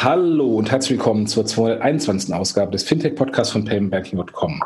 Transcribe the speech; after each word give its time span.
Hallo 0.00 0.54
und 0.54 0.70
herzlich 0.70 0.96
willkommen 0.96 1.26
zur 1.26 1.44
221. 1.44 2.32
Ausgabe 2.32 2.70
des 2.70 2.84
Fintech-Podcasts 2.84 3.52
von 3.52 3.64
paymentbanking.com. 3.64 4.62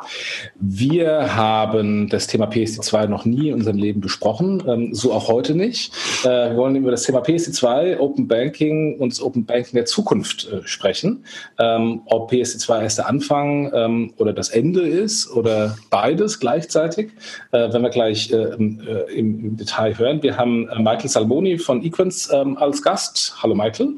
Wir 0.57 1.35
haben 1.35 2.11
das 2.11 2.27
Thema 2.27 2.51
PSD2 2.51 3.07
noch 3.07 3.25
nie 3.25 3.49
in 3.49 3.55
unserem 3.55 3.79
Leben 3.79 4.03
besprochen, 4.03 4.63
ähm, 4.69 4.95
so 4.95 5.11
auch 5.11 5.29
heute 5.29 5.55
nicht. 5.55 5.95
Äh, 6.25 6.51
wir 6.51 6.57
wollen 6.59 6.77
über 6.77 6.91
das 6.91 7.05
Thema 7.05 7.23
PSD2, 7.23 7.99
Open 7.99 8.29
Banking 8.29 8.99
und 8.99 9.11
das 9.11 9.23
Open 9.23 9.47
Banking 9.47 9.73
der 9.77 9.87
Zukunft 9.87 10.53
äh, 10.53 10.61
sprechen. 10.67 11.25
Ähm, 11.59 12.03
ob 12.05 12.31
PSD2 12.31 12.83
erst 12.83 12.99
der 12.99 13.09
Anfang 13.09 13.73
ähm, 13.75 14.13
oder 14.19 14.35
das 14.35 14.51
Ende 14.51 14.83
ist 14.83 15.31
oder 15.31 15.79
beides 15.89 16.41
gleichzeitig, 16.41 17.11
äh, 17.53 17.59
werden 17.59 17.83
wir 17.83 17.89
gleich 17.89 18.31
im, 18.31 19.57
Detail 19.57 19.97
hören. 19.97 20.23
Wir 20.23 20.37
haben 20.37 20.69
Michael 20.77 21.09
Salmoni 21.09 21.57
von 21.57 21.83
Equins 21.83 22.29
als 22.29 22.83
Gast. 22.83 23.35
Hallo 23.43 23.55
Michael. 23.55 23.95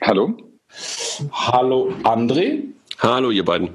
Hallo. 0.00 0.53
Hallo 1.32 1.92
André. 2.04 2.62
Hallo 2.98 3.30
ihr 3.30 3.44
beiden. 3.44 3.70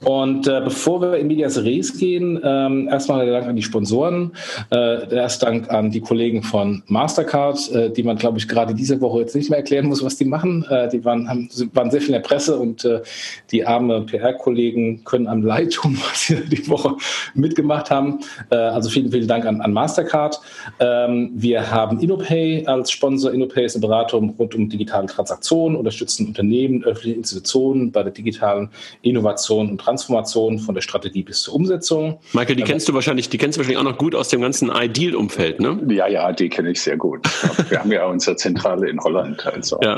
Und 0.00 0.46
äh, 0.46 0.60
bevor 0.62 1.02
wir 1.02 1.16
in 1.16 1.26
Medias 1.26 1.62
Res 1.62 1.98
gehen, 1.98 2.40
ähm, 2.44 2.88
erstmal 2.88 3.24
der 3.24 3.34
Dank 3.34 3.48
an 3.48 3.56
die 3.56 3.62
Sponsoren, 3.62 4.32
äh, 4.70 5.12
erst 5.12 5.42
Dank 5.42 5.70
an 5.70 5.90
die 5.90 6.00
Kollegen 6.00 6.42
von 6.42 6.84
Mastercard, 6.86 7.72
äh, 7.72 7.90
die 7.90 8.04
man, 8.04 8.16
glaube 8.16 8.38
ich, 8.38 8.46
gerade 8.46 8.74
diese 8.74 9.00
Woche 9.00 9.20
jetzt 9.20 9.34
nicht 9.34 9.50
mehr 9.50 9.58
erklären 9.58 9.86
muss, 9.86 10.04
was 10.04 10.16
die 10.16 10.24
machen. 10.24 10.64
Äh, 10.70 10.88
die 10.88 11.04
waren, 11.04 11.28
haben, 11.28 11.48
waren 11.72 11.90
sehr 11.90 12.00
viel 12.00 12.10
in 12.10 12.22
der 12.22 12.28
Presse 12.28 12.56
und 12.58 12.84
äh, 12.84 13.02
die 13.50 13.66
arme 13.66 14.02
PR-Kollegen 14.02 15.02
können 15.04 15.26
einem 15.26 15.42
leid 15.42 15.72
tun, 15.72 15.98
was 16.08 16.26
sie 16.26 16.36
die 16.44 16.68
Woche 16.68 16.94
mitgemacht 17.34 17.90
haben. 17.90 18.20
Äh, 18.50 18.56
also 18.56 18.90
vielen, 18.90 19.10
vielen 19.10 19.26
Dank 19.26 19.46
an, 19.46 19.60
an 19.60 19.72
Mastercard. 19.72 20.40
Ähm, 20.78 21.30
wir 21.34 21.72
haben 21.72 21.98
InnoPay 21.98 22.66
als 22.66 22.92
Sponsor. 22.92 23.32
InnoPay 23.32 23.64
ist 23.64 23.74
eine 23.74 23.86
Beratung 23.86 24.34
rund 24.38 24.54
um 24.54 24.68
digitale 24.68 25.08
Transaktionen, 25.08 25.76
unterstützen 25.76 26.28
Unternehmen, 26.28 26.84
öffentliche 26.84 27.16
Institutionen 27.16 27.90
bei 27.90 28.04
der 28.04 28.12
digitalen 28.12 28.68
Innovation 29.02 29.70
und 29.70 29.87
Transformation 29.88 30.58
von 30.58 30.74
der 30.74 30.82
Strategie 30.82 31.22
bis 31.22 31.42
zur 31.42 31.54
Umsetzung. 31.54 32.20
Michael, 32.34 32.56
die 32.56 32.62
kennst 32.62 32.88
du 32.88 32.94
wahrscheinlich, 32.94 33.30
die 33.30 33.38
kennst 33.38 33.56
du 33.56 33.60
wahrscheinlich 33.60 33.78
auch 33.78 33.90
noch 33.90 33.96
gut 33.96 34.14
aus 34.14 34.28
dem 34.28 34.42
ganzen 34.42 34.70
Ideal-Umfeld, 34.70 35.60
ne? 35.60 35.80
Ja, 35.88 36.06
ja, 36.06 36.30
die 36.32 36.50
kenne 36.50 36.70
ich 36.70 36.80
sehr 36.82 36.98
gut. 36.98 37.26
Wir 37.70 37.80
haben 37.80 37.90
ja 37.90 38.06
unsere 38.06 38.36
Zentrale 38.36 38.88
in 38.88 39.00
Holland, 39.00 39.46
also 39.46 39.78
ja. 39.82 39.96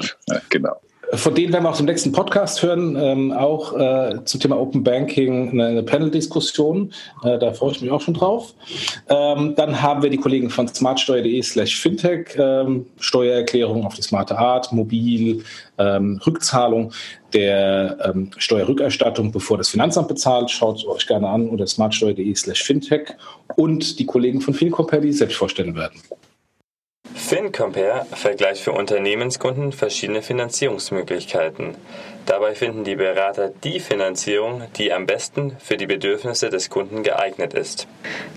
genau. 0.48 0.76
Von 1.12 1.34
denen 1.34 1.52
werden 1.52 1.64
wir 1.64 1.70
auch 1.70 1.80
im 1.80 1.86
nächsten 1.86 2.12
Podcast 2.12 2.62
hören, 2.62 2.96
ähm, 2.96 3.32
auch 3.32 3.76
äh, 3.76 4.24
zum 4.24 4.40
Thema 4.40 4.58
Open 4.60 4.84
Banking 4.84 5.50
eine, 5.50 5.66
eine 5.66 5.82
Panel-Diskussion. 5.82 6.92
Äh, 7.24 7.38
da 7.38 7.52
freue 7.52 7.72
ich 7.72 7.80
mich 7.80 7.90
auch 7.90 8.00
schon 8.00 8.14
drauf. 8.14 8.54
Ähm, 9.08 9.54
dann 9.56 9.82
haben 9.82 10.02
wir 10.02 10.10
die 10.10 10.18
Kollegen 10.18 10.50
von 10.50 10.68
smartsteuer.de 10.68 11.42
slash 11.42 11.80
fintech, 11.80 12.36
ähm, 12.38 12.86
Steuererklärung 13.00 13.84
auf 13.84 13.94
die 13.94 14.02
smarte 14.02 14.38
Art, 14.38 14.72
mobil, 14.72 15.42
ähm, 15.78 16.20
Rückzahlung 16.24 16.92
der 17.32 17.98
ähm, 18.04 18.30
Steuerrückerstattung, 18.36 19.32
bevor 19.32 19.58
das 19.58 19.68
Finanzamt 19.68 20.08
bezahlt. 20.08 20.50
Schaut 20.50 20.78
es 20.78 20.86
euch 20.86 21.06
gerne 21.06 21.28
an 21.28 21.48
unter 21.48 21.66
smartsteuer.de 21.66 22.34
slash 22.36 22.62
fintech 22.62 23.16
und 23.56 23.98
die 23.98 24.06
Kollegen 24.06 24.40
von 24.40 24.54
FinCompare, 24.54 25.00
die 25.00 25.12
selbst 25.12 25.36
vorstellen 25.36 25.74
werden. 25.74 26.00
FinCompare 27.30 28.06
vergleicht 28.12 28.60
für 28.60 28.72
Unternehmenskunden 28.72 29.70
verschiedene 29.70 30.20
Finanzierungsmöglichkeiten. 30.20 31.76
Dabei 32.26 32.56
finden 32.56 32.82
die 32.82 32.96
Berater 32.96 33.52
die 33.62 33.78
Finanzierung, 33.78 34.64
die 34.76 34.92
am 34.92 35.06
besten 35.06 35.56
für 35.60 35.76
die 35.76 35.86
Bedürfnisse 35.86 36.50
des 36.50 36.70
Kunden 36.70 37.04
geeignet 37.04 37.54
ist. 37.54 37.86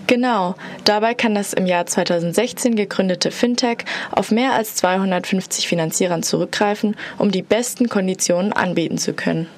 Genau, 0.06 0.54
dabei 0.84 1.14
kann 1.14 1.34
das 1.34 1.54
im 1.54 1.66
Jahr 1.66 1.86
2016 1.86 2.76
gegründete 2.76 3.32
Fintech 3.32 3.78
auf 4.12 4.30
mehr 4.30 4.52
als 4.52 4.76
250 4.76 5.66
Finanzierern 5.66 6.22
zurückgreifen, 6.22 6.96
um 7.18 7.32
die 7.32 7.42
besten 7.42 7.88
Konditionen 7.88 8.52
anbieten 8.52 8.98
zu 8.98 9.12
können. 9.12 9.48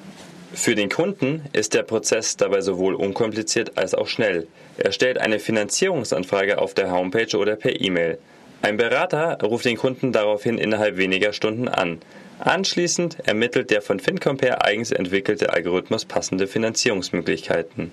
Für 0.51 0.73
den 0.73 0.89
Kunden 0.89 1.43
ist 1.53 1.75
der 1.75 1.83
Prozess 1.83 2.37
dabei 2.37 2.61
sowohl 2.61 2.95
unkompliziert 2.95 3.77
als 3.77 3.93
auch 3.93 4.07
schnell. 4.07 4.47
Er 4.79 4.91
stellt 4.91 5.19
eine 5.19 5.37
Finanzierungsanfrage 5.37 6.57
auf 6.57 6.73
der 6.73 6.89
Homepage 6.89 7.37
oder 7.37 7.55
per 7.55 7.79
E-Mail. 7.79 8.17
Ein 8.61 8.77
Berater 8.77 9.37
ruft 9.43 9.65
den 9.65 9.77
Kunden 9.77 10.11
daraufhin 10.11 10.57
innerhalb 10.57 10.97
weniger 10.97 11.33
Stunden 11.33 11.67
an. 11.67 11.99
Anschließend 12.39 13.17
ermittelt 13.27 13.71
der 13.71 13.81
von 13.81 13.99
FinCompare 13.99 14.63
eigens 14.63 14.91
entwickelte 14.91 15.53
Algorithmus 15.53 16.05
passende 16.05 16.47
Finanzierungsmöglichkeiten. 16.47 17.91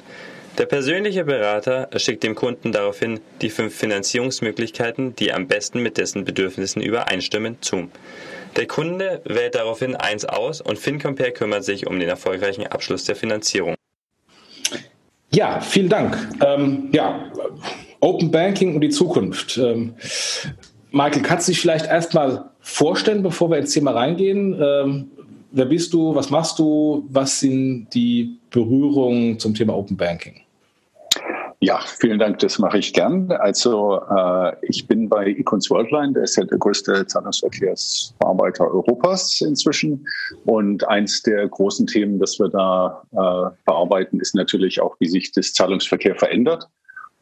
Der 0.59 0.67
persönliche 0.67 1.25
Berater 1.25 1.89
schickt 1.97 2.23
dem 2.23 2.35
Kunden 2.35 2.71
daraufhin 2.71 3.21
die 3.41 3.51
fünf 3.51 3.75
Finanzierungsmöglichkeiten, 3.75 5.17
die 5.17 5.33
am 5.33 5.49
besten 5.49 5.83
mit 5.83 5.99
dessen 5.99 6.25
Bedürfnissen 6.25 6.81
übereinstimmen, 6.81 7.59
zu. 7.61 7.91
Der 8.57 8.67
Kunde 8.67 9.21
wählt 9.25 9.57
daraufhin 9.57 9.97
eins 9.97 10.25
aus 10.25 10.61
und 10.61 10.79
FinCompare 10.79 11.33
kümmert 11.33 11.65
sich 11.65 11.89
um 11.89 11.99
den 11.99 12.09
erfolgreichen 12.09 12.67
Abschluss 12.67 13.05
der 13.05 13.17
Finanzierung. 13.17 13.75
Ja, 15.33 15.61
vielen 15.61 15.89
Dank. 15.89 16.17
Ähm, 16.45 16.91
ja, 16.93 17.33
Open 18.05 18.31
Banking 18.31 18.75
und 18.75 18.83
die 18.83 18.91
Zukunft. 18.91 19.57
Ähm, 19.57 19.95
Michael, 20.93 21.23
kannst 21.23 21.49
du 21.49 21.53
dich 21.53 21.61
vielleicht 21.61 21.87
erstmal 21.87 22.51
vorstellen, 22.61 23.23
bevor 23.23 23.51
wir 23.51 23.57
ins 23.57 23.73
Thema 23.73 23.93
reingehen? 23.93 24.61
Ähm, 24.61 25.11
wer 25.53 25.65
bist 25.65 25.95
du? 25.95 26.15
Was 26.15 26.29
machst 26.29 26.59
du? 26.59 27.07
Was 27.09 27.41
sind 27.41 27.89
die 27.95 28.39
Berührungen 28.51 29.39
zum 29.39 29.55
Thema 29.55 29.75
Open 29.75 29.97
Banking? 29.97 30.35
Ja, 31.61 31.81
vielen 31.99 32.19
Dank, 32.19 32.41
das 32.41 32.59
mache 32.59 32.77
ich 32.77 32.93
gern. 32.93 33.33
Also 33.33 33.99
äh, 34.15 34.53
ich 34.69 34.87
bin 34.87 35.09
bei 35.09 35.29
Econs 35.29 35.71
Worldline, 35.71 36.13
der 36.13 36.25
ist 36.25 36.37
ja 36.37 36.45
der 36.45 36.59
größte 36.59 37.07
Zahlungsverkehrsbearbeiter 37.07 38.71
Europas 38.71 39.41
inzwischen. 39.41 40.07
Und 40.45 40.87
eins 40.87 41.23
der 41.23 41.49
großen 41.49 41.87
Themen, 41.87 42.19
das 42.19 42.39
wir 42.39 42.49
da 42.49 43.03
äh, 43.13 43.57
bearbeiten, 43.65 44.21
ist 44.21 44.35
natürlich 44.35 44.83
auch, 44.83 44.95
wie 44.99 45.09
sich 45.09 45.33
das 45.33 45.55
Zahlungsverkehr 45.55 46.17
verändert. 46.17 46.69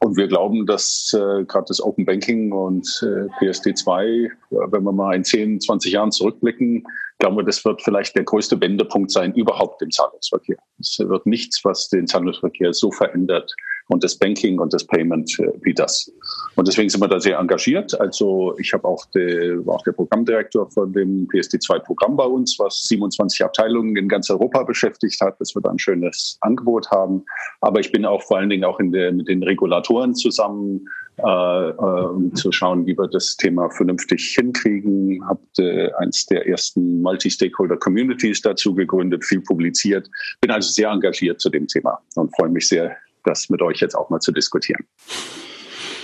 Und 0.02 0.16
wir 0.16 0.26
glauben, 0.26 0.66
dass 0.66 1.14
äh, 1.14 1.44
gerade 1.44 1.66
das 1.68 1.80
Open 1.80 2.04
Banking 2.04 2.50
und 2.50 2.84
äh, 3.02 3.28
PSD2, 3.38 4.24
äh, 4.24 4.30
wenn 4.50 4.82
wir 4.82 4.90
mal 4.90 5.14
in 5.14 5.22
10, 5.22 5.60
20 5.60 5.92
Jahren 5.92 6.10
zurückblicken, 6.10 6.82
glauben 7.20 7.36
wir, 7.36 7.44
das 7.44 7.64
wird 7.64 7.82
vielleicht 7.82 8.16
der 8.16 8.24
größte 8.24 8.60
Wendepunkt 8.60 9.12
sein 9.12 9.32
überhaupt 9.34 9.80
im 9.80 9.92
Zahlungsverkehr. 9.92 10.56
Es 10.80 10.98
wird 10.98 11.24
nichts, 11.26 11.64
was 11.64 11.88
den 11.88 12.08
Zahlungsverkehr 12.08 12.72
so 12.74 12.90
verändert, 12.90 13.54
und 13.92 14.02
das 14.02 14.16
Banking 14.16 14.58
und 14.58 14.72
das 14.72 14.84
Payment 14.84 15.38
äh, 15.38 15.52
wie 15.62 15.74
das. 15.74 16.10
Und 16.56 16.66
deswegen 16.66 16.88
sind 16.88 17.00
wir 17.00 17.08
da 17.08 17.20
sehr 17.20 17.38
engagiert. 17.38 17.98
Also 18.00 18.56
ich 18.58 18.72
habe 18.72 18.86
auch, 18.86 19.04
de, 19.14 19.64
war 19.66 19.76
auch 19.76 19.82
der 19.82 19.92
Programmdirektor 19.92 20.70
von 20.70 20.92
dem 20.92 21.28
PSD2-Programm 21.28 22.16
bei 22.16 22.24
uns, 22.24 22.58
was 22.58 22.84
27 22.84 23.44
Abteilungen 23.44 23.94
in 23.96 24.08
ganz 24.08 24.30
Europa 24.30 24.62
beschäftigt 24.62 25.20
hat, 25.20 25.38
dass 25.40 25.54
wir 25.54 25.60
da 25.60 25.70
ein 25.70 25.78
schönes 25.78 26.38
Angebot 26.40 26.90
haben. 26.90 27.24
Aber 27.60 27.80
ich 27.80 27.92
bin 27.92 28.04
auch 28.06 28.22
vor 28.22 28.38
allen 28.38 28.48
Dingen 28.48 28.64
auch 28.64 28.80
in 28.80 28.92
der, 28.92 29.12
mit 29.12 29.28
den 29.28 29.42
Regulatoren 29.42 30.14
zusammen, 30.14 30.88
äh, 31.18 31.22
äh, 31.22 31.74
um 31.74 32.34
zu 32.34 32.50
schauen, 32.50 32.86
wie 32.86 32.96
wir 32.96 33.08
das 33.08 33.36
Thema 33.36 33.68
vernünftig 33.70 34.34
hinkriegen. 34.34 35.22
Habt 35.28 35.58
äh, 35.58 35.90
eins 35.98 36.24
der 36.26 36.46
ersten 36.48 37.02
Multi-Stakeholder-Communities 37.02 38.40
dazu 38.40 38.74
gegründet, 38.74 39.22
viel 39.22 39.42
publiziert. 39.42 40.08
Bin 40.40 40.50
also 40.50 40.70
sehr 40.70 40.88
engagiert 40.88 41.40
zu 41.40 41.50
dem 41.50 41.66
Thema 41.66 42.00
und 42.14 42.34
freue 42.34 42.48
mich 42.48 42.66
sehr, 42.68 42.96
das 43.24 43.48
mit 43.48 43.62
euch 43.62 43.80
jetzt 43.80 43.94
auch 43.94 44.10
mal 44.10 44.20
zu 44.20 44.32
diskutieren. 44.32 44.86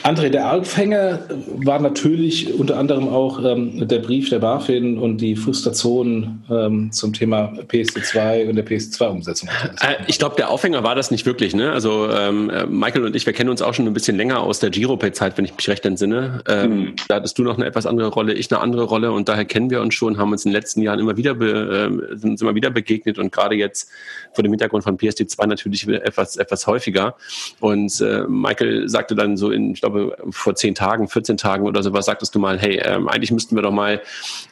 André, 0.09 0.31
der 0.31 0.55
Aufhänger 0.55 1.21
war 1.57 1.79
natürlich 1.81 2.55
unter 2.55 2.79
anderem 2.79 3.09
auch 3.09 3.45
ähm, 3.45 3.87
der 3.87 3.99
Brief 3.99 4.31
der 4.31 4.39
BaFin 4.39 4.97
und 4.97 5.19
die 5.19 5.37
Frustration 5.37 6.43
ähm, 6.51 6.91
zum 6.93 7.13
Thema 7.13 7.53
PSD2 7.69 8.49
und 8.49 8.57
der 8.57 8.67
PSD2-Umsetzung. 8.67 9.51
Äh, 9.83 9.97
ich 10.07 10.19
glaube, 10.19 10.37
der 10.37 10.49
Aufhänger 10.49 10.83
war 10.83 10.95
das 10.95 11.11
nicht 11.11 11.27
wirklich. 11.27 11.55
Ne? 11.55 11.73
Also 11.73 12.09
ähm, 12.11 12.49
äh, 12.49 12.65
Michael 12.65 13.05
und 13.05 13.15
ich, 13.15 13.27
wir 13.27 13.35
kennen 13.35 13.51
uns 13.51 13.61
auch 13.61 13.75
schon 13.75 13.87
ein 13.87 13.93
bisschen 13.93 14.17
länger 14.17 14.41
aus 14.41 14.61
der 14.61 14.71
Giropay-Zeit, 14.71 15.37
wenn 15.37 15.45
ich 15.45 15.55
mich 15.55 15.69
recht 15.69 15.85
entsinne. 15.85 16.43
Ähm, 16.49 16.71
mhm. 16.71 16.95
Da 17.09 17.17
hattest 17.17 17.39
du 17.39 17.43
noch 17.43 17.59
eine 17.59 17.67
etwas 17.67 17.85
andere 17.85 18.09
Rolle, 18.09 18.33
ich 18.33 18.51
eine 18.51 18.63
andere 18.63 18.85
Rolle 18.85 19.13
und 19.13 19.29
daher 19.29 19.45
kennen 19.45 19.69
wir 19.69 19.83
uns 19.83 19.95
schon, 19.95 20.17
haben 20.17 20.33
uns 20.33 20.47
in 20.47 20.53
den 20.53 20.55
letzten 20.55 20.81
Jahren 20.81 21.01
immer 21.01 21.19
wieder, 21.19 21.35
be, 21.35 21.91
äh, 22.13 22.17
sind 22.17 22.41
immer 22.41 22.55
wieder 22.55 22.71
begegnet 22.71 23.19
und 23.19 23.31
gerade 23.31 23.57
jetzt 23.57 23.91
vor 24.33 24.43
dem 24.43 24.53
Hintergrund 24.53 24.85
von 24.85 24.97
PSD2 24.97 25.47
natürlich 25.47 25.87
etwas, 25.87 26.39
etwas 26.39 26.67
häufiger. 26.67 27.15
Und 27.61 28.01
äh, 28.01 28.23
Michael 28.27 28.89
sagte 28.89 29.15
dann 29.15 29.37
so 29.37 29.51
in, 29.51 29.73
ich 29.73 29.83
glaube, 29.83 29.98
glaube, 29.99 30.17
vor 30.31 30.55
zehn 30.55 30.75
Tagen, 30.75 31.09
14 31.09 31.37
Tagen 31.37 31.67
oder 31.67 31.83
sowas, 31.83 32.07
sagtest 32.07 32.35
du 32.35 32.39
mal, 32.39 32.59
hey, 32.59 32.81
ähm, 32.85 33.09
eigentlich 33.09 33.31
müssten 33.31 33.57
wir 33.57 33.63
doch 33.63 33.73
mal 33.73 34.01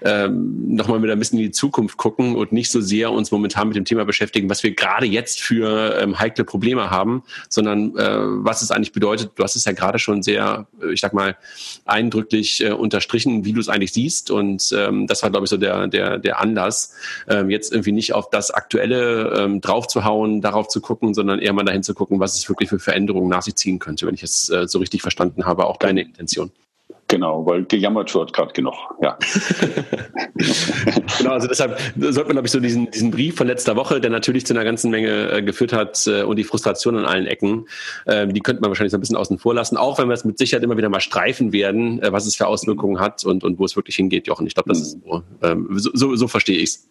ähm, 0.02 0.74
noch 0.74 0.88
mal 0.88 1.02
wieder 1.02 1.12
ein 1.12 1.18
bisschen 1.18 1.38
in 1.38 1.46
die 1.46 1.50
Zukunft 1.50 1.96
gucken 1.96 2.36
und 2.36 2.52
nicht 2.52 2.70
so 2.70 2.80
sehr 2.80 3.10
uns 3.12 3.30
momentan 3.30 3.68
mit 3.68 3.76
dem 3.76 3.84
Thema 3.84 4.04
beschäftigen, 4.04 4.50
was 4.50 4.62
wir 4.62 4.74
gerade 4.74 5.06
jetzt 5.06 5.40
für 5.40 5.98
ähm, 6.00 6.18
heikle 6.18 6.44
Probleme 6.44 6.90
haben, 6.90 7.22
sondern 7.48 7.96
äh, 7.96 8.16
was 8.18 8.62
es 8.62 8.70
eigentlich 8.70 8.92
bedeutet. 8.92 9.32
Du 9.36 9.42
hast 9.42 9.56
es 9.56 9.64
ja 9.64 9.72
gerade 9.72 9.98
schon 9.98 10.22
sehr, 10.22 10.66
äh, 10.82 10.92
ich 10.92 11.00
sag 11.00 11.12
mal, 11.12 11.36
eindrücklich 11.84 12.62
äh, 12.62 12.72
unterstrichen, 12.72 13.44
wie 13.44 13.52
du 13.52 13.60
es 13.60 13.68
eigentlich 13.68 13.92
siehst. 13.92 14.30
Und 14.30 14.72
ähm, 14.76 15.06
das 15.06 15.22
war, 15.22 15.30
glaube 15.30 15.44
ich, 15.44 15.50
so 15.50 15.56
der, 15.56 15.86
der, 15.88 16.18
der 16.18 16.40
Anlass, 16.40 16.94
ähm, 17.28 17.50
jetzt 17.50 17.72
irgendwie 17.72 17.92
nicht 17.92 18.12
auf 18.12 18.30
das 18.30 18.50
Aktuelle 18.50 19.34
ähm, 19.38 19.60
draufzuhauen, 19.60 20.40
darauf 20.40 20.68
zu 20.68 20.80
gucken, 20.80 21.14
sondern 21.14 21.38
eher 21.38 21.52
mal 21.52 21.64
dahin 21.64 21.82
zu 21.82 21.94
gucken, 21.94 22.20
was 22.20 22.36
es 22.36 22.48
wirklich 22.48 22.68
für 22.68 22.78
Veränderungen 22.78 23.28
nach 23.28 23.42
sich 23.42 23.56
ziehen 23.56 23.78
könnte, 23.78 24.06
wenn 24.06 24.14
ich 24.14 24.22
es 24.22 24.48
äh, 24.48 24.66
so 24.66 24.78
richtig 24.78 25.02
verstanden 25.02 25.25
habe, 25.44 25.66
auch 25.66 25.76
deine 25.76 26.02
Intention. 26.02 26.50
Genau, 27.08 27.46
weil 27.46 27.64
gejammert 27.64 28.12
wird 28.16 28.32
gerade 28.32 28.52
genug, 28.52 28.74
ja. 29.00 29.16
genau, 31.18 31.30
also 31.30 31.46
deshalb 31.46 31.78
sollte 31.96 32.24
man, 32.24 32.32
glaube 32.32 32.46
ich, 32.46 32.52
so 32.52 32.58
diesen, 32.58 32.90
diesen 32.90 33.12
Brief 33.12 33.36
von 33.36 33.46
letzter 33.46 33.76
Woche, 33.76 34.00
der 34.00 34.10
natürlich 34.10 34.44
zu 34.44 34.54
einer 34.54 34.64
ganzen 34.64 34.90
Menge 34.90 35.30
äh, 35.30 35.42
geführt 35.42 35.72
hat 35.72 36.04
äh, 36.08 36.24
und 36.24 36.34
die 36.34 36.42
Frustration 36.42 36.96
an 36.98 37.04
allen 37.04 37.26
Ecken, 37.26 37.68
äh, 38.06 38.26
die 38.26 38.40
könnte 38.40 38.60
man 38.60 38.70
wahrscheinlich 38.70 38.90
so 38.90 38.98
ein 38.98 39.00
bisschen 39.00 39.14
außen 39.14 39.38
vor 39.38 39.54
lassen, 39.54 39.76
auch 39.76 40.00
wenn 40.00 40.08
wir 40.08 40.14
es 40.14 40.24
mit 40.24 40.36
Sicherheit 40.36 40.64
immer 40.64 40.76
wieder 40.76 40.88
mal 40.88 40.98
streifen 40.98 41.52
werden, 41.52 42.02
äh, 42.02 42.10
was 42.10 42.26
es 42.26 42.34
für 42.34 42.48
Auswirkungen 42.48 42.98
hat 42.98 43.24
und, 43.24 43.44
und 43.44 43.60
wo 43.60 43.64
es 43.64 43.76
wirklich 43.76 43.94
hingeht, 43.94 44.26
Jochen. 44.26 44.48
Ich 44.48 44.54
glaube, 44.54 44.68
das 44.70 44.80
ist 44.80 44.98
so, 45.04 45.22
ähm, 45.42 45.68
so, 45.76 45.90
so, 45.94 46.16
so 46.16 46.26
verstehe 46.26 46.58
ich 46.58 46.70
es. 46.70 46.88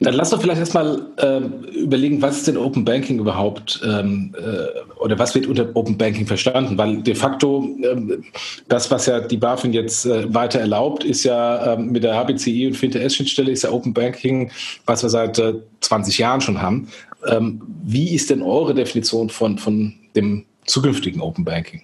Dann 0.00 0.14
lass 0.14 0.30
doch 0.30 0.40
vielleicht 0.40 0.60
erstmal 0.60 1.06
ähm, 1.18 1.64
überlegen, 1.74 2.22
was 2.22 2.38
ist 2.38 2.48
denn 2.48 2.56
Open 2.56 2.84
Banking 2.84 3.18
überhaupt 3.18 3.80
ähm, 3.84 4.34
äh, 4.38 5.00
oder 5.00 5.18
was 5.18 5.34
wird 5.34 5.46
unter 5.46 5.74
Open 5.74 5.98
Banking 5.98 6.26
verstanden? 6.26 6.78
Weil 6.78 7.02
de 7.02 7.14
facto 7.14 7.68
ähm, 7.82 8.24
das, 8.68 8.90
was 8.90 9.06
ja 9.06 9.20
die 9.30 9.36
BaFin 9.36 9.72
jetzt 9.72 10.06
äh, 10.06 10.32
weiter 10.32 10.60
erlaubt, 10.60 11.04
ist 11.04 11.24
ja 11.24 11.74
ähm, 11.74 11.92
mit 11.92 12.04
der 12.04 12.14
HBCI 12.14 12.68
und 12.68 12.74
FinTS-Schnittstelle 12.74 13.50
ist 13.50 13.62
ja 13.62 13.70
Open 13.70 13.94
Banking, 13.94 14.50
was 14.86 15.02
wir 15.02 15.10
seit 15.10 15.38
äh, 15.38 15.54
20 15.80 16.18
Jahren 16.18 16.40
schon 16.40 16.60
haben. 16.60 16.88
Ähm, 17.28 17.62
wie 17.84 18.14
ist 18.14 18.30
denn 18.30 18.42
eure 18.42 18.74
Definition 18.74 19.30
von, 19.30 19.58
von 19.58 19.94
dem 20.14 20.44
zukünftigen 20.66 21.20
Open 21.20 21.44
Banking? 21.44 21.82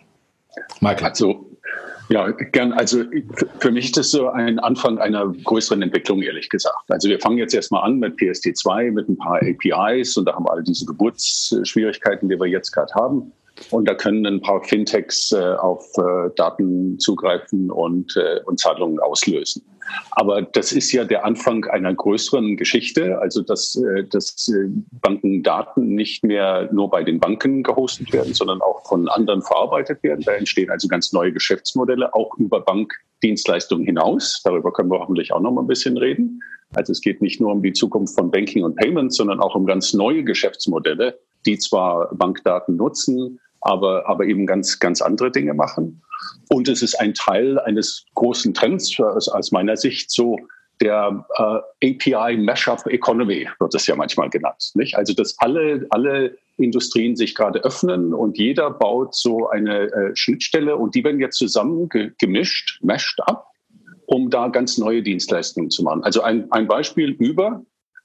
Michael. 0.80 1.08
Also 1.08 1.46
ja, 2.08 2.30
gern. 2.30 2.72
Also 2.72 3.04
für 3.60 3.70
mich 3.70 3.86
ist 3.86 3.96
das 3.96 4.10
so 4.10 4.28
ein 4.28 4.58
Anfang 4.58 4.98
einer 4.98 5.32
größeren 5.44 5.80
Entwicklung, 5.80 6.20
ehrlich 6.20 6.48
gesagt. 6.50 6.90
Also 6.90 7.08
wir 7.08 7.18
fangen 7.20 7.38
jetzt 7.38 7.54
erstmal 7.54 7.84
an 7.84 7.98
mit 7.98 8.18
PSD2, 8.18 8.90
mit 8.90 9.08
ein 9.08 9.16
paar 9.16 9.40
APIs 9.40 10.16
und 10.16 10.26
da 10.26 10.34
haben 10.34 10.44
wir 10.44 10.52
all 10.52 10.62
diese 10.62 10.84
Geburtsschwierigkeiten, 10.84 12.28
die 12.28 12.38
wir 12.38 12.48
jetzt 12.48 12.72
gerade 12.72 12.92
haben. 12.94 13.32
Und 13.70 13.88
da 13.88 13.94
können 13.94 14.26
ein 14.26 14.40
paar 14.40 14.62
Fintechs 14.62 15.32
äh, 15.32 15.54
auf 15.54 15.86
äh, 15.98 16.30
Daten 16.36 16.98
zugreifen 16.98 17.70
und, 17.70 18.16
äh, 18.16 18.40
und 18.44 18.58
Zahlungen 18.58 18.98
auslösen. 18.98 19.62
Aber 20.12 20.42
das 20.42 20.72
ist 20.72 20.92
ja 20.92 21.04
der 21.04 21.24
Anfang 21.24 21.64
einer 21.66 21.92
größeren 21.94 22.56
Geschichte, 22.56 23.18
also 23.18 23.42
dass, 23.42 23.76
äh, 23.76 24.04
dass 24.04 24.48
äh, 24.48 24.68
Bankendaten 25.00 25.94
nicht 25.94 26.24
mehr 26.24 26.68
nur 26.72 26.90
bei 26.90 27.02
den 27.02 27.20
Banken 27.20 27.62
gehostet 27.62 28.12
werden, 28.12 28.34
sondern 28.34 28.60
auch 28.60 28.86
von 28.86 29.08
anderen 29.08 29.42
verarbeitet 29.42 30.02
werden. 30.02 30.22
Da 30.24 30.32
entstehen 30.32 30.70
also 30.70 30.88
ganz 30.88 31.12
neue 31.12 31.32
Geschäftsmodelle, 31.32 32.14
auch 32.14 32.36
über 32.36 32.60
Bankdienstleistungen 32.60 33.84
hinaus. 33.84 34.40
Darüber 34.44 34.72
können 34.72 34.90
wir 34.90 35.00
hoffentlich 35.00 35.32
auch 35.32 35.40
noch 35.40 35.52
mal 35.52 35.62
ein 35.62 35.66
bisschen 35.66 35.96
reden. 35.96 36.40
Also 36.74 36.92
es 36.92 37.00
geht 37.00 37.20
nicht 37.20 37.40
nur 37.40 37.52
um 37.52 37.62
die 37.62 37.72
Zukunft 37.72 38.14
von 38.14 38.30
Banking 38.30 38.64
und 38.64 38.76
Payments, 38.76 39.16
sondern 39.16 39.40
auch 39.40 39.54
um 39.54 39.66
ganz 39.66 39.92
neue 39.92 40.24
Geschäftsmodelle, 40.24 41.18
die 41.46 41.58
zwar 41.58 42.14
Bankdaten 42.14 42.76
nutzen, 42.76 43.40
aber, 43.60 44.08
aber 44.08 44.24
eben 44.24 44.46
ganz, 44.46 44.78
ganz 44.78 45.00
andere 45.00 45.30
Dinge 45.30 45.54
machen. 45.54 46.02
Und 46.48 46.68
es 46.68 46.82
ist 46.82 47.00
ein 47.00 47.14
Teil 47.14 47.58
eines 47.60 48.04
großen 48.14 48.54
Trends 48.54 48.98
aus, 49.00 49.52
meiner 49.52 49.76
Sicht, 49.76 50.10
so 50.10 50.36
der 50.80 51.24
äh, 51.80 51.90
API 51.90 52.36
Mashup 52.38 52.86
Economy 52.86 53.48
wird 53.60 53.74
es 53.74 53.86
ja 53.86 53.94
manchmal 53.94 54.30
genannt. 54.30 54.72
Nicht? 54.74 54.96
Also 54.96 55.14
dass 55.14 55.38
alle, 55.38 55.86
alle 55.90 56.36
Industrien 56.56 57.14
sich 57.14 57.34
gerade 57.34 57.64
öffnen 57.64 58.12
und 58.12 58.36
jeder 58.36 58.70
baut 58.70 59.14
so 59.14 59.48
eine 59.48 59.92
äh, 59.92 60.16
Schnittstelle 60.16 60.76
und 60.76 60.94
die 60.94 61.04
werden 61.04 61.20
jetzt 61.20 61.38
zusammen 61.38 61.88
ge 61.88 62.10
gemischt, 62.18 62.80
meshed 62.82 63.20
up, 63.26 63.46
um 64.06 64.28
da 64.28 64.48
ganz 64.48 64.76
neue 64.76 65.02
Dienstleistungen 65.02 65.70
zu 65.70 65.82
machen. 65.84 66.02
Also 66.02 66.22
ein, 66.22 66.50
ein 66.50 66.66
Beispiel 66.66 67.10
über 67.10 67.62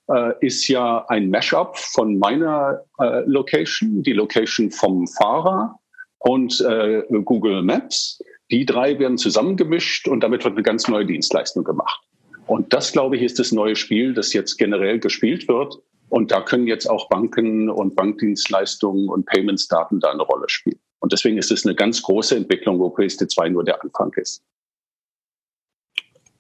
äh, 0.09 0.33
ist 0.39 0.68
ja 0.68 1.06
ein 1.07 1.30
Mashup 1.30 1.77
von 1.77 2.18
meiner 2.18 2.83
äh, 3.00 3.21
Location, 3.25 4.04
die 4.04 4.13
Location 4.13 4.71
vom 4.71 5.07
Fahrer 5.07 5.80
und 6.19 6.62
äh, 6.62 7.04
Google 7.24 7.62
Maps. 7.63 8.21
Die 8.50 8.65
drei 8.65 8.98
werden 9.00 9.18
zusammengemischt 9.18 10.07
und 10.07 10.21
damit 10.21 10.44
wird 10.44 10.54
eine 10.54 10.63
ganz 10.63 10.88
neue 10.88 11.06
Dienstleistung 11.06 11.63
gemacht. 11.63 12.01
Und 12.45 12.74
das, 12.74 12.94
glaube 12.94 13.18
ich, 13.18 13.21
ist 13.21 13.39
das 13.39 13.51
neue 13.51 13.75
Spiel, 13.75 14.13
das 14.13 14.31
jetzt 14.31 14.57
generell 14.57 15.00
gespielt 15.00 15.48
wird. 15.50 15.77
Und 16.10 16.31
da 16.31 16.42
können 16.42 16.68
jetzt 16.68 16.89
auch 16.89 17.10
Banken 17.10 17.69
und 17.69 17.95
Bankdienstleistungen 17.95 19.10
und 19.10 19.25
Payments-Daten 19.25 20.00
da 20.00 20.12
eine 20.12 20.24
Rolle 20.24 20.48
spielen. 20.48 20.80
Und 21.00 21.12
deswegen 21.12 21.38
ist 21.38 21.51
es 21.51 21.65
eine 21.65 21.75
ganz 21.75 22.01
große 22.01 22.36
Entwicklung, 22.36 22.80
wo 22.80 22.88
PSD2 22.88 23.50
nur 23.50 23.65
der 23.65 23.83
Anfang 23.83 24.13
ist. 24.15 24.42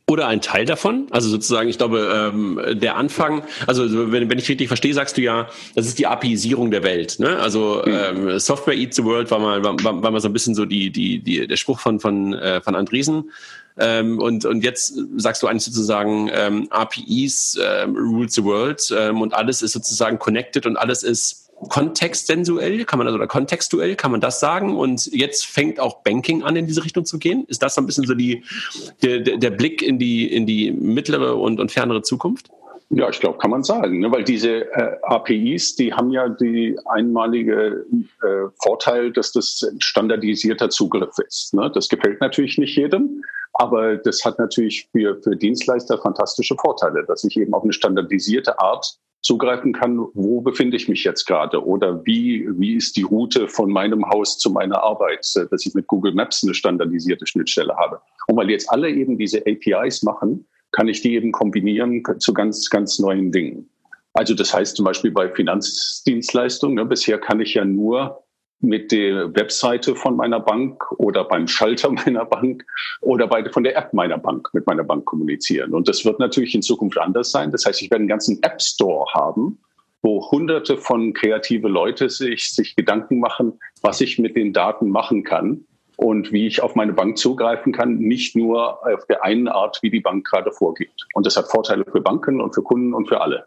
Oder 0.09 0.27
ein 0.27 0.39
Teil 0.39 0.65
davon. 0.65 1.07
Also 1.11 1.27
sozusagen, 1.27 1.67
ich 1.67 1.77
glaube, 1.77 2.31
ähm, 2.33 2.79
der 2.79 2.95
Anfang, 2.95 3.43
also 3.65 3.83
wenn, 4.09 4.29
wenn 4.29 4.39
ich 4.39 4.47
richtig 4.47 4.69
verstehe, 4.69 4.93
sagst 4.93 5.17
du 5.17 5.21
ja, 5.21 5.49
das 5.75 5.85
ist 5.85 5.99
die 5.99 6.07
APIisierung 6.07 6.71
der 6.71 6.83
Welt. 6.83 7.19
Ne? 7.19 7.37
Also 7.39 7.83
mhm. 7.85 8.27
ähm, 8.29 8.39
Software 8.39 8.75
eats 8.75 8.95
the 8.95 9.03
world 9.03 9.29
war 9.31 9.39
mal, 9.39 9.61
war, 9.65 9.75
war 9.83 10.11
mal 10.11 10.21
so 10.21 10.29
ein 10.29 10.33
bisschen 10.33 10.55
so 10.55 10.63
die, 10.63 10.91
die, 10.91 11.19
die, 11.19 11.45
der 11.45 11.57
Spruch 11.57 11.81
von, 11.81 11.99
von, 11.99 12.33
äh, 12.33 12.61
von 12.61 12.73
Andresen. 12.75 13.31
Ähm, 13.77 14.19
und, 14.19 14.45
und 14.45 14.63
jetzt 14.63 14.97
sagst 15.17 15.43
du 15.43 15.47
eigentlich 15.47 15.65
sozusagen, 15.65 16.29
ähm, 16.33 16.67
APIs 16.69 17.59
ähm, 17.61 17.95
rule 17.97 18.29
the 18.29 18.45
world 18.45 18.81
ähm, 18.97 19.21
und 19.21 19.33
alles 19.33 19.61
ist 19.61 19.73
sozusagen 19.73 20.19
connected 20.19 20.65
und 20.65 20.77
alles 20.77 21.03
ist 21.03 21.46
kontextsensuell, 21.69 22.85
kann 22.85 22.99
man 22.99 23.07
also 23.07 23.17
oder 23.17 23.27
kontextuell, 23.27 23.95
kann 23.95 24.11
man 24.11 24.21
das 24.21 24.39
sagen? 24.39 24.77
Und 24.77 25.07
jetzt 25.07 25.45
fängt 25.45 25.79
auch 25.79 26.03
Banking 26.03 26.43
an, 26.43 26.55
in 26.55 26.67
diese 26.67 26.83
Richtung 26.83 27.05
zu 27.05 27.17
gehen. 27.17 27.45
Ist 27.47 27.63
das 27.63 27.75
so 27.75 27.81
ein 27.81 27.85
bisschen 27.85 28.05
so 28.05 28.13
die, 28.13 28.43
der, 29.01 29.19
der 29.19 29.49
Blick 29.51 29.81
in 29.81 29.99
die, 29.99 30.31
in 30.31 30.45
die 30.45 30.71
mittlere 30.71 31.35
und, 31.35 31.59
und 31.59 31.71
fernere 31.71 32.01
Zukunft? 32.03 32.49
Ja, 32.89 33.09
ich 33.09 33.19
glaube, 33.19 33.37
kann 33.39 33.51
man 33.51 33.63
sagen, 33.63 33.99
ne? 33.99 34.09
weil 34.11 34.23
diese 34.23 34.71
äh, 34.71 34.97
APIs, 35.03 35.75
die 35.75 35.93
haben 35.93 36.09
ja 36.11 36.29
die 36.29 36.77
einmalige 36.85 37.85
äh, 38.23 38.47
Vorteil, 38.61 39.11
dass 39.11 39.33
das 39.33 39.69
standardisierter 39.79 40.69
Zugriff 40.69 41.17
ist. 41.19 41.53
Ne? 41.53 41.69
Das 41.73 41.89
gefällt 41.89 42.21
natürlich 42.21 42.57
nicht 42.57 42.77
jedem, 42.77 43.23
aber 43.51 43.97
das 43.97 44.23
hat 44.23 44.39
natürlich 44.39 44.87
für, 44.93 45.21
für 45.21 45.35
Dienstleister 45.35 45.97
fantastische 45.97 46.55
Vorteile, 46.55 47.03
dass 47.05 47.25
ich 47.25 47.35
eben 47.35 47.53
auf 47.53 47.63
eine 47.63 47.73
standardisierte 47.73 48.57
Art 48.57 48.97
zugreifen 49.21 49.73
kann, 49.73 49.97
wo 50.13 50.41
befinde 50.41 50.77
ich 50.77 50.87
mich 50.87 51.03
jetzt 51.03 51.25
gerade 51.25 51.65
oder 51.65 52.05
wie, 52.05 52.47
wie 52.57 52.75
ist 52.75 52.95
die 52.95 53.03
Route 53.03 53.47
von 53.47 53.71
meinem 53.71 54.07
Haus 54.09 54.37
zu 54.37 54.49
meiner 54.51 54.81
Arbeit, 54.83 55.27
äh, 55.35 55.45
dass 55.49 55.65
ich 55.65 55.73
mit 55.73 55.87
Google 55.87 56.13
Maps 56.13 56.43
eine 56.43 56.53
standardisierte 56.53 57.25
Schnittstelle 57.27 57.75
habe. 57.75 57.99
Und 58.27 58.37
weil 58.37 58.49
jetzt 58.49 58.69
alle 58.71 58.89
eben 58.89 59.17
diese 59.17 59.43
APIs 59.45 60.03
machen, 60.03 60.47
kann 60.71 60.87
ich 60.87 61.01
die 61.01 61.15
eben 61.15 61.31
kombinieren 61.31 62.03
zu 62.19 62.33
ganz, 62.33 62.69
ganz 62.69 62.99
neuen 62.99 63.31
Dingen. 63.31 63.69
Also 64.13 64.33
das 64.33 64.53
heißt 64.53 64.75
zum 64.75 64.85
Beispiel 64.85 65.11
bei 65.11 65.29
Finanzdienstleistungen, 65.29 66.75
ne, 66.75 66.85
bisher 66.85 67.19
kann 67.19 67.39
ich 67.39 67.53
ja 67.53 67.65
nur 67.65 68.23
mit 68.59 68.91
der 68.91 69.35
Webseite 69.35 69.95
von 69.95 70.15
meiner 70.15 70.39
Bank 70.39 70.91
oder 70.93 71.23
beim 71.23 71.47
Schalter 71.47 71.91
meiner 72.05 72.25
Bank 72.25 72.65
oder 73.01 73.27
bei, 73.27 73.47
von 73.49 73.63
der 73.63 73.77
App 73.77 73.93
meiner 73.93 74.17
Bank 74.17 74.49
mit 74.53 74.65
meiner 74.65 74.83
Bank 74.83 75.05
kommunizieren. 75.05 75.73
Und 75.73 75.87
das 75.87 76.05
wird 76.05 76.19
natürlich 76.19 76.55
in 76.55 76.61
Zukunft 76.61 76.97
anders 76.97 77.31
sein. 77.31 77.51
Das 77.51 77.65
heißt, 77.65 77.81
ich 77.81 77.91
werde 77.91 78.01
einen 78.01 78.09
ganzen 78.09 78.41
App 78.43 78.61
Store 78.61 79.05
haben, 79.13 79.59
wo 80.01 80.29
hunderte 80.31 80.77
von 80.77 81.13
kreative 81.13 81.67
Leute 81.67 82.09
sich, 82.09 82.53
sich 82.53 82.75
Gedanken 82.75 83.19
machen, 83.19 83.59
was 83.81 84.01
ich 84.01 84.19
mit 84.19 84.35
den 84.35 84.53
Daten 84.53 84.89
machen 84.89 85.23
kann 85.23 85.65
und 85.97 86.31
wie 86.31 86.47
ich 86.47 86.61
auf 86.61 86.75
meine 86.75 86.93
Bank 86.93 87.17
zugreifen 87.17 87.73
kann, 87.73 87.97
nicht 87.97 88.35
nur 88.35 88.85
auf 88.85 89.05
der 89.07 89.23
einen 89.23 89.47
Art, 89.47 89.79
wie 89.81 89.89
die 89.89 89.99
Bank 89.99 90.25
gerade 90.27 90.51
vorgibt. 90.51 91.07
Und 91.13 91.25
das 91.25 91.35
hat 91.37 91.49
Vorteile 91.49 91.85
für 91.91 92.01
Banken 92.01 92.39
und 92.39 92.53
für 92.53 92.61
Kunden 92.61 92.93
und 92.93 93.07
für 93.07 93.19
alle. 93.21 93.45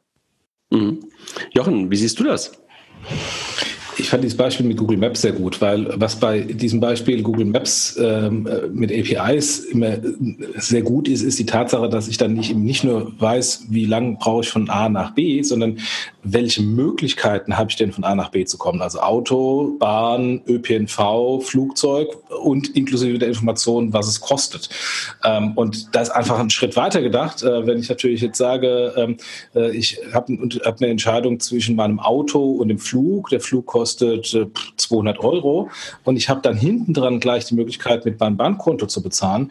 Mhm. 0.71 1.00
Jochen, 1.52 1.90
wie 1.90 1.97
siehst 1.97 2.19
du 2.19 2.25
das? 2.25 2.52
Ich 4.00 4.09
fand 4.09 4.25
dieses 4.25 4.37
Beispiel 4.37 4.64
mit 4.64 4.78
Google 4.78 4.97
Maps 4.97 5.21
sehr 5.21 5.33
gut, 5.33 5.61
weil 5.61 5.88
was 6.00 6.19
bei 6.19 6.40
diesem 6.40 6.80
Beispiel 6.80 7.23
Google 7.23 7.45
Maps 7.45 7.99
ähm, 8.00 8.49
mit 8.73 8.90
APIs 8.90 9.59
immer 9.59 9.99
sehr 10.57 10.80
gut 10.80 11.07
ist, 11.07 11.21
ist 11.21 11.38
die 11.38 11.45
Tatsache, 11.45 11.88
dass 11.90 12.09
ich 12.09 12.16
dann 12.16 12.33
nicht, 12.33 12.57
nicht 12.57 12.83
nur 12.83 13.12
weiß, 13.21 13.66
wie 13.69 13.85
lang 13.85 14.16
brauche 14.19 14.40
ich 14.40 14.49
von 14.49 14.71
A 14.71 14.88
nach 14.88 15.14
B, 15.14 15.42
sondern 15.42 15.78
welche 16.23 16.62
Möglichkeiten 16.62 17.57
habe 17.57 17.71
ich 17.71 17.77
denn 17.77 17.93
von 17.93 18.05
A 18.05 18.15
nach 18.15 18.31
B 18.31 18.45
zu 18.45 18.59
kommen? 18.59 18.83
Also 18.83 19.00
Auto, 19.00 19.77
Bahn, 19.79 20.43
ÖPNV, 20.47 21.43
Flugzeug 21.43 22.09
und 22.43 22.77
inklusive 22.77 23.19
der 23.19 23.29
Information, 23.29 23.93
was 23.93 24.09
es 24.09 24.21
kostet. 24.21 24.69
Ähm, 25.25 25.53
und 25.57 25.95
da 25.95 26.03
ist 26.03 26.11
einfach 26.11 26.39
ein 26.39 26.50
Schritt 26.50 26.77
weiter 26.77 27.00
gedacht. 27.00 27.43
Äh, 27.43 27.67
wenn 27.67 27.79
ich 27.79 27.89
natürlich 27.89 28.21
jetzt 28.21 28.39
sage, 28.39 28.93
ähm, 28.97 29.17
äh, 29.55 29.75
ich 29.77 29.99
habe 30.12 30.37
hab 30.65 30.81
eine 30.81 30.91
Entscheidung 30.91 31.41
zwischen 31.41 31.77
meinem 31.77 32.00
Auto 32.00 32.53
und 32.53 32.69
dem 32.69 32.79
Flug. 32.79 33.31
Der 33.31 33.41
Flug 33.41 33.67
kostet 33.67 34.35
äh, 34.35 34.47
200 34.77 35.21
Euro 35.21 35.71
und 36.05 36.17
ich 36.17 36.29
habe 36.29 36.41
dann 36.43 36.57
hinten 36.57 36.93
dran 36.93 37.21
gleich 37.21 37.47
die 37.47 37.55
Möglichkeit, 37.55 38.05
mit 38.05 38.21
meinem 38.21 38.37
Bankkonto 38.37 38.87
zu 38.87 39.03
bezahlen. 39.03 39.50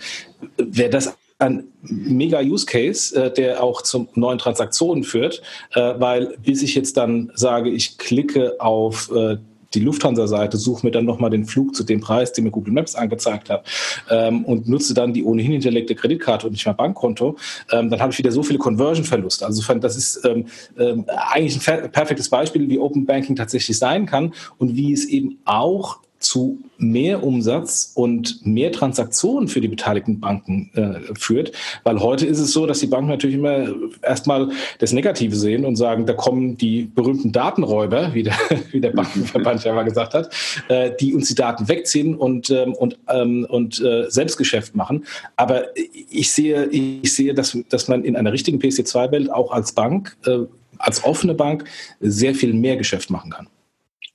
Wäre 0.58 0.90
das 0.90 1.18
ein 1.40 1.64
mega 1.82 2.42
Use 2.42 2.66
Case, 2.66 3.16
äh, 3.16 3.34
der 3.34 3.64
auch 3.64 3.82
zu 3.82 4.08
neuen 4.14 4.38
Transaktionen 4.38 5.04
führt, 5.04 5.42
äh, 5.74 5.94
weil 5.98 6.38
bis 6.44 6.62
ich 6.62 6.76
jetzt 6.76 6.98
dann 6.98 7.32
sage, 7.34 7.70
ich 7.70 7.98
klicke 7.98 8.60
auf 8.60 9.10
äh, 9.12 9.38
die 9.74 9.80
Lufthansa-Seite, 9.80 10.58
suche 10.58 10.86
mir 10.86 10.92
dann 10.92 11.06
nochmal 11.06 11.30
den 11.30 11.46
Flug 11.46 11.76
zu 11.76 11.84
dem 11.84 12.02
Preis, 12.02 12.34
den 12.34 12.44
mir 12.44 12.52
Google 12.52 12.74
Maps 12.74 12.96
angezeigt 12.96 13.50
hat 13.50 13.66
ähm, 14.10 14.44
und 14.46 14.68
nutze 14.68 14.94
dann 14.94 15.14
die 15.14 15.24
ohnehin 15.24 15.52
hinterlegte 15.54 15.96
Kreditkarte 15.96 16.48
und 16.48 16.54
nicht 16.54 16.66
mein 16.66 16.76
Bankkonto, 16.76 17.38
ähm, 17.72 17.90
dann 17.90 18.02
habe 18.02 18.12
ich 18.12 18.18
wieder 18.18 18.32
so 18.32 18.44
viele 18.44 18.60
Conversion-Verluste. 18.60 19.46
Also 19.46 19.74
das 19.76 19.96
ist 19.96 20.26
ähm, 20.26 20.46
ähm, 20.78 21.06
eigentlich 21.08 21.70
ein 21.70 21.92
perfektes 21.92 22.30
Beispiel, 22.30 22.68
wie 22.68 22.80
Open 22.80 23.06
Banking 23.06 23.36
tatsächlich 23.36 23.78
sein 23.78 24.06
kann 24.06 24.34
und 24.58 24.76
wie 24.76 24.92
es 24.92 25.06
eben 25.06 25.38
auch 25.46 26.00
zu 26.20 26.60
mehr 26.78 27.24
Umsatz 27.24 27.92
und 27.96 28.46
mehr 28.46 28.72
Transaktionen 28.72 29.48
für 29.48 29.62
die 29.62 29.68
beteiligten 29.68 30.20
Banken 30.20 30.70
äh, 30.74 31.14
führt. 31.18 31.52
Weil 31.84 32.00
heute 32.00 32.26
ist 32.26 32.40
es 32.40 32.52
so, 32.52 32.66
dass 32.66 32.80
die 32.80 32.88
Banken 32.88 33.10
natürlich 33.10 33.38
immer 33.38 33.70
erstmal 34.02 34.50
das 34.80 34.92
Negative 34.92 35.36
sehen 35.36 35.66
und 35.66 35.76
sagen, 35.78 36.06
da 36.06 36.14
kommen 36.14 36.58
die 36.58 36.84
berühmten 36.84 37.32
Datenräuber, 37.32 38.14
wie 38.14 38.24
der, 38.24 38.36
wie 38.72 38.82
der 38.82 38.92
Bankenverband 38.92 39.64
ja 39.64 39.74
mal 39.74 39.84
gesagt 39.84 40.14
hat, 40.14 40.30
äh, 40.68 40.92
die 41.00 41.14
uns 41.14 41.30
die 41.30 41.36
Daten 41.36 41.68
wegziehen 41.68 42.16
und, 42.16 42.50
ähm, 42.50 42.74
und, 42.74 42.98
ähm, 43.08 43.46
und 43.50 43.82
äh, 43.82 44.10
Selbstgeschäft 44.10 44.76
machen. 44.76 45.06
Aber 45.38 45.66
ich 45.76 46.32
sehe, 46.32 46.66
ich 46.68 47.14
sehe, 47.14 47.34
dass, 47.34 47.58
dass 47.70 47.88
man 47.88 48.04
in 48.04 48.16
einer 48.16 48.34
richtigen 48.34 48.60
PC2-Welt 48.60 49.32
auch 49.32 49.52
als 49.52 49.72
Bank, 49.72 50.18
äh, 50.26 50.40
als 50.78 51.04
offene 51.04 51.34
Bank 51.34 51.66
sehr 52.00 52.36
viel 52.36 52.54
mehr 52.54 52.78
Geschäft 52.78 53.10
machen 53.10 53.32
kann. 53.32 53.48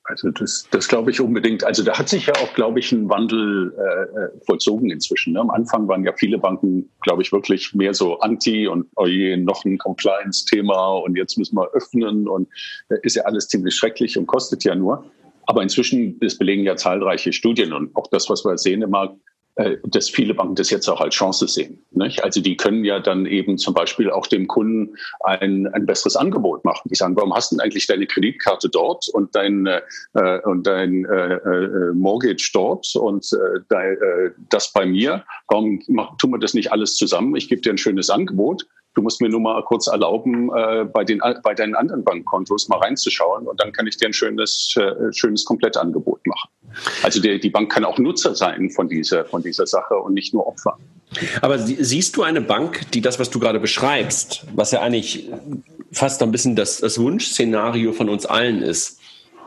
Also 0.06 0.30
das, 0.30 0.68
das 0.70 0.86
glaube 0.86 1.10
ich 1.10 1.20
unbedingt. 1.20 1.64
Also 1.64 1.82
da 1.82 1.98
hat 1.98 2.10
sich 2.10 2.26
ja 2.26 2.34
auch, 2.34 2.52
glaube 2.52 2.78
ich, 2.78 2.92
ein 2.92 3.08
Wandel 3.08 3.74
äh, 3.76 4.20
äh, 4.20 4.40
vollzogen 4.44 4.90
inzwischen. 4.90 5.32
Ne? 5.32 5.40
Am 5.40 5.50
Anfang 5.50 5.88
waren 5.88 6.04
ja 6.04 6.12
viele 6.12 6.36
Banken, 6.36 6.90
glaube 7.00 7.22
ich, 7.22 7.32
wirklich 7.32 7.74
mehr 7.74 7.94
so 7.94 8.18
anti 8.18 8.68
und 8.68 8.86
oh 8.96 9.06
je, 9.06 9.38
noch 9.38 9.64
ein 9.64 9.78
Compliance-Thema 9.78 10.98
und 10.98 11.16
jetzt 11.16 11.38
müssen 11.38 11.56
wir 11.56 11.70
öffnen 11.72 12.28
und 12.28 12.48
äh, 12.90 12.96
ist 13.02 13.16
ja 13.16 13.22
alles 13.24 13.48
ziemlich 13.48 13.74
schrecklich 13.74 14.18
und 14.18 14.26
kostet 14.26 14.62
ja 14.64 14.74
nur. 14.74 15.10
Aber 15.46 15.62
inzwischen, 15.62 16.18
das 16.20 16.36
belegen 16.36 16.64
ja 16.64 16.76
zahlreiche 16.76 17.32
Studien 17.32 17.72
und 17.72 17.96
auch 17.96 18.06
das, 18.08 18.28
was 18.28 18.44
wir 18.44 18.58
sehen 18.58 18.82
im 18.82 18.90
Markt, 18.90 19.16
dass 19.84 20.10
viele 20.10 20.34
Banken 20.34 20.56
das 20.56 20.70
jetzt 20.70 20.88
auch 20.88 21.00
als 21.00 21.14
Chance 21.14 21.46
sehen. 21.46 21.84
Nicht? 21.92 22.24
Also 22.24 22.40
die 22.40 22.56
können 22.56 22.84
ja 22.84 22.98
dann 22.98 23.24
eben 23.24 23.56
zum 23.56 23.72
Beispiel 23.72 24.10
auch 24.10 24.26
dem 24.26 24.48
Kunden 24.48 24.96
ein, 25.20 25.68
ein 25.68 25.86
besseres 25.86 26.16
Angebot 26.16 26.64
machen. 26.64 26.88
Die 26.88 26.96
sagen, 26.96 27.14
warum 27.14 27.32
hast 27.32 27.52
du 27.52 27.56
denn 27.56 27.64
eigentlich 27.64 27.86
deine 27.86 28.06
Kreditkarte 28.06 28.68
dort 28.68 29.08
und 29.08 29.34
dein, 29.36 29.66
äh, 29.66 30.40
und 30.44 30.66
dein 30.66 31.04
äh, 31.04 31.34
äh, 31.34 31.92
Mortgage 31.94 32.50
dort 32.52 32.94
und 32.96 33.28
äh, 33.70 33.74
äh, 33.74 34.30
das 34.50 34.72
bei 34.72 34.86
mir? 34.86 35.24
Warum 35.48 35.80
tun 36.18 36.30
wir 36.32 36.38
das 36.38 36.54
nicht 36.54 36.72
alles 36.72 36.96
zusammen? 36.96 37.36
Ich 37.36 37.48
gebe 37.48 37.62
dir 37.62 37.70
ein 37.70 37.78
schönes 37.78 38.10
Angebot 38.10 38.66
du 38.94 39.02
musst 39.02 39.20
mir 39.20 39.28
nur 39.28 39.40
mal 39.40 39.62
kurz 39.64 39.86
erlauben, 39.86 40.50
äh, 40.54 40.84
bei, 40.84 41.04
den, 41.04 41.20
bei 41.42 41.54
deinen 41.54 41.74
anderen 41.74 42.04
Bankkontos 42.04 42.68
mal 42.68 42.78
reinzuschauen 42.78 43.46
und 43.46 43.60
dann 43.60 43.72
kann 43.72 43.86
ich 43.86 43.96
dir 43.96 44.06
ein 44.06 44.12
schönes, 44.12 44.74
äh, 44.76 45.12
schönes 45.12 45.44
Komplettangebot 45.44 46.26
machen. 46.26 46.50
Also 47.02 47.20
der, 47.20 47.38
die 47.38 47.50
Bank 47.50 47.70
kann 47.70 47.84
auch 47.84 47.98
Nutzer 47.98 48.34
sein 48.34 48.70
von 48.70 48.88
dieser, 48.88 49.24
von 49.24 49.42
dieser 49.42 49.66
Sache 49.66 49.96
und 49.96 50.14
nicht 50.14 50.32
nur 50.32 50.46
Opfer. 50.46 50.78
Aber 51.40 51.58
siehst 51.58 52.16
du 52.16 52.22
eine 52.22 52.40
Bank, 52.40 52.90
die 52.92 53.00
das, 53.00 53.18
was 53.18 53.30
du 53.30 53.38
gerade 53.38 53.60
beschreibst, 53.60 54.46
was 54.54 54.72
ja 54.72 54.80
eigentlich 54.80 55.30
fast 55.92 56.22
ein 56.22 56.32
bisschen 56.32 56.56
das, 56.56 56.78
das 56.78 56.98
Wunschszenario 56.98 57.92
von 57.92 58.08
uns 58.08 58.26
allen 58.26 58.62
ist, 58.62 58.98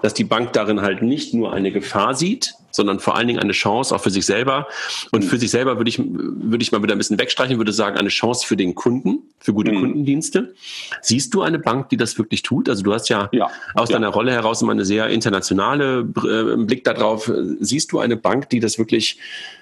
dass 0.01 0.13
die 0.13 0.23
Bank 0.23 0.53
darin 0.53 0.81
halt 0.81 1.01
nicht 1.01 1.33
nur 1.33 1.51
eine 1.53 1.71
Gefahr 1.71 2.15
sieht, 2.15 2.53
sondern 2.77 2.99
vor 2.99 3.17
allen 3.17 3.27
Dingen 3.27 3.39
eine 3.39 3.51
Chance 3.51 3.93
auch 3.93 3.99
für 3.99 4.09
sich 4.09 4.25
selber. 4.25 4.67
Und 5.11 5.25
für 5.25 5.37
sich 5.37 5.51
selber 5.51 5.77
würde 5.77 5.89
ich, 5.89 5.99
würde 5.99 6.61
ich 6.61 6.71
mal 6.71 6.81
wieder 6.81 6.95
ein 6.95 6.97
bisschen 6.97 7.19
wegstreichen, 7.19 7.57
würde 7.57 7.73
sagen, 7.73 7.97
eine 7.97 8.07
Chance 8.07 8.47
für 8.47 8.55
den 8.55 8.73
Kunden, 8.75 9.23
für 9.39 9.51
gute 9.51 9.73
mhm. 9.73 9.81
Kundendienste. 9.81 10.55
Siehst 11.01 11.33
du 11.33 11.41
eine 11.41 11.59
Bank, 11.59 11.89
die 11.89 11.97
das 11.97 12.17
wirklich 12.17 12.43
tut? 12.43 12.69
Also 12.69 12.83
du 12.83 12.93
hast 12.93 13.09
ja, 13.09 13.27
ja. 13.33 13.49
aus 13.73 13.89
ja. 13.89 13.95
deiner 13.95 14.09
Rolle 14.09 14.31
heraus 14.31 14.61
immer 14.61 14.71
eine 14.71 14.85
sehr 14.85 15.09
internationale 15.09 16.07
äh, 16.23 16.55
Blick 16.63 16.85
darauf. 16.85 17.29
Siehst 17.59 17.91
du 17.91 17.99
eine 17.99 18.15
Bank, 18.15 18.49
die 18.49 18.61
das 18.61 18.77
wirklich 18.77 19.19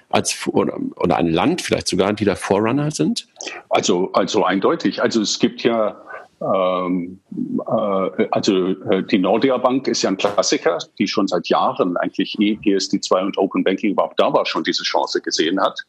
als 0.08 0.46
oder, 0.46 0.78
oder 0.96 1.16
ein 1.16 1.32
Land 1.32 1.62
vielleicht 1.62 1.88
sogar, 1.88 2.12
die 2.12 2.24
da 2.24 2.36
Vorrunner 2.36 2.90
sind? 2.90 3.26
Also, 3.70 4.12
also 4.12 4.44
eindeutig. 4.44 5.02
Also 5.02 5.20
es 5.20 5.38
gibt 5.38 5.62
ja 5.62 6.00
ähm, 6.40 7.20
äh, 7.66 8.26
also 8.30 8.68
äh, 8.90 9.02
die 9.02 9.18
Nordea 9.18 9.58
Bank 9.58 9.88
ist 9.88 10.02
ja 10.02 10.10
ein 10.10 10.16
Klassiker, 10.16 10.78
die 10.98 11.08
schon 11.08 11.28
seit 11.28 11.48
Jahren 11.48 11.96
eigentlich 11.96 12.38
eh 12.38 12.58
PSD2 12.62 13.24
und 13.24 13.38
Open 13.38 13.64
Banking 13.64 13.92
überhaupt 13.92 14.20
da 14.20 14.32
war, 14.32 14.44
schon 14.46 14.64
diese 14.64 14.82
Chance 14.82 15.20
gesehen 15.20 15.60
hat 15.60 15.84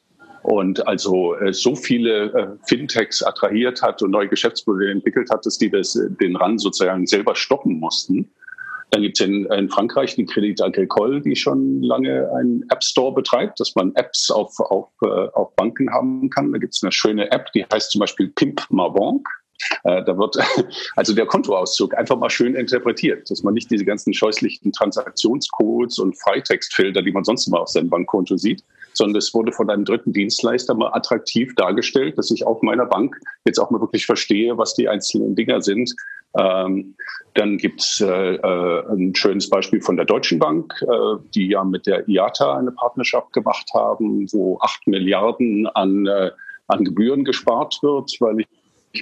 und 0.48 0.88
also 0.88 1.36
äh, 1.36 1.51
so 1.51 1.75
viele 1.75 2.32
äh, 2.34 2.48
Fintechs 2.68 3.22
attrahiert 3.22 3.82
hat 3.82 4.01
und 4.01 4.12
neue 4.12 4.30
Geschäftsmodelle 4.30 4.92
entwickelt 4.92 5.30
hat, 5.30 5.46
dass 5.46 5.58
die 5.58 5.70
das, 5.70 6.00
den 6.22 6.38
Run 6.38 6.58
sozusagen 6.58 7.06
selber 7.06 7.36
stoppen 7.36 7.80
mussten. 7.80 8.30
Dann 8.92 9.01
gibt 9.01 9.20
es 9.20 9.27
in, 9.27 9.46
in, 9.48 9.70
Frankreich 9.70 10.16
die 10.16 10.25
Credit 10.25 10.62
Agricole, 10.62 11.20
die 11.20 11.36
schon 11.36 11.84
lange 11.84 12.32
einen 12.34 12.63
App 12.70 12.82
Store 12.82 13.13
betreibt, 13.13 13.60
dass 13.60 13.75
man 13.75 13.94
Apps 13.96 14.32
auf, 14.32 14.58
auf, 14.62 14.88
äh, 15.04 15.27
auf 15.34 15.54
Banken 15.58 15.92
haben 15.92 16.30
kann. 16.30 16.54
Da 16.54 16.60
gibt 16.60 16.74
es 16.74 16.82
eine 16.82 16.94
schöne 16.94 17.30
App, 17.32 17.51
die 17.51 17.66
heißt 17.66 17.92
zum 17.92 18.00
Beispiel 18.00 18.30
Pimp 18.30 18.62
Ma 18.70 18.88
Banque. 18.88 19.30
Äh, 19.84 20.04
da 20.04 20.18
wird 20.18 20.38
also 20.96 21.14
der 21.14 21.26
Kontoauszug 21.26 21.96
einfach 21.98 22.18
mal 22.18 22.30
schön 22.30 22.56
interpretiert, 22.56 23.30
dass 23.30 23.44
man 23.44 23.54
nicht 23.54 23.72
diese 23.72 23.86
ganzen 23.86 24.14
scheußlichen 24.14 24.72
Transaktionscodes 24.72 26.00
und 26.00 26.20
Freitextfilter, 26.20 27.02
die 27.02 27.12
man 27.12 27.24
sonst 27.24 27.48
immer 27.48 27.62
auf 27.62 27.70
seinem 27.70 27.90
Bankkonto 27.90 28.38
sieht, 28.38 28.64
sondern 28.94 29.18
es 29.18 29.34
wurde 29.34 29.52
von 29.52 29.70
einem 29.70 29.86
dritten 29.86 30.14
Dienstleister 30.14 30.74
mal 30.74 30.94
attraktiv 30.94 31.54
dargestellt, 31.56 32.18
dass 32.18 32.32
ich 32.32 32.46
auf 32.46 32.62
meiner 32.62 32.86
Bank 32.86 33.16
jetzt 33.46 33.60
auch 33.60 33.70
mal 33.70 33.82
wirklich 33.82 34.06
verstehe, 34.06 34.58
was 34.58 34.74
die 34.74 34.90
einzelnen 34.90 35.36
Dinger 35.36 35.62
sind. 35.62 35.94
Ähm, 36.38 36.96
dann 37.36 37.58
gibt's 37.58 38.02
äh, 38.02 38.36
äh, 38.36 38.84
ein 38.92 39.16
schönes 39.16 39.50
Beispiel 39.50 39.82
von 39.82 39.96
der 39.96 40.06
Deutschen 40.06 40.40
Bank, 40.40 40.74
äh, 40.82 41.22
die 41.36 41.50
ja 41.50 41.64
mit 41.64 41.88
der 41.88 42.08
IATA 42.10 42.58
eine 42.58 42.72
Partnerschaft 42.72 43.32
gemacht 43.34 43.70
haben, 43.74 44.28
wo 44.34 44.58
acht 44.62 44.86
Milliarden 44.88 45.68
an, 45.68 46.06
äh, 46.08 46.32
an 46.68 46.84
Gebühren 46.84 47.24
gespart 47.24 47.80
wird, 47.82 48.12
weil 48.20 48.42
ich 48.42 48.48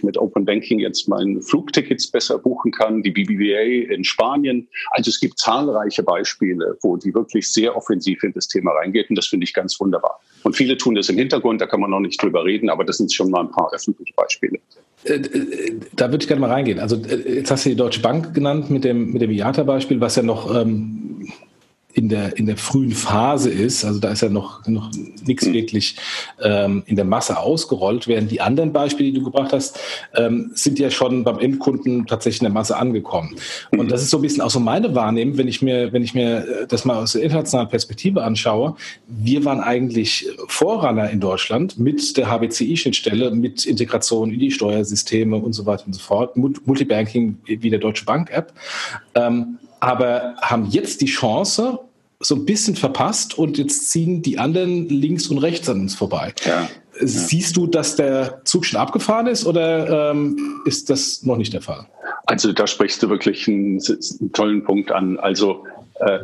mit 0.03 0.17
Open 0.17 0.45
Banking 0.45 0.79
jetzt 0.79 1.07
meine 1.07 1.41
Flugtickets 1.41 2.07
besser 2.07 2.37
buchen 2.37 2.71
kann, 2.71 3.03
die 3.03 3.11
BBVA 3.11 3.93
in 3.93 4.03
Spanien. 4.03 4.67
Also 4.91 5.09
es 5.09 5.19
gibt 5.19 5.39
zahlreiche 5.39 6.03
Beispiele, 6.03 6.77
wo 6.81 6.97
die 6.97 7.13
wirklich 7.13 7.51
sehr 7.51 7.75
offensiv 7.75 8.23
in 8.23 8.33
das 8.33 8.47
Thema 8.47 8.71
reingeht 8.71 9.09
und 9.09 9.15
das 9.15 9.27
finde 9.27 9.45
ich 9.45 9.53
ganz 9.53 9.79
wunderbar. 9.79 10.19
Und 10.43 10.55
viele 10.55 10.77
tun 10.77 10.95
das 10.95 11.09
im 11.09 11.17
Hintergrund, 11.17 11.61
da 11.61 11.65
kann 11.65 11.79
man 11.79 11.89
noch 11.89 11.99
nicht 11.99 12.21
drüber 12.21 12.45
reden, 12.45 12.69
aber 12.69 12.83
das 12.83 12.97
sind 12.97 13.11
schon 13.13 13.31
mal 13.31 13.41
ein 13.41 13.51
paar 13.51 13.71
öffentliche 13.73 14.13
Beispiele. 14.15 14.59
Äh, 15.03 15.13
äh, 15.13 15.79
da 15.93 16.11
würde 16.11 16.23
ich 16.23 16.27
gerne 16.27 16.41
mal 16.41 16.51
reingehen. 16.51 16.79
Also 16.79 16.95
äh, 16.97 17.35
jetzt 17.35 17.51
hast 17.51 17.65
du 17.65 17.69
die 17.69 17.75
Deutsche 17.75 18.01
Bank 18.01 18.33
genannt 18.33 18.69
mit 18.69 18.83
dem, 18.83 19.11
mit 19.11 19.21
dem 19.21 19.31
IATA-Beispiel, 19.31 20.01
was 20.01 20.15
ja 20.15 20.23
noch 20.23 20.53
ähm, 20.55 21.27
in 21.95 22.09
der, 22.09 22.37
in 22.37 22.45
der 22.45 22.57
frühen 22.57 22.91
Phase 22.91 23.49
ist. 23.49 23.85
Also 23.85 23.99
da 23.99 24.11
ist 24.11 24.21
ja 24.21 24.27
noch, 24.27 24.67
noch 24.67 24.91
nichts 25.25 25.45
wirklich 25.45 25.95
ähm, 26.43 26.83
in 26.87 26.97
der 26.97 27.05
Masse 27.05 27.39
ausgerollt, 27.39 28.07
während 28.07 28.29
die 28.29 28.41
anderen 28.41 28.73
Beispiele, 28.73 29.11
die 29.11 29.19
du 29.19 29.23
gebracht 29.23 29.53
hast, 29.53 29.79
ähm, 30.13 30.51
sind 30.53 30.77
ja 30.77 30.91
schon 30.91 31.23
beim 31.23 31.39
Endkunden 31.39 32.05
tatsächlich 32.05 32.41
in 32.41 32.45
der 32.45 32.53
Masse 32.53 32.75
angekommen. 32.75 33.37
Und 33.71 33.91
das 33.91 34.01
ist 34.01 34.09
so 34.09 34.17
ein 34.17 34.21
bisschen 34.21 34.41
auch 34.41 34.49
so 34.49 34.59
meine 34.59 34.93
Wahrnehmung, 34.93 35.37
wenn 35.37 35.47
ich 35.47 35.61
mir, 35.61 35.93
wenn 35.93 36.03
ich 36.03 36.13
mir 36.13 36.65
das 36.67 36.83
mal 36.83 36.97
aus 36.97 37.13
der 37.13 37.23
internationalen 37.23 37.69
Perspektive 37.69 38.23
anschaue. 38.23 38.75
Wir 39.07 39.45
waren 39.45 39.61
eigentlich 39.61 40.27
Vorrunner 40.47 41.09
in 41.09 41.21
Deutschland 41.21 41.79
mit 41.79 42.17
der 42.17 42.29
HBCI-Schnittstelle, 42.29 43.31
mit 43.31 43.65
Integration 43.65 44.33
in 44.33 44.39
die 44.39 44.51
Steuersysteme 44.51 45.37
und 45.37 45.53
so 45.53 45.65
weiter 45.65 45.85
und 45.85 45.93
so 45.93 46.01
fort, 46.01 46.35
Multibanking 46.35 47.37
wie 47.45 47.69
der 47.69 47.79
Deutsche 47.79 48.03
Bank-App. 48.03 48.51
Ähm, 49.15 49.59
aber 49.79 50.35
haben 50.41 50.65
jetzt 50.71 51.01
die 51.01 51.05
Chance, 51.05 51.79
so 52.19 52.35
ein 52.35 52.45
bisschen 52.45 52.75
verpasst 52.75 53.37
und 53.37 53.57
jetzt 53.57 53.89
ziehen 53.89 54.21
die 54.21 54.39
anderen 54.39 54.87
links 54.89 55.27
und 55.27 55.37
rechts 55.37 55.69
an 55.69 55.81
uns 55.81 55.95
vorbei. 55.95 56.33
Ja, 56.45 56.67
Siehst 56.97 57.57
du, 57.57 57.67
dass 57.67 57.97
der 57.97 58.41
Zug 58.45 58.65
schon 58.65 58.79
abgefahren 58.79 59.27
ist 59.27 59.45
oder 59.45 60.11
ähm, 60.11 60.61
ist 60.65 60.89
das 60.89 61.23
noch 61.23 61.35
nicht 61.35 61.51
der 61.53 61.61
Fall? 61.61 61.87
Also 62.25 62.53
da 62.53 62.67
sprichst 62.67 63.03
du 63.03 63.09
wirklich 63.09 63.47
einen, 63.47 63.81
einen 63.81 64.31
tollen 64.31 64.63
Punkt 64.63 64.91
an. 64.91 65.19
Also 65.19 65.65
äh, 65.95 66.19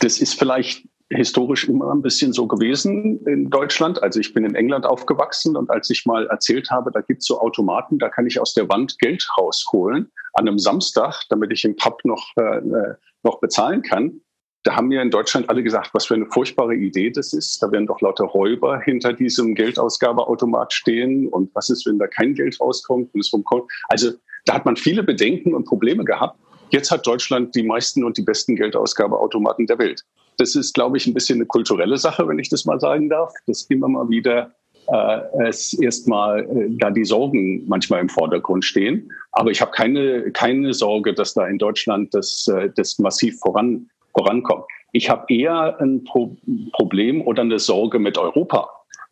das 0.00 0.18
ist 0.18 0.38
vielleicht 0.38 0.88
historisch 1.10 1.68
immer 1.68 1.92
ein 1.92 2.02
bisschen 2.02 2.32
so 2.32 2.46
gewesen 2.46 3.24
in 3.26 3.50
Deutschland. 3.50 4.02
Also 4.02 4.18
ich 4.18 4.32
bin 4.32 4.44
in 4.44 4.54
England 4.54 4.86
aufgewachsen 4.86 5.54
und 5.54 5.70
als 5.70 5.90
ich 5.90 6.06
mal 6.06 6.26
erzählt 6.28 6.70
habe, 6.70 6.90
da 6.90 7.00
gibt's 7.00 7.26
so 7.26 7.38
Automaten, 7.40 7.98
da 7.98 8.08
kann 8.08 8.26
ich 8.26 8.40
aus 8.40 8.54
der 8.54 8.68
Wand 8.68 8.98
Geld 8.98 9.26
rausholen 9.38 10.10
an 10.32 10.48
einem 10.48 10.58
Samstag, 10.58 11.24
damit 11.28 11.52
ich 11.52 11.64
im 11.64 11.76
Pub 11.76 12.04
noch, 12.04 12.30
äh, 12.36 12.58
äh 12.58 12.94
noch 13.22 13.40
bezahlen 13.40 13.82
kann. 13.82 14.20
Da 14.66 14.74
haben 14.74 14.88
mir 14.88 15.00
in 15.00 15.12
Deutschland 15.12 15.48
alle 15.48 15.62
gesagt, 15.62 15.90
was 15.92 16.06
für 16.06 16.14
eine 16.14 16.26
furchtbare 16.26 16.74
Idee 16.74 17.10
das 17.10 17.32
ist. 17.32 17.62
Da 17.62 17.70
werden 17.70 17.86
doch 17.86 18.00
lauter 18.00 18.24
Räuber 18.24 18.80
hinter 18.80 19.12
diesem 19.12 19.54
Geldausgabeautomat 19.54 20.72
stehen. 20.72 21.28
Und 21.28 21.54
was 21.54 21.70
ist, 21.70 21.86
wenn 21.86 22.00
da 22.00 22.08
kein 22.08 22.34
Geld 22.34 22.60
rauskommt? 22.60 23.14
Und 23.14 23.20
es 23.20 23.28
vom 23.28 23.44
also 23.86 24.10
da 24.44 24.54
hat 24.54 24.64
man 24.64 24.74
viele 24.74 25.04
Bedenken 25.04 25.54
und 25.54 25.66
Probleme 25.66 26.04
gehabt. 26.04 26.40
Jetzt 26.70 26.90
hat 26.90 27.06
Deutschland 27.06 27.54
die 27.54 27.62
meisten 27.62 28.02
und 28.02 28.18
die 28.18 28.22
besten 28.22 28.56
Geldausgabeautomaten 28.56 29.68
der 29.68 29.78
Welt. 29.78 30.04
Das 30.38 30.56
ist, 30.56 30.74
glaube 30.74 30.96
ich, 30.96 31.06
ein 31.06 31.14
bisschen 31.14 31.36
eine 31.36 31.46
kulturelle 31.46 31.96
Sache, 31.96 32.26
wenn 32.26 32.40
ich 32.40 32.48
das 32.48 32.64
mal 32.64 32.80
sagen 32.80 33.08
darf, 33.08 33.32
dass 33.46 33.62
immer 33.70 33.86
mal 33.86 34.08
wieder 34.08 34.52
äh, 34.88 35.46
es 35.46 35.74
erstmal 35.74 36.40
äh, 36.40 36.70
da 36.70 36.90
die 36.90 37.04
Sorgen 37.04 37.62
manchmal 37.68 38.00
im 38.00 38.08
Vordergrund 38.08 38.64
stehen. 38.64 39.12
Aber 39.30 39.52
ich 39.52 39.60
habe 39.60 39.70
keine, 39.70 40.32
keine 40.32 40.74
Sorge, 40.74 41.14
dass 41.14 41.34
da 41.34 41.46
in 41.46 41.58
Deutschland 41.58 42.12
das, 42.14 42.48
äh, 42.48 42.70
das 42.74 42.98
massiv 42.98 43.38
voran, 43.38 43.88
vorankommt. 44.16 44.64
Ich 44.92 45.10
habe 45.10 45.24
eher 45.28 45.78
ein 45.80 46.04
Pro 46.04 46.36
Problem 46.72 47.22
oder 47.22 47.42
eine 47.42 47.58
Sorge 47.58 47.98
mit 47.98 48.16
Europa. 48.18 48.68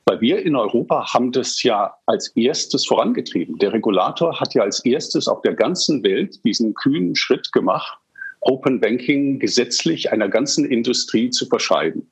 Weil 0.07 0.21
wir 0.21 0.45
in 0.45 0.55
Europa 0.55 1.15
haben 1.15 1.33
das 1.33 1.63
ja 1.63 1.95
als 2.07 2.29
erstes 2.37 2.87
vorangetrieben. 2.87 3.59
Der 3.59 3.73
Regulator 3.73 4.39
hat 4.39 4.55
ja 4.55 4.63
als 4.63 4.85
erstes 4.85 5.29
auf 5.29 5.41
der 5.43 5.55
ganzen 5.55 6.03
Welt 6.03 6.45
diesen 6.45 6.75
kühnen 6.75 7.17
Schritt 7.17 7.53
gemacht, 7.53 7.99
Open 8.41 8.81
Banking 8.81 9.39
gesetzlich 9.39 10.13
einer 10.13 10.29
ganzen 10.29 10.67
Industrie 10.67 11.31
zu 11.31 11.47
verschreiben. 11.47 12.11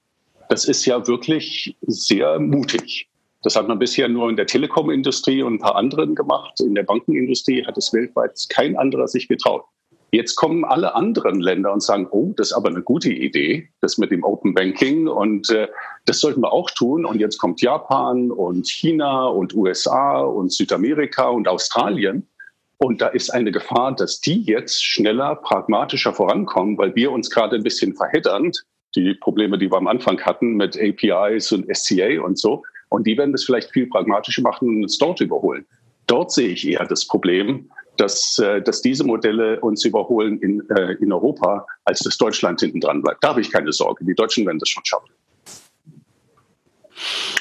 Das 0.48 0.64
ist 0.64 0.86
ja 0.86 1.06
wirklich 1.06 1.76
sehr 1.82 2.38
mutig. 2.38 3.08
Das 3.42 3.56
hat 3.56 3.68
man 3.68 3.78
bisher 3.78 4.08
nur 4.08 4.30
in 4.30 4.36
der 4.36 4.46
Telekom-Industrie 4.46 5.42
und 5.42 5.54
ein 5.54 5.58
paar 5.58 5.76
anderen 5.76 6.14
gemacht. 6.14 6.60
In 6.60 6.74
der 6.74 6.84
Bankenindustrie 6.84 7.66
hat 7.66 7.76
es 7.76 7.92
weltweit 7.92 8.38
kein 8.48 8.76
anderer 8.76 9.08
sich 9.08 9.28
getraut. 9.28 9.64
Jetzt 10.14 10.36
kommen 10.36 10.66
alle 10.66 10.94
anderen 10.94 11.40
Länder 11.40 11.72
und 11.72 11.82
sagen, 11.82 12.06
oh, 12.10 12.34
das 12.36 12.48
ist 12.48 12.52
aber 12.52 12.68
eine 12.68 12.82
gute 12.82 13.10
Idee, 13.10 13.70
das 13.80 13.96
mit 13.96 14.10
dem 14.10 14.24
Open 14.24 14.52
Banking 14.52 15.08
und 15.08 15.48
äh, 15.48 15.68
das 16.04 16.20
sollten 16.20 16.42
wir 16.42 16.52
auch 16.52 16.70
tun. 16.70 17.06
Und 17.06 17.18
jetzt 17.18 17.38
kommt 17.38 17.62
Japan 17.62 18.30
und 18.30 18.68
China 18.68 19.24
und 19.24 19.54
USA 19.54 20.20
und 20.20 20.52
Südamerika 20.52 21.28
und 21.28 21.48
Australien. 21.48 22.28
Und 22.76 23.00
da 23.00 23.06
ist 23.06 23.30
eine 23.30 23.52
Gefahr, 23.52 23.96
dass 23.96 24.20
die 24.20 24.42
jetzt 24.42 24.84
schneller, 24.84 25.36
pragmatischer 25.36 26.12
vorankommen, 26.12 26.76
weil 26.76 26.94
wir 26.94 27.10
uns 27.10 27.30
gerade 27.30 27.56
ein 27.56 27.62
bisschen 27.62 27.96
verheddern. 27.96 28.52
Die 28.94 29.14
Probleme, 29.14 29.56
die 29.56 29.70
wir 29.70 29.78
am 29.78 29.86
Anfang 29.86 30.20
hatten 30.20 30.56
mit 30.56 30.78
APIs 30.78 31.52
und 31.52 31.74
SCA 31.74 32.20
und 32.20 32.38
so. 32.38 32.62
Und 32.90 33.06
die 33.06 33.16
werden 33.16 33.32
das 33.32 33.44
vielleicht 33.44 33.70
viel 33.70 33.86
pragmatischer 33.86 34.42
machen 34.42 34.68
und 34.68 34.82
uns 34.82 34.98
dort 34.98 35.22
überholen. 35.22 35.64
Dort 36.06 36.32
sehe 36.32 36.48
ich 36.48 36.68
eher 36.68 36.84
das 36.84 37.06
Problem, 37.06 37.70
dass, 37.96 38.38
äh, 38.38 38.62
dass 38.62 38.82
diese 38.82 39.04
Modelle 39.04 39.60
uns 39.60 39.84
überholen 39.84 40.38
in, 40.40 40.68
äh, 40.70 40.94
in 41.00 41.12
Europa, 41.12 41.66
als 41.84 42.00
dass 42.00 42.16
Deutschland 42.16 42.60
hinten 42.60 42.80
dran 42.80 43.02
bleibt. 43.02 43.22
Da 43.22 43.28
habe 43.28 43.40
ich 43.40 43.50
keine 43.50 43.72
Sorge. 43.72 44.04
Die 44.04 44.14
Deutschen 44.14 44.46
werden 44.46 44.58
das 44.58 44.68
schon 44.68 44.84
schaffen. 44.84 45.08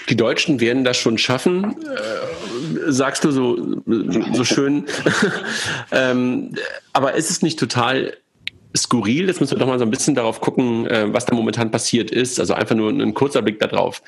Die 0.10 0.16
Deutschen 0.16 0.60
werden 0.60 0.84
das 0.84 0.98
schon 0.98 1.18
schaffen, 1.18 1.76
äh, 1.86 2.92
sagst 2.92 3.24
du 3.24 3.32
so, 3.32 3.82
so 4.34 4.44
schön. 4.44 4.86
ähm, 5.92 6.56
aber 6.94 7.14
ist 7.14 7.30
es 7.30 7.42
nicht 7.42 7.60
total 7.60 8.18
skurril? 8.76 9.28
Jetzt 9.28 9.40
müssen 9.40 9.52
wir 9.52 9.60
doch 9.60 9.68
mal 9.68 9.80
so 9.80 9.86
ein 9.86 9.92
bisschen 9.92 10.16
darauf 10.16 10.42
gucken, 10.42 10.88
was 11.14 11.26
da 11.26 11.36
momentan 11.36 11.72
passiert 11.72 12.10
ist. 12.10 12.40
Also 12.40 12.54
einfach 12.54 12.74
nur 12.74 12.90
ein 12.90 13.14
kurzer 13.14 13.42
Blick 13.42 13.60
darauf, 13.60 14.02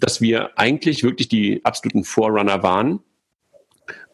dass 0.00 0.20
wir 0.20 0.58
eigentlich 0.58 1.04
wirklich 1.04 1.28
die 1.28 1.64
absoluten 1.64 2.02
Vorrunner 2.02 2.64
waren 2.64 2.98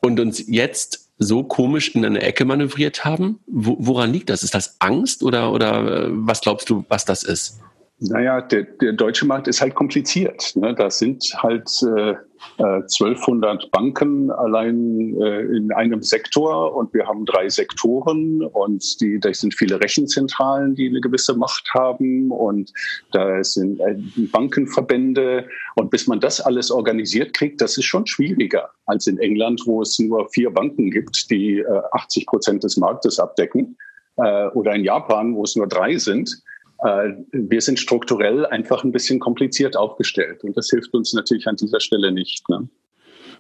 und 0.03 0.21
uns 0.21 0.45
jetzt 0.47 1.04
so 1.19 1.45
komisch 1.45 1.95
in 1.95 2.05
eine 2.05 2.23
Ecke 2.23 2.45
manövriert 2.45 3.05
haben. 3.05 3.39
Wo, 3.47 3.77
woran 3.79 4.13
liegt 4.13 4.31
das? 4.31 4.43
Ist 4.43 4.55
das 4.55 4.77
Angst 4.81 5.23
oder, 5.23 5.53
oder 5.53 6.07
äh, 6.07 6.09
was 6.11 6.41
glaubst 6.41 6.69
du, 6.71 6.85
was 6.89 7.05
das 7.05 7.23
ist? 7.23 7.61
Naja, 8.01 8.41
der, 8.41 8.65
der 8.65 8.93
deutsche 8.93 9.25
Markt 9.25 9.47
ist 9.47 9.61
halt 9.61 9.75
kompliziert. 9.77 10.57
Ne? 10.57 10.75
Da 10.75 10.91
sind 10.91 11.23
halt 11.37 11.71
äh, 11.97 12.15
1200 12.59 13.65
äh, 13.65 13.67
Banken 13.71 14.33
allein 14.33 15.15
äh, 15.21 15.43
in 15.57 15.73
einem 15.73 16.03
Sektor 16.03 16.75
und 16.75 16.93
wir 16.93 17.07
haben 17.07 17.25
drei 17.25 17.49
Sektoren 17.49 18.43
und 18.43 19.01
die, 19.01 19.21
da 19.21 19.33
sind 19.33 19.55
viele 19.55 19.81
Rechenzentralen, 19.81 20.75
die 20.75 20.89
eine 20.89 21.01
gewisse 21.01 21.37
Macht 21.37 21.71
haben 21.73 22.33
und 22.33 22.73
da 23.13 23.43
sind 23.45 23.79
äh, 23.81 23.97
Bankenverbände 24.33 25.49
und 25.77 25.91
bis 25.91 26.09
man 26.09 26.19
das 26.19 26.41
alles 26.41 26.73
organisiert 26.73 27.33
kriegt, 27.33 27.61
das 27.61 27.79
ist 27.79 27.85
schon 27.85 28.07
schwieriger 28.07 28.71
als 28.87 29.07
in 29.07 29.19
England, 29.19 29.63
wo 29.67 29.83
es 29.83 29.99
nur 30.01 30.29
vier 30.31 30.51
Banken 30.51 30.91
gibt, 30.91 31.31
die 31.31 31.61
äh, 31.61 31.83
80 31.93 32.27
Prozent 32.27 32.65
des 32.65 32.77
Marktes 32.77 33.21
abdecken 33.21 33.77
äh, 34.17 34.49
oder 34.49 34.75
in 34.75 34.85
Japan, 34.85 35.35
wo 35.35 35.45
es 35.45 35.57
nur 35.57 35.69
drei 35.69 35.97
sind. 35.97 36.43
Äh, 36.85 37.15
wir 37.33 37.61
sind 37.63 37.79
strukturell 37.79 38.45
einfach 38.47 38.85
ein 38.85 38.93
bisschen 38.93 39.19
kompliziert 39.19 39.77
aufgestellt 39.77 40.45
und 40.45 40.57
das 40.57 40.69
hilft 40.69 40.95
uns 40.95 41.15
natürlich 41.15 41.47
an 41.49 41.57
dieser 41.57 41.81
Stelle 41.81 42.13
nicht. 42.13 42.49
Ne? 42.51 42.69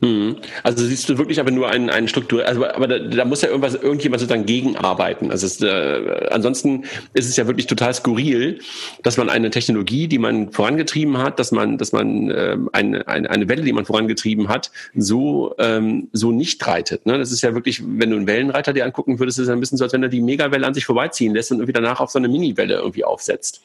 Mhm. 0.04 0.36
Also 0.62 0.84
siehst 0.84 1.08
du 1.08 1.18
wirklich 1.18 1.40
aber 1.40 1.50
nur 1.50 1.68
einen, 1.68 1.88
einen 1.88 2.08
Struktur, 2.08 2.46
also, 2.46 2.66
aber 2.66 2.86
da, 2.86 2.98
da 2.98 3.24
muss 3.24 3.42
ja 3.42 3.48
irgendwas, 3.48 3.74
irgendjemand 3.74 4.20
sozusagen 4.20 4.44
gegenarbeiten. 4.44 5.30
Also 5.30 5.46
es, 5.46 5.60
äh, 5.62 6.28
ansonsten 6.30 6.84
ist 7.14 7.28
es 7.28 7.36
ja 7.36 7.46
wirklich 7.46 7.66
total 7.66 7.94
skurril, 7.94 8.58
dass 9.02 9.16
man 9.16 9.30
eine 9.30 9.50
Technologie, 9.50 10.06
die 10.06 10.18
man 10.18 10.52
vorangetrieben 10.52 11.18
hat, 11.18 11.38
dass 11.38 11.52
man, 11.52 11.78
dass 11.78 11.92
man 11.92 12.30
äh, 12.30 12.56
eine, 12.72 13.08
eine, 13.08 13.30
eine 13.30 13.48
Welle, 13.48 13.62
die 13.62 13.72
man 13.72 13.86
vorangetrieben 13.86 14.48
hat, 14.48 14.70
so, 14.94 15.54
ähm, 15.58 16.08
so 16.12 16.32
nicht 16.32 16.66
reitet. 16.66 17.06
Ne? 17.06 17.18
Das 17.18 17.32
ist 17.32 17.42
ja 17.42 17.54
wirklich, 17.54 17.82
wenn 17.84 18.10
du 18.10 18.16
einen 18.16 18.26
Wellenreiter 18.26 18.72
dir 18.72 18.84
angucken 18.84 19.18
würdest, 19.18 19.38
ist 19.38 19.44
es 19.44 19.50
ein 19.50 19.60
bisschen 19.60 19.78
so, 19.78 19.84
als 19.84 19.92
wenn 19.92 20.02
er 20.02 20.08
die 20.08 20.20
Megawelle 20.20 20.66
an 20.66 20.74
sich 20.74 20.84
vorbeiziehen 20.84 21.34
lässt 21.34 21.50
und 21.50 21.58
irgendwie 21.58 21.72
danach 21.72 22.00
auf 22.00 22.10
so 22.10 22.18
eine 22.18 22.28
Miniwelle 22.28 22.74
irgendwie 22.74 23.04
aufsetzt. 23.04 23.62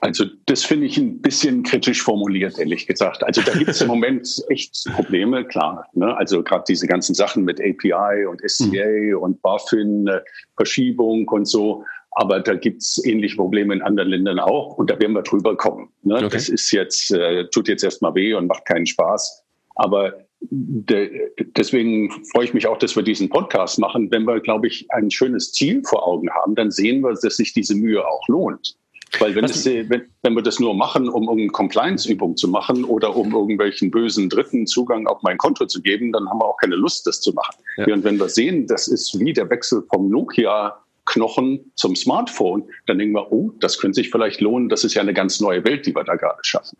Also 0.00 0.24
das 0.46 0.64
finde 0.64 0.86
ich 0.86 0.96
ein 0.96 1.20
bisschen 1.20 1.62
kritisch 1.62 2.02
formuliert, 2.02 2.58
ehrlich 2.58 2.86
gesagt. 2.86 3.22
Also 3.22 3.42
da 3.42 3.52
gibt 3.52 3.70
es 3.70 3.80
im 3.82 3.88
Moment 3.88 4.42
echt 4.48 4.84
Probleme, 4.94 5.44
klar. 5.44 5.86
Ne? 5.94 6.16
Also 6.16 6.42
gerade 6.42 6.64
diese 6.68 6.86
ganzen 6.86 7.14
Sachen 7.14 7.44
mit 7.44 7.60
API 7.60 8.24
und 8.26 8.40
SCA 8.48 8.66
mhm. 8.66 9.18
und 9.18 9.42
BaFin, 9.42 10.06
äh, 10.06 10.20
Verschiebung 10.56 11.28
und 11.28 11.46
so. 11.46 11.84
Aber 12.12 12.40
da 12.40 12.54
gibt 12.54 12.82
es 12.82 13.00
ähnliche 13.04 13.36
Probleme 13.36 13.74
in 13.74 13.82
anderen 13.82 14.10
Ländern 14.10 14.40
auch 14.40 14.76
und 14.76 14.90
da 14.90 14.98
werden 14.98 15.12
wir 15.12 15.22
drüber 15.22 15.56
kommen. 15.56 15.90
Ne? 16.02 16.16
Okay. 16.16 16.28
Das 16.30 16.48
ist 16.48 16.70
jetzt, 16.72 17.12
äh, 17.12 17.44
tut 17.50 17.68
jetzt 17.68 17.84
erstmal 17.84 18.14
weh 18.14 18.34
und 18.34 18.46
macht 18.46 18.64
keinen 18.66 18.86
Spaß. 18.86 19.44
Aber 19.76 20.14
de, 20.40 21.30
deswegen 21.56 22.10
freue 22.32 22.44
ich 22.44 22.54
mich 22.54 22.66
auch, 22.66 22.78
dass 22.78 22.96
wir 22.96 23.02
diesen 23.02 23.28
Podcast 23.28 23.78
machen. 23.78 24.10
Wenn 24.10 24.24
wir, 24.24 24.40
glaube 24.40 24.66
ich, 24.66 24.86
ein 24.90 25.10
schönes 25.10 25.52
Ziel 25.52 25.82
vor 25.84 26.06
Augen 26.06 26.30
haben, 26.30 26.54
dann 26.54 26.70
sehen 26.70 27.02
wir, 27.02 27.14
dass 27.14 27.36
sich 27.36 27.52
diese 27.52 27.74
Mühe 27.74 28.06
auch 28.06 28.26
lohnt. 28.28 28.76
Weil 29.18 29.34
wenn, 29.34 29.44
es, 29.44 29.66
wenn, 29.66 30.06
wenn 30.22 30.34
wir 30.34 30.42
das 30.42 30.60
nur 30.60 30.74
machen, 30.74 31.08
um 31.08 31.24
irgendeine 31.24 31.50
Compliance-Übung 31.50 32.36
zu 32.36 32.48
machen 32.48 32.84
oder 32.84 33.16
um 33.16 33.32
irgendwelchen 33.34 33.90
bösen 33.90 34.28
Dritten 34.28 34.66
Zugang 34.66 35.06
auf 35.06 35.22
mein 35.22 35.36
Konto 35.36 35.66
zu 35.66 35.82
geben, 35.82 36.12
dann 36.12 36.28
haben 36.28 36.38
wir 36.38 36.46
auch 36.46 36.56
keine 36.58 36.76
Lust, 36.76 37.06
das 37.06 37.20
zu 37.20 37.32
machen. 37.32 37.56
Ja. 37.76 37.92
Und 37.92 38.04
wenn 38.04 38.18
wir 38.18 38.28
sehen, 38.28 38.66
das 38.66 38.86
ist 38.86 39.18
wie 39.18 39.32
der 39.32 39.50
Wechsel 39.50 39.82
vom 39.90 40.08
Nokia 40.08 40.80
Knochen 41.06 41.72
zum 41.74 41.96
Smartphone, 41.96 42.68
dann 42.86 42.98
denken 42.98 43.14
wir, 43.14 43.32
oh, 43.32 43.52
das 43.58 43.78
könnte 43.78 43.96
sich 43.96 44.10
vielleicht 44.10 44.40
lohnen, 44.40 44.68
das 44.68 44.84
ist 44.84 44.94
ja 44.94 45.02
eine 45.02 45.14
ganz 45.14 45.40
neue 45.40 45.64
Welt, 45.64 45.86
die 45.86 45.94
wir 45.94 46.04
da 46.04 46.14
gerade 46.14 46.38
schaffen. 46.42 46.76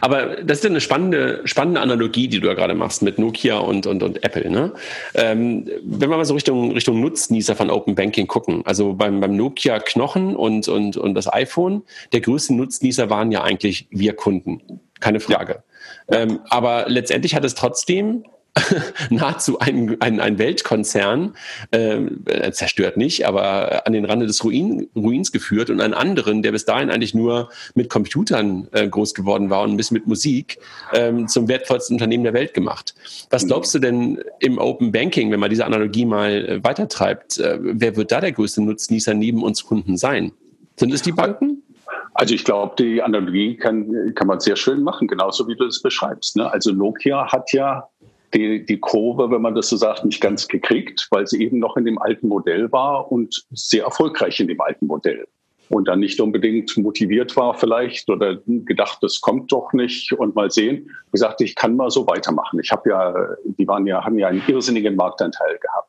Aber 0.00 0.36
das 0.42 0.58
ist 0.58 0.64
ja 0.64 0.70
eine 0.70 0.80
spannende, 0.80 1.40
spannende 1.44 1.80
Analogie, 1.80 2.28
die 2.28 2.40
du 2.40 2.48
ja 2.48 2.54
gerade 2.54 2.74
machst 2.74 3.02
mit 3.02 3.18
Nokia 3.18 3.58
und, 3.58 3.86
und, 3.86 4.02
und 4.02 4.24
Apple. 4.24 4.50
Ne? 4.50 4.72
Ähm, 5.14 5.68
wenn 5.84 6.10
wir 6.10 6.16
mal 6.16 6.24
so 6.24 6.34
Richtung, 6.34 6.72
Richtung 6.72 7.00
Nutznießer 7.00 7.54
von 7.54 7.70
Open 7.70 7.94
Banking 7.94 8.26
gucken, 8.26 8.62
also 8.64 8.94
beim, 8.94 9.20
beim 9.20 9.36
Nokia 9.36 9.78
Knochen 9.78 10.36
und, 10.36 10.68
und, 10.68 10.96
und 10.96 11.14
das 11.14 11.32
iPhone, 11.32 11.82
der 12.12 12.20
größte 12.20 12.54
Nutznießer 12.54 13.10
waren 13.10 13.30
ja 13.30 13.42
eigentlich 13.42 13.86
wir 13.90 14.14
Kunden. 14.14 14.80
Keine 15.00 15.20
Frage. 15.20 15.62
Ähm, 16.08 16.40
aber 16.48 16.84
letztendlich 16.88 17.34
hat 17.34 17.44
es 17.44 17.54
trotzdem 17.54 18.24
nahezu 19.10 19.58
ein, 19.60 19.96
ein, 20.00 20.20
ein 20.20 20.38
Weltkonzern 20.38 21.34
äh, 21.70 22.52
zerstört 22.52 22.98
nicht, 22.98 23.26
aber 23.26 23.86
an 23.86 23.94
den 23.94 24.04
Rande 24.04 24.26
des 24.26 24.44
Ruin, 24.44 24.88
Ruins 24.94 25.32
geführt 25.32 25.70
und 25.70 25.80
einen 25.80 25.94
anderen, 25.94 26.42
der 26.42 26.52
bis 26.52 26.66
dahin 26.66 26.90
eigentlich 26.90 27.14
nur 27.14 27.48
mit 27.74 27.88
Computern 27.88 28.68
äh, 28.72 28.86
groß 28.86 29.14
geworden 29.14 29.48
war 29.48 29.62
und 29.62 29.70
ein 29.70 29.76
bisschen 29.76 29.94
mit 29.94 30.06
Musik, 30.06 30.58
ähm, 30.92 31.28
zum 31.28 31.48
wertvollsten 31.48 31.96
Unternehmen 31.96 32.24
der 32.24 32.34
Welt 32.34 32.52
gemacht. 32.52 32.94
Was 33.30 33.46
glaubst 33.46 33.74
du 33.74 33.78
denn 33.78 34.20
im 34.40 34.58
Open 34.58 34.92
Banking, 34.92 35.30
wenn 35.30 35.40
man 35.40 35.50
diese 35.50 35.64
Analogie 35.64 36.04
mal 36.04 36.30
äh, 36.30 36.64
weitertreibt, 36.64 37.38
äh, 37.38 37.58
wer 37.60 37.96
wird 37.96 38.12
da 38.12 38.20
der 38.20 38.32
größte 38.32 38.62
Nutznießer 38.62 39.14
neben 39.14 39.42
uns 39.42 39.64
Kunden 39.64 39.96
sein? 39.96 40.32
Sind 40.76 40.92
es 40.92 41.00
die 41.00 41.12
Banken? 41.12 41.62
Also 42.14 42.34
ich 42.34 42.44
glaube, 42.44 42.74
die 42.78 43.02
Analogie 43.02 43.56
kann, 43.56 44.14
kann 44.14 44.26
man 44.26 44.40
sehr 44.40 44.56
schön 44.56 44.82
machen, 44.82 45.08
genauso 45.08 45.48
wie 45.48 45.56
du 45.56 45.64
es 45.64 45.80
beschreibst. 45.80 46.36
Ne? 46.36 46.50
Also 46.50 46.72
Nokia 46.72 47.32
hat 47.32 47.52
ja 47.52 47.88
die, 48.34 48.64
die 48.64 48.78
Kurve, 48.78 49.30
wenn 49.30 49.42
man 49.42 49.54
das 49.54 49.68
so 49.68 49.76
sagt, 49.76 50.04
nicht 50.04 50.20
ganz 50.20 50.48
gekriegt, 50.48 51.08
weil 51.10 51.26
sie 51.26 51.42
eben 51.42 51.58
noch 51.58 51.76
in 51.76 51.84
dem 51.84 51.98
alten 51.98 52.28
Modell 52.28 52.70
war 52.72 53.10
und 53.12 53.44
sehr 53.50 53.84
erfolgreich 53.84 54.40
in 54.40 54.48
dem 54.48 54.60
alten 54.60 54.86
Modell. 54.86 55.26
und 55.68 55.88
dann 55.88 56.00
nicht 56.00 56.20
unbedingt 56.20 56.76
motiviert 56.76 57.34
war 57.36 57.54
vielleicht 57.54 58.08
oder 58.10 58.38
gedacht, 58.46 58.98
das 59.00 59.20
kommt 59.20 59.50
doch 59.52 59.72
nicht 59.72 60.12
und 60.12 60.34
mal 60.34 60.50
sehen, 60.50 60.90
gesagt, 61.12 61.40
ich 61.40 61.54
kann 61.54 61.76
mal 61.76 61.90
so 61.90 62.06
weitermachen. 62.06 62.60
Ich 62.62 62.70
habe 62.70 62.90
ja, 62.90 63.14
die 63.44 63.66
waren 63.66 63.86
ja, 63.86 64.04
haben 64.04 64.18
ja 64.18 64.28
einen 64.28 64.42
irrsinnigen 64.46 64.96
Marktanteil 64.96 65.58
gehabt. 65.58 65.88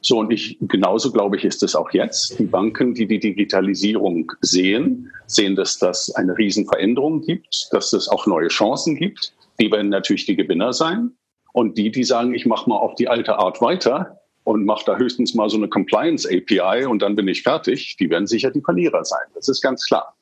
So, 0.00 0.18
und 0.18 0.30
ich, 0.30 0.58
genauso 0.60 1.10
glaube 1.10 1.36
ich, 1.36 1.44
ist 1.44 1.62
es 1.64 1.74
auch 1.74 1.90
jetzt. 1.90 2.38
Die 2.38 2.44
Banken, 2.44 2.94
die 2.94 3.08
die 3.08 3.18
Digitalisierung 3.18 4.30
sehen, 4.40 5.10
sehen, 5.26 5.56
dass 5.56 5.78
das 5.78 6.14
eine 6.14 6.38
Riesenveränderung 6.38 7.22
gibt, 7.22 7.68
dass 7.72 7.92
es 7.92 8.08
auch 8.08 8.26
neue 8.26 8.48
Chancen 8.48 8.94
gibt. 8.94 9.32
Die 9.58 9.72
werden 9.72 9.88
natürlich 9.88 10.26
die 10.26 10.36
Gewinner 10.36 10.72
sein. 10.72 11.10
Und 11.56 11.78
die, 11.78 11.90
die 11.90 12.04
sagen, 12.04 12.34
ich 12.34 12.44
mache 12.44 12.68
mal 12.68 12.76
auf 12.76 12.96
die 12.96 13.08
alte 13.08 13.38
Art 13.38 13.62
weiter 13.62 14.20
und 14.44 14.66
mache 14.66 14.84
da 14.84 14.98
höchstens 14.98 15.32
mal 15.32 15.48
so 15.48 15.56
eine 15.56 15.68
Compliance 15.68 16.28
API 16.28 16.84
und 16.84 17.00
dann 17.00 17.16
bin 17.16 17.26
ich 17.28 17.42
fertig, 17.42 17.96
die 17.98 18.10
werden 18.10 18.26
sicher 18.26 18.50
die 18.50 18.60
Verlierer 18.60 19.02
sein. 19.06 19.26
Das 19.34 19.48
ist 19.48 19.62
ganz 19.62 19.86
klar. 19.86 20.14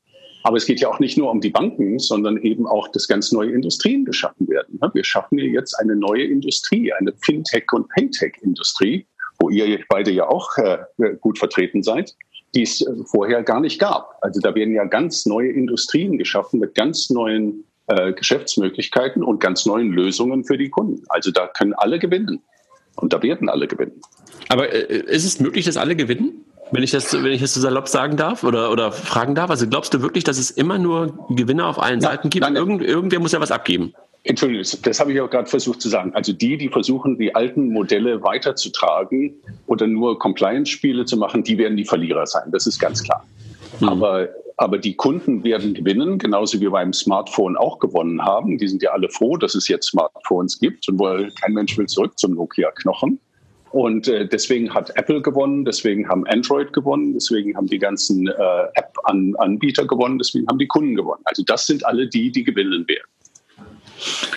Aber 0.45 0.57
es 0.57 0.65
geht 0.65 0.79
ja 0.79 0.89
auch 0.89 1.01
nicht 1.01 1.19
nur 1.19 1.33
um 1.33 1.41
die 1.41 1.51
Banken, 1.51 1.99
sondern 1.99 2.37
eben 2.37 2.69
auch, 2.69 2.87
dass 2.87 3.09
ganz 3.09 3.33
neue 3.33 3.51
Industrien 3.51 4.05
geschaffen 4.05 4.47
werden. 4.47 4.79
Wir 4.93 5.03
schaffen 5.03 5.39
hier 5.39 5.49
jetzt 5.49 5.75
eine 5.75 5.97
neue 5.97 6.23
Industrie, 6.23 6.93
eine 6.93 7.11
Fintech- 7.11 7.73
und 7.73 7.89
Paytech-Industrie, 7.89 9.05
wo 9.41 9.51
ihr 9.51 9.81
beide 9.89 10.13
ja 10.13 10.29
auch 10.29 10.57
äh, 10.59 10.79
gut 11.21 11.41
vertreten 11.41 11.83
seid, 11.83 12.15
die 12.55 12.63
es 12.63 12.81
äh, 12.81 12.93
vorher 13.07 13.43
gar 13.43 13.59
nicht 13.59 13.81
gab. 13.81 14.19
Also 14.21 14.39
da 14.39 14.55
werden 14.55 14.73
ja 14.73 14.85
ganz 14.85 15.27
neue 15.27 15.51
Industrien 15.51 16.17
geschaffen 16.17 16.61
mit 16.61 16.77
ganz 16.77 17.11
neuen 17.11 17.65
äh, 17.87 18.13
Geschäftsmöglichkeiten 18.13 19.23
und 19.23 19.41
ganz 19.41 19.67
neuen 19.67 19.93
Lösungen 19.93 20.45
für 20.45 20.57
die 20.57 20.71
Kunden. 20.71 21.03
Also 21.09 21.31
da 21.31 21.47
können 21.47 21.75
alle 21.75 21.99
gewinnen. 21.99 22.43
Und 22.97 23.13
da 23.13 23.23
werden 23.23 23.49
alle 23.49 23.67
gewinnen. 23.67 24.01
Aber 24.49 24.73
äh, 24.73 25.01
ist 25.07 25.25
es 25.25 25.41
möglich, 25.41 25.65
dass 25.65 25.77
alle 25.77 25.97
gewinnen? 25.97 26.45
Wenn 26.71 26.83
ich 26.83 26.93
das, 26.93 27.13
wenn 27.13 27.33
ich 27.33 27.41
das 27.41 27.55
so 27.55 27.61
salopp 27.61 27.89
sagen 27.89 28.17
darf 28.17 28.43
oder, 28.43 28.71
oder 28.71 28.91
fragen 28.91 29.35
darf, 29.35 29.51
also 29.51 29.69
glaubst 29.69 29.93
du 29.93 30.03
wirklich, 30.03 30.25
dass 30.25 30.39
es 30.39 30.51
immer 30.51 30.79
nur 30.79 31.27
Gewinner 31.31 31.67
auf 31.67 31.81
allen 31.81 32.01
ja, 32.01 32.11
Seiten 32.11 32.31
gibt? 32.31 32.43
Nein, 32.43 32.57
Irgend, 32.57 32.83
irgendwer 32.83 33.21
muss 33.21 33.33
ja 33.33 33.41
was 33.41 33.51
abgeben. 33.51 33.93
Entschuldigung, 34.23 34.65
das 34.83 35.01
habe 35.01 35.13
ich 35.13 35.21
auch 35.21 35.29
gerade 35.29 35.49
versucht 35.49 35.83
zu 35.83 35.91
sagen. 35.91 36.15
Also 36.15 36.33
die, 36.33 36.57
die 36.57 36.71
versuchen, 36.71 37.19
die 37.19 37.35
alten 37.35 37.69
Modelle 37.69 38.23
weiterzutragen 38.23 39.35
oder 39.67 39.87
nur 39.87 40.19
Compliance-Spiele 40.19 41.05
zu 41.05 41.19
machen, 41.19 41.45
die 41.45 41.59
werden 41.59 41.77
die 41.77 41.85
Verlierer 41.85 42.27
sein. 42.27 42.51
Das 42.51 42.67
ist 42.67 42.79
ganz 42.79 43.03
klar. 43.03 43.23
Mhm. 43.81 43.89
Aber, 43.89 44.29
aber 44.57 44.79
die 44.79 44.95
Kunden 44.95 45.45
werden 45.45 45.75
gewinnen, 45.75 46.19
genauso 46.19 46.61
wie 46.61 46.69
beim 46.69 46.93
Smartphone 46.93 47.57
auch 47.57 47.79
gewonnen 47.79 48.23
haben. 48.23 48.59
Die 48.59 48.69
sind 48.69 48.83
ja 48.83 48.91
alle 48.91 49.09
froh, 49.09 49.37
dass 49.37 49.55
es 49.55 49.69
jetzt 49.69 49.89
Smartphones 49.89 50.59
gibt 50.59 50.89
und 50.89 50.99
wohl 50.99 51.31
kein 51.41 51.53
Mensch 51.53 51.77
will 51.77 51.87
zurück 51.87 52.19
zum 52.19 52.35
Nokia-Knochen. 52.35 53.19
Und 53.75 54.07
äh, 54.07 54.29
deswegen 54.29 54.73
hat 54.73 54.97
Apple 54.97 55.21
gewonnen, 55.21 55.65
deswegen 55.65 56.09
haben 56.09 56.25
Android 56.29 56.73
gewonnen, 56.73 57.13
deswegen 57.13 57.57
haben 57.57 57.67
die 57.67 57.81
ganzen 57.81 58.29
äh, 58.29 58.33
App-Anbieter 58.75 59.85
gewonnen, 59.85 60.19
deswegen 60.19 60.47
haben 60.47 60.59
die 60.59 60.69
Kunden 60.69 60.95
gewonnen. 60.95 61.23
Also 61.25 61.43
das 61.43 61.67
sind 61.67 61.85
alle 61.85 62.09
die, 62.09 62.31
die 62.31 62.45
gewinnen 62.45 62.87
werden. 62.87 63.09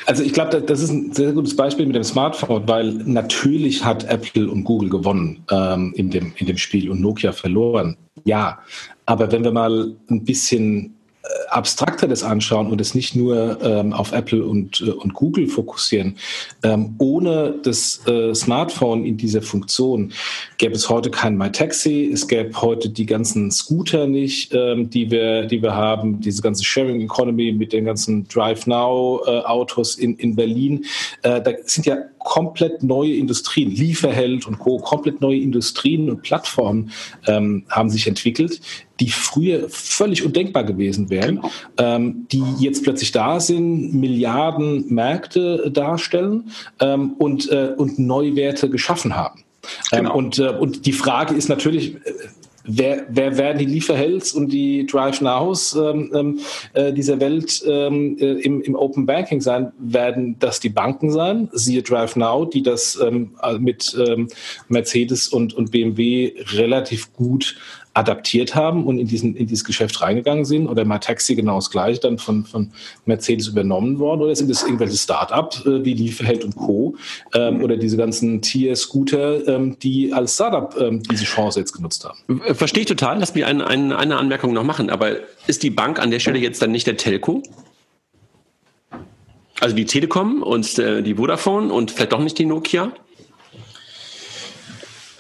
Also 0.08 0.24
ich 0.24 0.34
glaube, 0.34 0.60
das 0.62 0.82
ist 0.82 0.90
ein 0.90 1.14
sehr 1.14 1.34
gutes 1.34 1.56
Beispiel 1.56 1.86
mit 1.86 1.96
dem 1.96 2.04
Smartphone, 2.04 2.68
weil 2.68 2.94
natürlich 2.94 3.84
hat 3.84 4.10
Apple 4.10 4.50
und 4.50 4.64
Google 4.64 4.90
gewonnen 4.90 5.44
ähm, 5.52 5.94
in, 5.96 6.10
dem, 6.10 6.34
in 6.38 6.48
dem 6.48 6.58
Spiel 6.58 6.90
und 6.90 7.02
Nokia 7.02 7.32
verloren. 7.32 7.96
Ja, 8.24 8.60
aber 9.08 9.32
wenn 9.32 9.44
wir 9.44 9.52
mal 9.52 9.96
ein 10.10 10.24
bisschen 10.24 10.94
äh, 11.24 11.28
abstrakter 11.50 12.08
das 12.08 12.24
anschauen 12.24 12.68
und 12.68 12.82
es 12.82 12.96
nicht 12.96 13.16
nur 13.16 13.62
ähm, 13.62 13.94
auf 13.94 14.12
Apple 14.12 14.46
und, 14.46 14.82
äh, 14.82 14.92
und 14.92 15.14
Google 15.14 15.48
fokussieren, 15.48 16.18
ähm, 16.64 16.96
ohne 16.98 17.56
das 17.64 18.02
äh, 18.08 18.34
Smartphone 18.34 19.06
in 19.06 19.18
dieser 19.18 19.42
Funktion 19.42 20.14
gäbe 20.58 20.76
es 20.76 20.90
heute 20.90 21.10
kein 21.10 21.38
MyTaxi, 21.38 22.10
es 22.12 22.28
gäbe 22.28 22.62
heute 22.62 22.90
die 22.90 23.06
ganzen 23.06 23.52
Scooter 23.52 24.08
nicht, 24.08 24.54
ähm, 24.54 24.90
die, 24.90 25.12
wir, 25.12 25.46
die 25.46 25.62
wir 25.62 25.76
haben, 25.76 26.20
diese 26.20 26.42
ganze 26.42 26.64
Sharing 26.64 27.02
Economy 27.02 27.52
mit 27.52 27.74
den 27.74 27.86
ganzen 27.86 28.28
Drive 28.28 28.68
Now 28.68 29.22
äh, 29.26 29.40
Autos 29.42 29.96
in, 29.96 30.16
in 30.18 30.36
Berlin. 30.36 30.86
Äh, 31.22 31.42
da 31.42 31.52
sind 31.64 31.86
ja 31.86 31.98
komplett 32.20 32.84
neue 32.84 33.14
Industrien, 33.14 33.72
Lieferheld 33.72 34.48
und 34.48 34.60
Co., 34.60 34.80
komplett 34.80 35.22
neue 35.22 35.40
Industrien 35.40 36.10
und 36.10 36.24
Plattformen 36.24 36.92
ähm, 37.26 37.64
haben 37.70 37.90
sich 37.90 38.06
entwickelt, 38.06 38.60
die 39.00 39.10
früher 39.10 39.70
völlig 39.70 40.26
undenkbar 40.26 40.64
gewesen 40.64 41.10
wären, 41.10 41.37
genau. 41.42 41.52
ähm, 41.78 42.28
die 42.32 42.44
jetzt 42.60 42.84
plötzlich 42.84 43.12
da 43.12 43.40
sind, 43.40 43.94
Milliarden 43.94 44.86
Märkte 44.94 45.72
darstellen 45.72 46.52
ähm, 46.80 47.14
und, 47.18 47.52
äh, 47.52 47.74
und 47.78 48.00
Neuwerte 48.00 48.70
geschaffen 48.70 49.16
haben. 49.16 49.44
Ähm, 49.92 50.04
genau. 50.04 50.16
und, 50.16 50.40
äh, 50.40 50.50
und 50.50 50.86
die 50.86 50.94
Frage 50.94 51.36
ist 51.36 51.50
natürlich, 51.50 51.96
äh, 51.96 52.14
wer, 52.68 53.06
wer 53.10 53.38
werden 53.38 53.58
die 53.58 53.66
Lieferhelds 53.66 54.34
und 54.34 54.50
die 54.50 54.86
Drive 54.86 55.22
Nows 55.22 55.76
ähm, 55.76 56.12
ähm, 56.14 56.40
äh, 56.74 56.94
dieser 56.94 57.20
Welt 57.20 57.64
ähm, 57.66 58.18
äh, 58.20 58.34
im, 58.42 58.62
im 58.62 58.76
Open 58.76 59.06
Banking 59.06 59.42
sein? 59.42 59.72
Werden 59.80 60.38
das 60.40 60.60
die 60.60 60.70
Banken 60.70 61.12
sein, 61.12 61.50
siehe 61.54 61.82
Drive 61.82 62.16
Now, 62.16 62.46
die 62.46 62.62
das 62.62 63.00
ähm, 63.02 63.32
mit 63.60 63.96
ähm, 63.98 64.28
Mercedes 64.68 65.28
und, 65.28 65.54
und 65.54 65.72
BMW 65.72 66.34
relativ 66.54 67.14
gut 67.14 67.56
adaptiert 67.98 68.54
haben 68.54 68.86
und 68.86 69.00
in, 69.00 69.08
diesen, 69.08 69.36
in 69.36 69.48
dieses 69.48 69.66
Geschäft 69.66 70.02
reingegangen 70.02 70.46
sind 70.46 70.68
oder 70.68 70.86
mal 70.86 71.00
Taxi 71.00 71.36
genau 71.36 71.56
das 71.56 71.72
gleiche 71.72 72.00
dann 72.00 72.20
von, 72.20 72.46
von 72.46 72.72
Mercedes 73.06 73.48
übernommen 73.48 73.98
worden 73.98 74.22
oder 74.22 74.36
sind 74.36 74.52
es 74.52 74.62
irgendwelche 74.62 74.96
Start-up 74.96 75.66
äh, 75.66 75.84
wie 75.84 75.94
Lieferheld 75.94 76.44
und 76.44 76.56
Co. 76.56 76.96
Ähm, 77.34 77.64
oder 77.64 77.76
diese 77.76 77.98
ganzen 77.98 78.42
Tier-Scooter, 78.42 79.48
ähm, 79.48 79.80
die 79.80 80.14
als 80.14 80.36
Startup 80.36 80.76
ähm, 80.80 81.02
diese 81.04 81.26
Chance 81.26 81.60
jetzt 81.60 81.74
genutzt 81.74 82.06
haben? 82.06 82.42
Verstehe 82.54 82.82
ich 82.82 82.88
total. 82.88 83.20
Lass 83.20 83.34
mich 83.34 83.46
ein, 83.46 83.62
ein, 83.62 83.92
eine 83.92 84.18
Anmerkung 84.18 84.54
noch 84.54 84.64
machen. 84.64 84.92
Aber 84.92 85.16
ist 85.48 85.64
die 85.64 85.72
Bank 85.72 86.00
an 86.00 86.12
der 86.12 86.20
Stelle 86.20 86.38
jetzt 86.38 86.62
dann 86.62 86.72
nicht 86.72 86.86
der 86.86 86.98
Telco? 86.98 87.42
Also 89.60 89.76
die 89.76 89.86
Telekom 89.86 90.44
und 90.44 90.78
äh, 90.78 91.02
die 91.02 91.16
Vodafone 91.16 91.74
und 91.74 91.90
vielleicht 91.90 92.12
doch 92.12 92.22
nicht 92.22 92.38
die 92.38 92.46
Nokia? 92.46 92.92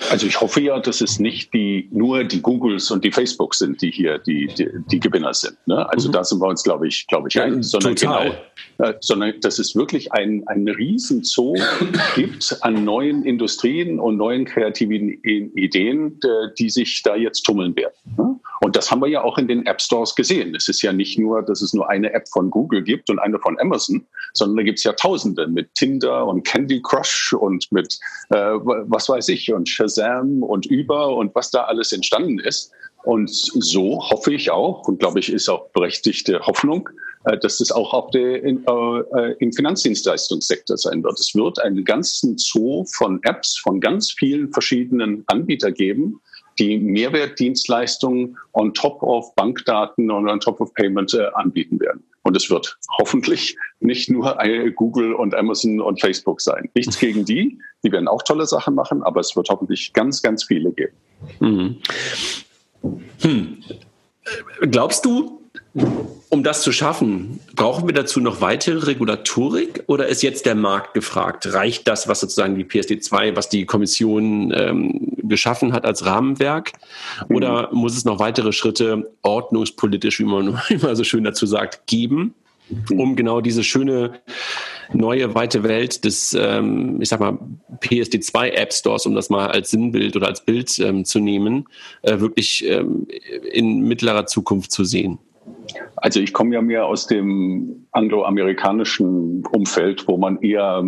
Also 0.09 0.25
ich 0.25 0.39
hoffe 0.39 0.61
ja, 0.61 0.79
dass 0.79 1.01
es 1.01 1.19
nicht 1.19 1.53
die, 1.53 1.89
nur 1.91 2.23
die 2.23 2.41
Googles 2.41 2.89
und 2.91 3.03
die 3.03 3.11
Facebooks 3.11 3.59
sind, 3.59 3.81
die 3.81 3.91
hier 3.91 4.19
die, 4.19 4.47
die, 4.47 4.69
die 4.91 4.99
Gewinner 4.99 5.33
sind. 5.33 5.57
Ne? 5.67 5.87
Also 5.89 6.07
mhm. 6.07 6.13
da 6.13 6.23
sind 6.23 6.39
wir 6.39 6.47
uns, 6.47 6.63
glaube 6.63 6.87
ich, 6.87 7.07
glaube 7.07 7.27
ich, 7.27 7.35
ja, 7.35 7.43
ein, 7.43 7.61
sondern 7.61 7.95
total. 7.95 8.35
genau, 8.77 8.89
äh, 8.89 8.93
sondern 9.01 9.33
dass 9.41 9.59
es 9.59 9.75
wirklich 9.75 10.11
ein, 10.13 10.43
ein 10.47 10.67
Riesenzoo 10.67 11.55
gibt 12.15 12.57
an 12.61 12.83
neuen 12.85 13.23
Industrien 13.23 13.99
und 13.99 14.17
neuen 14.17 14.45
kreativen 14.45 15.09
Ideen, 15.23 16.19
die 16.57 16.69
sich 16.69 17.03
da 17.03 17.15
jetzt 17.15 17.43
tummeln 17.43 17.75
werden. 17.75 17.95
Ne? 18.17 18.39
Und 18.61 18.75
das 18.75 18.89
haben 18.89 19.01
wir 19.01 19.07
ja 19.07 19.23
auch 19.23 19.37
in 19.37 19.47
den 19.47 19.65
App 19.65 19.81
Stores 19.81 20.15
gesehen. 20.15 20.55
Es 20.55 20.67
ist 20.67 20.81
ja 20.81 20.91
nicht 20.91 21.19
nur, 21.19 21.43
dass 21.43 21.61
es 21.61 21.73
nur 21.73 21.89
eine 21.89 22.13
App 22.13 22.27
von 22.29 22.49
Google 22.49 22.83
gibt 22.83 23.09
und 23.09 23.19
eine 23.19 23.39
von 23.39 23.59
Amazon, 23.59 24.05
sondern 24.33 24.57
da 24.57 24.63
gibt 24.63 24.79
es 24.79 24.83
ja 24.83 24.93
Tausende 24.93 25.47
mit 25.47 25.75
Tinder 25.75 26.25
und 26.25 26.43
Candy 26.43 26.81
Crush 26.81 27.33
und 27.33 27.71
mit 27.71 27.99
äh, 28.29 28.35
was 28.35 29.09
weiß 29.09 29.29
ich 29.29 29.53
und 29.53 29.69
Shazam 29.69 29.96
und 29.97 30.69
Uber 30.69 31.15
und 31.15 31.33
was 31.35 31.51
da 31.51 31.63
alles 31.63 31.91
entstanden 31.91 32.39
ist. 32.39 32.71
Und 33.03 33.29
so 33.29 34.01
hoffe 34.09 34.33
ich 34.33 34.51
auch 34.51 34.87
und 34.87 34.99
glaube 34.99 35.19
ich 35.19 35.31
ist 35.31 35.47
auch 35.47 35.69
berechtigte 35.69 36.39
Hoffnung, 36.41 36.89
äh, 37.25 37.37
dass 37.37 37.57
das 37.57 37.71
auch 37.71 37.93
auf 37.93 38.11
der, 38.11 38.43
in, 38.43 38.65
äh, 38.67 39.31
im 39.39 39.53
Finanzdienstleistungssektor 39.53 40.77
sein 40.77 41.03
wird. 41.03 41.19
Es 41.19 41.33
wird 41.33 41.59
einen 41.59 41.85
ganzen 41.85 42.37
Zoo 42.37 42.85
von 42.85 43.21
Apps 43.23 43.57
von 43.57 43.79
ganz 43.79 44.11
vielen 44.11 44.51
verschiedenen 44.51 45.23
Anbietern 45.27 45.73
geben, 45.73 46.19
die 46.59 46.77
Mehrwertdienstleistungen 46.77 48.37
on 48.53 48.73
top 48.73 49.01
of 49.03 49.33
Bankdaten 49.35 50.11
und 50.11 50.27
on 50.27 50.39
top 50.39 50.59
of 50.59 50.73
Payment 50.73 51.13
äh, 51.13 51.27
anbieten 51.33 51.79
werden. 51.79 52.03
Und 52.27 52.35
es 52.35 52.49
wird 52.49 52.77
hoffentlich 52.99 53.55
nicht 53.79 54.09
nur 54.09 54.37
Google 54.75 55.13
und 55.13 55.33
Amazon 55.33 55.79
und 55.79 56.01
Facebook 56.01 56.41
sein. 56.41 56.69
Nichts 56.75 56.99
gegen 56.99 57.23
die, 57.23 57.57
die 57.85 57.91
werden 57.93 58.09
auch 58.09 58.21
tolle 58.21 58.45
Sachen 58.45 58.75
machen, 58.75 59.01
aber 59.01 59.21
es 59.21 59.33
wird 59.37 59.47
hoffentlich 59.47 59.93
ganz, 59.93 60.21
ganz 60.21 60.43
viele 60.43 60.73
geben. 60.73 60.93
Mhm. 61.39 61.77
Hm. 63.21 63.63
Glaubst 64.59 65.05
du, 65.05 65.39
um 66.29 66.43
das 66.43 66.61
zu 66.61 66.71
schaffen, 66.71 67.39
brauchen 67.55 67.87
wir 67.87 67.93
dazu 67.93 68.19
noch 68.19 68.41
weitere 68.41 68.85
Regulatorik 68.85 69.83
oder 69.87 70.07
ist 70.07 70.23
jetzt 70.23 70.45
der 70.45 70.55
Markt 70.55 70.93
gefragt? 70.93 71.53
Reicht 71.53 71.87
das, 71.87 72.07
was 72.07 72.19
sozusagen 72.19 72.55
die 72.55 72.65
PSD2, 72.65 73.35
was 73.35 73.49
die 73.49 73.65
Kommission 73.65 74.53
ähm, 74.55 75.13
geschaffen 75.23 75.73
hat 75.73 75.85
als 75.85 76.05
Rahmenwerk? 76.05 76.73
Oder 77.29 77.69
mhm. 77.71 77.79
muss 77.79 77.95
es 77.95 78.05
noch 78.05 78.19
weitere 78.19 78.51
Schritte 78.51 79.11
ordnungspolitisch, 79.21 80.19
wie 80.19 80.25
man 80.25 80.59
immer 80.69 80.95
so 80.95 81.03
schön 81.03 81.23
dazu 81.23 81.45
sagt, 81.45 81.87
geben, 81.87 82.33
um 82.91 83.15
genau 83.15 83.39
diese 83.39 83.63
schöne 83.63 84.19
neue 84.93 85.33
weite 85.35 85.63
Welt 85.63 86.03
des, 86.03 86.35
ähm, 86.37 87.01
ich 87.01 87.09
sag 87.09 87.19
mal, 87.19 87.37
PSD2 87.81 88.49
App 88.51 88.73
Stores, 88.73 89.05
um 89.05 89.15
das 89.15 89.29
mal 89.29 89.47
als 89.47 89.71
Sinnbild 89.71 90.15
oder 90.15 90.27
als 90.27 90.43
Bild 90.43 90.77
ähm, 90.79 91.05
zu 91.05 91.19
nehmen, 91.19 91.65
äh, 92.01 92.19
wirklich 92.19 92.65
ähm, 92.65 93.07
in 93.51 93.81
mittlerer 93.81 94.25
Zukunft 94.25 94.71
zu 94.71 94.83
sehen? 94.83 95.19
Also 95.95 96.19
ich 96.19 96.33
komme 96.33 96.55
ja 96.55 96.61
mehr 96.61 96.85
aus 96.85 97.07
dem 97.07 97.87
angloamerikanischen 97.91 99.45
Umfeld, 99.47 100.07
wo 100.07 100.17
man 100.17 100.41
eher 100.41 100.83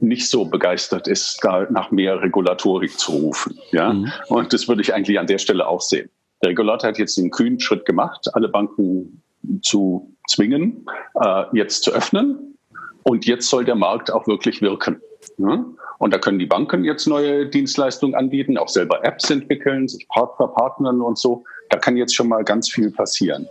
nicht 0.00 0.28
so 0.28 0.44
begeistert 0.44 1.08
ist, 1.08 1.38
da 1.42 1.66
nach 1.70 1.90
mehr 1.90 2.20
Regulatorik 2.20 2.98
zu 2.98 3.12
rufen. 3.12 3.58
Ja? 3.72 3.92
Mhm. 3.92 4.12
Und 4.28 4.52
das 4.52 4.68
würde 4.68 4.82
ich 4.82 4.94
eigentlich 4.94 5.18
an 5.18 5.26
der 5.26 5.38
Stelle 5.38 5.66
auch 5.66 5.80
sehen. 5.80 6.10
Der 6.42 6.50
Regulator 6.50 6.88
hat 6.88 6.98
jetzt 6.98 7.16
den 7.16 7.30
kühnen 7.30 7.60
Schritt 7.60 7.84
gemacht, 7.84 8.28
alle 8.34 8.48
Banken 8.48 9.22
zu 9.62 10.14
zwingen, 10.28 10.86
äh, 11.20 11.44
jetzt 11.52 11.84
zu 11.84 11.92
öffnen. 11.92 12.56
Und 13.02 13.26
jetzt 13.26 13.48
soll 13.48 13.64
der 13.64 13.74
Markt 13.74 14.10
auch 14.10 14.26
wirklich 14.26 14.62
wirken. 14.62 15.00
Ne? 15.36 15.64
Und 15.98 16.12
da 16.12 16.18
können 16.18 16.38
die 16.38 16.46
Banken 16.46 16.84
jetzt 16.84 17.06
neue 17.06 17.46
Dienstleistungen 17.46 18.14
anbieten, 18.14 18.58
auch 18.58 18.68
selber 18.68 19.04
Apps 19.04 19.30
entwickeln, 19.30 19.88
sich 19.88 20.08
Partner 20.08 20.48
partnern 20.48 21.00
und 21.00 21.18
so. 21.18 21.44
Da 21.70 21.78
kann 21.78 21.96
jetzt 21.96 22.14
schon 22.14 22.28
mal 22.28 22.44
ganz 22.44 22.70
viel 22.70 22.90
passieren. 22.90 23.46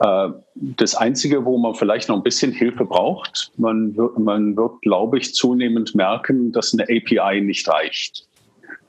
Äh, 0.00 0.28
das 0.54 0.94
Einzige, 0.94 1.44
wo 1.44 1.58
man 1.58 1.74
vielleicht 1.74 2.08
noch 2.08 2.16
ein 2.16 2.22
bisschen 2.22 2.52
Hilfe 2.52 2.84
braucht, 2.84 3.52
man 3.56 3.96
wird, 3.96 4.18
man 4.18 4.56
wird 4.56 4.82
glaube 4.82 5.18
ich, 5.18 5.34
zunehmend 5.34 5.94
merken, 5.94 6.52
dass 6.52 6.72
eine 6.72 6.84
API 6.84 7.40
nicht 7.40 7.68
reicht. 7.68 8.26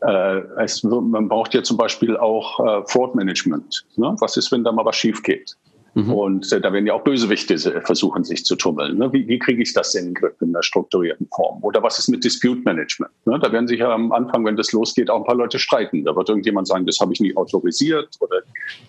Äh, 0.02 0.42
es, 0.64 0.84
man 0.84 1.28
braucht 1.28 1.54
ja 1.54 1.64
zum 1.64 1.78
Beispiel 1.78 2.18
auch 2.18 2.60
äh, 2.60 2.84
Fraud 2.88 3.16
Management. 3.16 3.86
Ne? 3.96 4.16
Was 4.20 4.38
ist, 4.38 4.52
wenn 4.52 4.64
da 4.64 4.72
mal 4.72 4.86
was 4.86 4.96
schief 4.96 5.24
geht? 5.24 5.58
Mhm. 5.98 6.14
Und 6.14 6.52
äh, 6.52 6.62
da 6.62 6.72
werden 6.72 6.86
ja 6.86 6.94
auch 6.94 7.04
Bösewichte 7.04 7.58
versuchen, 7.82 8.24
sich 8.24 8.46
zu 8.46 8.56
tummeln. 8.56 9.00
Ne? 9.00 9.12
Wie, 9.14 9.28
wie 9.28 9.40
kriege 9.40 9.64
ich 9.64 9.74
das 9.74 9.96
in 9.96 10.06
den 10.06 10.14
Griff 10.14 10.40
in 10.42 10.50
einer 10.50 10.62
strukturierten 10.62 11.28
Form? 11.36 11.64
Oder 11.64 11.82
was 11.82 11.98
ist 11.98 12.08
mit 12.08 12.24
Dispute 12.24 12.62
Management? 12.62 13.12
Ne? 13.26 13.40
Da 13.40 13.52
werden 13.52 13.68
sich 13.68 13.80
ja 13.80 13.92
am 13.92 14.12
Anfang, 14.12 14.46
wenn 14.46 14.56
das 14.56 14.72
losgeht, 14.74 15.10
auch 15.10 15.22
ein 15.22 15.24
paar 15.24 15.34
Leute 15.34 15.58
streiten. 15.58 16.06
Da 16.06 16.16
wird 16.16 16.30
irgendjemand 16.30 16.68
sagen, 16.68 16.86
das 16.86 17.00
habe 17.00 17.14
ich 17.14 17.20
nie 17.20 17.36
autorisiert 17.36 18.10
oder 18.20 18.42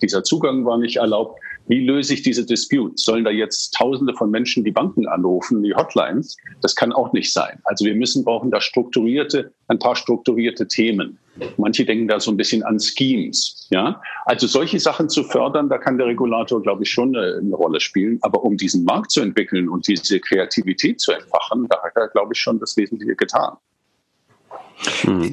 dieser 0.03 0.23
Zugang 0.23 0.65
war 0.65 0.77
nicht 0.77 0.97
erlaubt. 0.97 1.39
Wie 1.65 1.83
löse 1.83 2.13
ich 2.13 2.21
diese 2.21 2.45
Disputes? 2.45 3.03
Sollen 3.03 3.23
da 3.23 3.31
jetzt 3.31 3.73
Tausende 3.73 4.13
von 4.13 4.29
Menschen 4.29 4.63
die 4.63 4.71
Banken 4.71 5.07
anrufen, 5.07 5.63
die 5.63 5.73
Hotlines? 5.73 6.37
Das 6.61 6.75
kann 6.75 6.93
auch 6.93 7.11
nicht 7.11 7.33
sein. 7.33 7.57
Also 7.63 7.85
wir 7.85 7.95
müssen 7.95 8.23
brauchen 8.23 8.51
da 8.51 8.61
strukturierte, 8.61 9.51
ein 9.69 9.79
paar 9.79 9.95
strukturierte 9.95 10.67
Themen. 10.67 11.17
Manche 11.57 11.85
denken 11.85 12.07
da 12.07 12.19
so 12.19 12.31
ein 12.31 12.37
bisschen 12.37 12.63
an 12.63 12.79
Schemes. 12.79 13.67
Ja, 13.69 14.01
also 14.25 14.47
solche 14.47 14.79
Sachen 14.79 15.09
zu 15.09 15.23
fördern, 15.23 15.69
da 15.69 15.77
kann 15.77 15.97
der 15.97 16.07
Regulator, 16.07 16.61
glaube 16.61 16.83
ich, 16.83 16.91
schon 16.91 17.15
eine, 17.15 17.37
eine 17.37 17.55
Rolle 17.55 17.79
spielen. 17.79 18.17
Aber 18.21 18.43
um 18.43 18.57
diesen 18.57 18.83
Markt 18.83 19.11
zu 19.11 19.21
entwickeln 19.21 19.69
und 19.69 19.87
diese 19.87 20.19
Kreativität 20.19 20.99
zu 20.99 21.11
entfachen, 21.11 21.67
da 21.69 21.81
hat 21.83 21.93
er, 21.95 22.07
glaube 22.09 22.33
ich, 22.33 22.39
schon 22.39 22.59
das 22.59 22.75
Wesentliche 22.75 23.15
getan. 23.15 23.53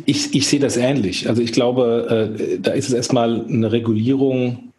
Ich, 0.05 0.35
ich 0.35 0.47
sehe 0.49 0.61
das 0.61 0.77
ähnlich. 0.77 1.29
Also 1.29 1.41
ich 1.41 1.53
glaube, 1.53 2.37
äh, 2.39 2.59
da 2.59 2.73
ist 2.73 2.89
es 2.89 2.93
erstmal 2.95 3.45
eine 3.47 3.73
Regulierung 3.73 4.73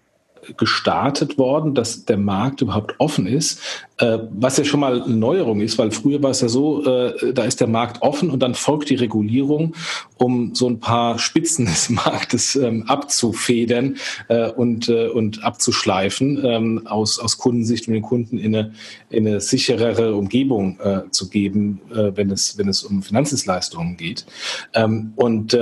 gestartet 0.56 1.38
worden, 1.38 1.74
dass 1.74 2.06
der 2.06 2.18
Markt 2.18 2.62
überhaupt 2.62 2.96
offen 3.00 3.28
ist, 3.28 3.60
äh, 3.60 3.87
was 4.00 4.58
ja 4.58 4.64
schon 4.64 4.80
mal 4.80 5.02
eine 5.02 5.16
Neuerung 5.16 5.60
ist, 5.62 5.80
weil 5.80 5.90
früher 5.90 6.22
war 6.22 6.30
es 6.30 6.42
ja 6.42 6.50
so, 6.50 6.86
äh, 6.86 7.34
da 7.34 7.46
ist 7.46 7.60
der 7.60 7.68
Markt 7.68 8.04
offen 8.04 8.30
und 8.30 8.42
dann 8.44 8.54
folgt 8.54 8.92
die 8.92 8.96
Regulierung, 8.96 9.76
um 10.18 10.54
so 10.54 10.68
ein 10.70 10.80
paar 10.80 11.18
Spitzen 11.18 11.66
des 11.68 11.90
Marktes 11.90 12.56
ähm, 12.56 12.84
abzufedern 12.88 13.98
äh, 14.28 14.52
und, 14.52 14.88
äh, 14.90 15.08
und 15.08 15.44
abzuschleifen, 15.44 16.46
ähm, 16.46 16.82
aus, 16.86 17.18
aus 17.18 17.40
Kundensicht 17.40 17.88
und 17.88 17.96
den 17.96 18.04
Kunden 18.04 18.38
in 18.38 18.56
eine, 18.56 18.74
in 19.10 19.28
eine 19.28 19.42
sicherere 19.42 20.14
Umgebung 20.14 20.80
äh, 20.80 21.10
zu 21.10 21.30
geben, 21.30 21.82
äh, 21.92 22.12
wenn, 22.16 22.30
es, 22.30 22.56
wenn 22.58 22.68
es 22.68 22.84
um 22.84 23.02
Finanzdienstleistungen 23.02 23.98
geht. 23.98 24.26
Ähm, 24.74 25.14
und 25.16 25.58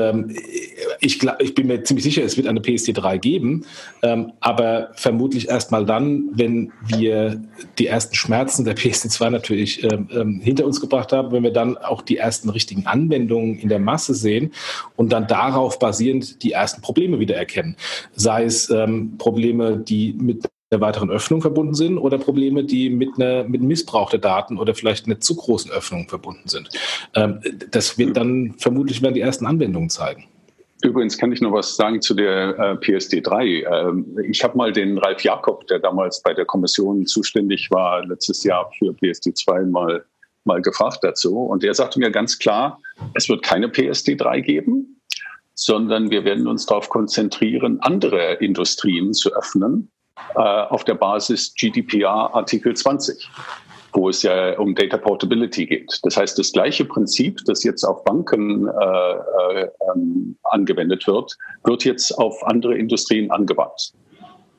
ich, 1.00 1.20
glaub, 1.20 1.42
ich 1.42 1.54
bin 1.56 1.68
mir 1.68 1.84
ziemlich 1.84 2.04
sicher, 2.04 2.24
es 2.24 2.38
wird 2.38 2.48
eine 2.48 2.60
PSD3 2.60 3.18
geben, 3.18 3.66
aber 4.40 4.90
vermutlich 4.96 5.48
erst 5.50 5.72
mal 5.72 5.86
dann, 5.86 6.30
wenn 6.34 6.72
wir 6.88 7.42
die 7.78 7.88
ersten 7.88 8.16
Schmerzen 8.26 8.66
der 8.66 8.76
PSD2 8.76 9.30
natürlich 9.30 9.84
ähm, 9.84 10.10
ähm, 10.12 10.42
hinter 10.42 10.66
uns 10.66 10.82
gebracht 10.82 11.12
haben, 11.12 11.32
wenn 11.32 11.44
wir 11.44 11.54
dann 11.54 11.78
auch 11.78 12.02
die 12.02 12.18
ersten 12.18 12.50
richtigen 12.50 12.88
Anwendungen 12.88 13.60
in 13.60 13.70
der 13.70 13.80
Masse 13.80 14.16
sehen 14.16 14.52
und 14.96 15.12
dann 15.12 15.28
darauf 15.28 15.78
basierend 15.78 16.42
die 16.44 16.52
ersten 16.52 16.82
Probleme 16.82 17.20
wieder 17.20 17.36
erkennen. 17.36 17.76
Sei 18.16 18.44
es 18.44 18.70
ähm, 18.70 19.18
Probleme, 19.18 19.78
die 19.78 20.14
mit 20.14 20.46
der 20.72 20.82
weiteren 20.82 21.12
Öffnung 21.12 21.42
verbunden 21.42 21.76
sind 21.76 22.00
oder 22.00 22.18
Probleme, 22.18 22.64
die 22.64 22.90
mit 22.90 23.10
einer 23.18 23.44
mit 23.44 23.62
Missbrauch 23.62 24.10
der 24.10 24.20
Daten 24.20 24.58
oder 24.58 24.74
vielleicht 24.74 25.06
einer 25.06 25.20
zu 25.20 25.36
großen 25.36 25.72
Öffnung 25.72 26.10
verbunden 26.10 26.50
sind. 26.50 26.70
Ähm, 27.14 27.40
das 27.72 27.98
wird 27.98 28.18
dann 28.18 28.56
vermutlich 28.58 29.02
werden 29.02 29.14
die 29.14 29.22
ersten 29.22 29.46
Anwendungen 29.46 29.90
zeigen. 29.90 30.26
Übrigens 30.86 31.18
kann 31.18 31.32
ich 31.32 31.42
noch 31.42 31.52
was 31.52 31.76
sagen 31.76 32.00
zu 32.00 32.14
der 32.14 32.60
äh, 32.60 32.74
PSD3. 32.74 33.90
Ähm, 33.90 34.18
ich 34.30 34.44
habe 34.44 34.56
mal 34.56 34.72
den 34.72 35.00
Ralf 35.00 35.24
Jakob, 35.24 35.66
der 35.66 35.80
damals 35.80 36.22
bei 36.22 36.34
der 36.34 36.46
Kommission 36.46 37.08
zuständig 37.08 37.72
war, 37.72 38.06
letztes 38.06 38.44
Jahr 38.44 38.70
für 38.78 38.92
PSD2 38.92 39.66
mal, 39.66 40.06
mal 40.44 40.62
gefragt 40.62 41.00
dazu. 41.02 41.40
Und 41.40 41.64
der 41.64 41.74
sagte 41.74 41.98
mir 42.00 42.12
ganz 42.12 42.38
klar, 42.38 42.80
es 43.16 43.28
wird 43.28 43.42
keine 43.42 43.68
PSD3 43.68 44.42
geben, 44.42 45.02
sondern 45.56 46.12
wir 46.12 46.24
werden 46.24 46.48
uns 46.48 46.68
darauf 46.68 46.90
konzentrieren, 46.90 47.80
andere 47.82 48.34
Industrien 48.36 49.14
zu 49.14 49.34
öffnen 49.34 49.90
äh, 50.36 50.40
auf 50.40 50.84
der 50.84 50.96
Basis 50.96 51.56
GDPR 51.56 52.36
Artikel 52.36 52.76
20 52.76 53.28
wo 53.96 54.10
es 54.10 54.24
ja 54.24 54.58
um 54.60 54.76
Data 54.76 54.98
Portability 54.98 55.66
geht. 55.66 56.00
Das 56.04 56.18
heißt, 56.18 56.38
das 56.38 56.52
gleiche 56.52 56.86
Prinzip, 56.86 57.40
das 57.46 57.64
jetzt 57.64 57.84
auf 57.84 58.04
Banken 58.04 58.68
äh, 58.68 59.62
äh, 59.62 59.70
ähm, 59.94 60.38
angewendet 60.44 61.08
wird, 61.08 61.36
wird 61.64 61.86
jetzt 61.86 62.12
auf 62.12 62.46
andere 62.46 62.78
Industrien 62.78 63.32
angewandt. 63.32 63.94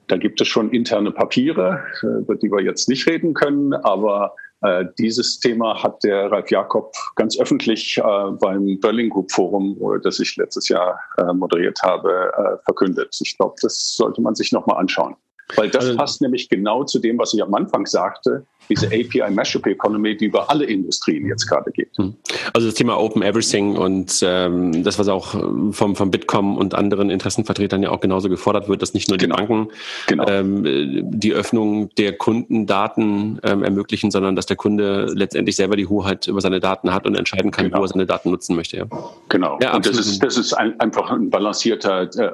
Da 0.08 0.16
gibt 0.16 0.40
es 0.40 0.48
schon 0.48 0.70
interne 0.70 1.10
Papiere, 1.10 1.82
über 2.02 2.36
die 2.36 2.50
wir 2.50 2.62
jetzt 2.62 2.88
nicht 2.88 3.06
reden 3.08 3.34
können, 3.34 3.74
aber 3.74 4.34
äh, 4.62 4.84
dieses 4.98 5.40
Thema 5.40 5.82
hat 5.82 6.02
der 6.04 6.30
Ralf 6.30 6.50
Jakob 6.50 6.92
ganz 7.16 7.38
öffentlich 7.38 7.98
äh, 7.98 8.30
beim 8.40 8.78
Berlin 8.80 9.10
Group 9.10 9.32
Forum, 9.32 9.76
das 10.02 10.20
ich 10.20 10.36
letztes 10.36 10.68
Jahr 10.68 11.00
äh, 11.18 11.32
moderiert 11.32 11.82
habe, 11.82 12.32
äh, 12.36 12.64
verkündet. 12.64 13.16
Ich 13.20 13.36
glaube, 13.36 13.56
das 13.62 13.96
sollte 13.96 14.20
man 14.22 14.34
sich 14.34 14.52
nochmal 14.52 14.78
anschauen. 14.78 15.16
Weil 15.54 15.70
das 15.70 15.84
also, 15.86 15.96
passt 15.96 16.22
nämlich 16.22 16.48
genau 16.48 16.84
zu 16.84 16.98
dem, 16.98 17.18
was 17.18 17.32
ich 17.34 17.42
am 17.42 17.54
Anfang 17.54 17.86
sagte, 17.86 18.46
diese 18.68 18.86
API 18.86 19.30
Mashup 19.30 19.66
Economy, 19.66 20.16
die 20.16 20.26
über 20.26 20.50
alle 20.50 20.64
Industrien 20.64 21.26
jetzt 21.26 21.46
gerade 21.46 21.70
geht. 21.70 21.90
Hm. 21.96 22.14
Also 22.52 22.68
das 22.68 22.74
Thema 22.74 22.98
Open 22.98 23.22
Everything 23.22 23.76
und 23.76 24.20
ähm, 24.22 24.82
das, 24.82 24.98
was 24.98 25.08
auch 25.08 25.30
vom, 25.72 25.96
vom 25.96 26.10
Bitkom 26.10 26.56
und 26.56 26.74
anderen 26.74 27.10
Interessenvertretern 27.10 27.82
ja 27.82 27.90
auch 27.90 28.00
genauso 28.00 28.28
gefordert 28.28 28.68
wird, 28.68 28.82
dass 28.82 28.94
nicht 28.94 29.08
nur 29.08 29.18
die 29.18 29.26
genau. 29.26 29.36
Banken 29.36 29.68
genau. 30.06 30.26
ähm, 30.28 30.62
die 31.10 31.32
Öffnung 31.32 31.90
der 31.96 32.16
Kundendaten 32.16 33.40
ähm, 33.42 33.62
ermöglichen, 33.62 34.10
sondern 34.10 34.36
dass 34.36 34.46
der 34.46 34.56
Kunde 34.56 35.06
letztendlich 35.14 35.56
selber 35.56 35.76
die 35.76 35.86
Hoheit 35.86 36.26
über 36.26 36.40
seine 36.40 36.60
Daten 36.60 36.92
hat 36.92 37.06
und 37.06 37.14
entscheiden 37.14 37.50
kann, 37.50 37.66
genau. 37.66 37.78
wo 37.78 37.82
er 37.82 37.88
seine 37.88 38.06
Daten 38.06 38.30
nutzen 38.30 38.56
möchte. 38.56 38.76
Ja. 38.78 38.86
Genau. 39.28 39.58
Ja, 39.60 39.74
und 39.74 39.86
das 39.86 39.98
ist, 39.98 40.22
das 40.22 40.36
ist 40.36 40.52
ein, 40.52 40.78
einfach 40.80 41.10
ein 41.10 41.30
balancierter 41.30 42.02
äh, 42.02 42.30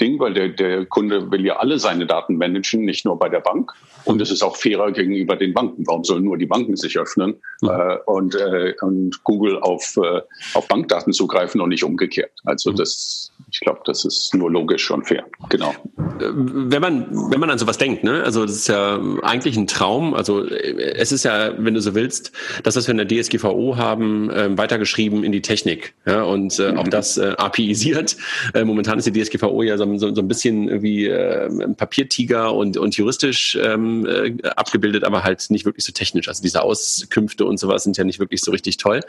Ding, 0.00 0.18
weil 0.18 0.34
der, 0.34 0.48
der 0.48 0.86
Kunde 0.86 1.30
will 1.30 1.44
ja 1.44 1.56
alle 1.56 1.78
seine 1.78 2.06
Daten 2.06 2.36
managen, 2.36 2.84
nicht 2.84 3.04
nur 3.04 3.18
bei 3.18 3.28
der 3.28 3.40
Bank. 3.40 3.72
Und 4.08 4.22
es 4.22 4.30
ist 4.30 4.42
auch 4.42 4.56
fairer 4.56 4.90
gegenüber 4.90 5.36
den 5.36 5.52
Banken. 5.52 5.86
Warum 5.86 6.02
sollen 6.02 6.24
nur 6.24 6.38
die 6.38 6.46
Banken 6.46 6.76
sich 6.76 6.98
öffnen 6.98 7.36
mhm. 7.60 7.68
äh, 7.68 7.96
und, 8.06 8.34
äh, 8.34 8.72
und 8.80 9.22
Google 9.22 9.58
auf, 9.58 9.98
äh, 9.98 10.22
auf 10.54 10.66
Bankdaten 10.66 11.12
zugreifen 11.12 11.60
und 11.60 11.68
nicht 11.68 11.84
umgekehrt? 11.84 12.30
Also 12.44 12.72
mhm. 12.72 12.76
das, 12.76 13.30
ich 13.52 13.60
glaube, 13.60 13.80
das 13.84 14.06
ist 14.06 14.34
nur 14.34 14.50
logisch 14.50 14.90
und 14.90 15.06
fair. 15.06 15.26
Genau. 15.50 15.72
Äh, 16.20 16.30
wenn 16.32 16.80
man, 16.80 17.30
wenn 17.30 17.38
man 17.38 17.50
an 17.50 17.58
sowas 17.58 17.76
denkt, 17.76 18.02
ne? 18.02 18.22
also 18.24 18.46
das 18.46 18.56
ist 18.56 18.68
ja 18.68 18.98
eigentlich 19.22 19.58
ein 19.58 19.66
Traum. 19.66 20.14
Also 20.14 20.42
äh, 20.46 20.94
es 20.96 21.12
ist 21.12 21.24
ja, 21.24 21.52
wenn 21.58 21.74
du 21.74 21.82
so 21.82 21.94
willst, 21.94 22.32
das, 22.62 22.76
was 22.76 22.88
wir 22.88 22.98
in 22.98 23.06
der 23.06 23.22
DSGVO 23.22 23.76
haben, 23.76 24.30
äh, 24.30 24.56
weitergeschrieben 24.56 25.22
in 25.22 25.32
die 25.32 25.42
Technik. 25.42 25.94
Ja? 26.06 26.22
Und 26.22 26.58
äh, 26.58 26.72
mhm. 26.72 26.78
auch 26.78 26.88
das 26.88 27.18
APIisiert. 27.18 28.16
Momentan 28.54 28.98
ist 28.98 29.06
die 29.06 29.12
DSGVO 29.12 29.62
ja 29.62 29.76
so, 29.76 29.98
so, 29.98 30.14
so 30.14 30.22
ein 30.22 30.28
bisschen 30.28 30.68
irgendwie 30.68 31.06
äh, 31.06 31.46
ein 31.46 31.76
Papiertiger 31.76 32.54
und, 32.54 32.78
und 32.78 32.96
juristisch 32.96 33.58
ähm, 33.60 33.97
äh, 34.06 34.36
abgebildet, 34.56 35.04
aber 35.04 35.24
halt 35.24 35.50
nicht 35.50 35.64
wirklich 35.64 35.84
so 35.84 35.92
technisch. 35.92 36.28
Also 36.28 36.42
diese 36.42 36.62
Auskünfte 36.62 37.44
und 37.44 37.58
sowas 37.58 37.84
sind 37.84 37.96
ja 37.96 38.04
nicht 38.04 38.18
wirklich 38.18 38.42
so 38.42 38.50
richtig 38.50 38.76
toll. 38.76 39.00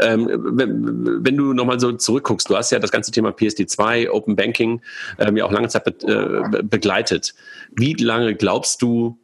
Ähm, 0.00 0.28
wenn, 0.30 1.24
wenn 1.24 1.36
du 1.36 1.52
nochmal 1.52 1.80
so 1.80 1.92
zurückguckst, 1.92 2.48
du 2.48 2.56
hast 2.56 2.70
ja 2.70 2.78
das 2.78 2.90
ganze 2.90 3.10
Thema 3.12 3.30
PSD2, 3.30 4.10
Open 4.10 4.36
Banking 4.36 4.82
ähm, 5.18 5.36
ja 5.36 5.44
auch 5.44 5.52
lange 5.52 5.68
Zeit 5.68 5.84
be 5.84 5.94
äh, 6.06 6.62
begleitet. 6.62 7.34
Wie 7.72 7.94
lange 7.94 8.34
glaubst 8.34 8.82
du, 8.82 9.18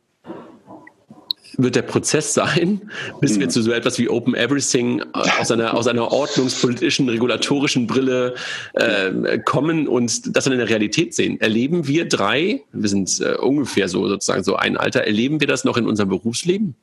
wird 1.63 1.77
der 1.77 1.83
Prozess 1.83 2.35
sein, 2.35 2.91
bis 3.21 3.39
wir 3.39 3.47
mhm. 3.47 3.51
zu 3.51 3.63
so 3.63 3.73
etwas 3.73 3.99
wie 3.99 4.09
Open 4.09 4.35
Everything 4.35 5.03
aus 5.13 5.51
einer, 5.51 5.75
aus 5.75 5.87
einer 5.87 6.11
ordnungspolitischen, 6.11 7.09
regulatorischen 7.09 7.87
Brille 7.87 8.35
äh, 8.75 9.39
kommen 9.39 9.89
und 9.89 10.37
das 10.37 10.45
dann 10.45 10.53
in 10.53 10.59
der 10.59 10.69
Realität 10.69 11.15
sehen. 11.15 11.41
Erleben 11.41 11.87
wir 11.87 12.09
drei, 12.09 12.63
wir 12.73 12.89
sind 12.89 13.21
äh, 13.21 13.37
ungefähr 13.37 13.89
so 13.89 14.09
sozusagen 14.09 14.45
so 14.45 14.57
ein 14.57 14.77
Alter, 14.77 15.03
erleben 15.03 15.41
wir 15.41 15.47
das 15.47 15.65
noch 15.65 15.77
in 15.77 15.87
unserem 15.87 16.09
Berufsleben? 16.09 16.75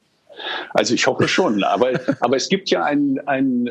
Also 0.73 0.93
ich 0.93 1.07
hoffe 1.07 1.27
schon, 1.27 1.63
aber, 1.63 1.99
aber 2.19 2.35
es 2.35 2.49
gibt 2.49 2.69
ja 2.69 2.83
einen, 2.83 3.19
einen, 3.27 3.69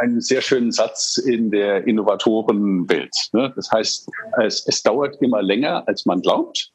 einen 0.00 0.20
sehr 0.20 0.40
schönen 0.40 0.72
Satz 0.72 1.18
in 1.18 1.50
der 1.50 1.86
Innovatorenwelt. 1.86 3.14
Ne? 3.32 3.52
Das 3.54 3.70
heißt, 3.70 4.08
es, 4.42 4.66
es 4.66 4.82
dauert 4.82 5.20
immer 5.20 5.42
länger, 5.42 5.86
als 5.86 6.06
man 6.06 6.20
glaubt. 6.20 6.72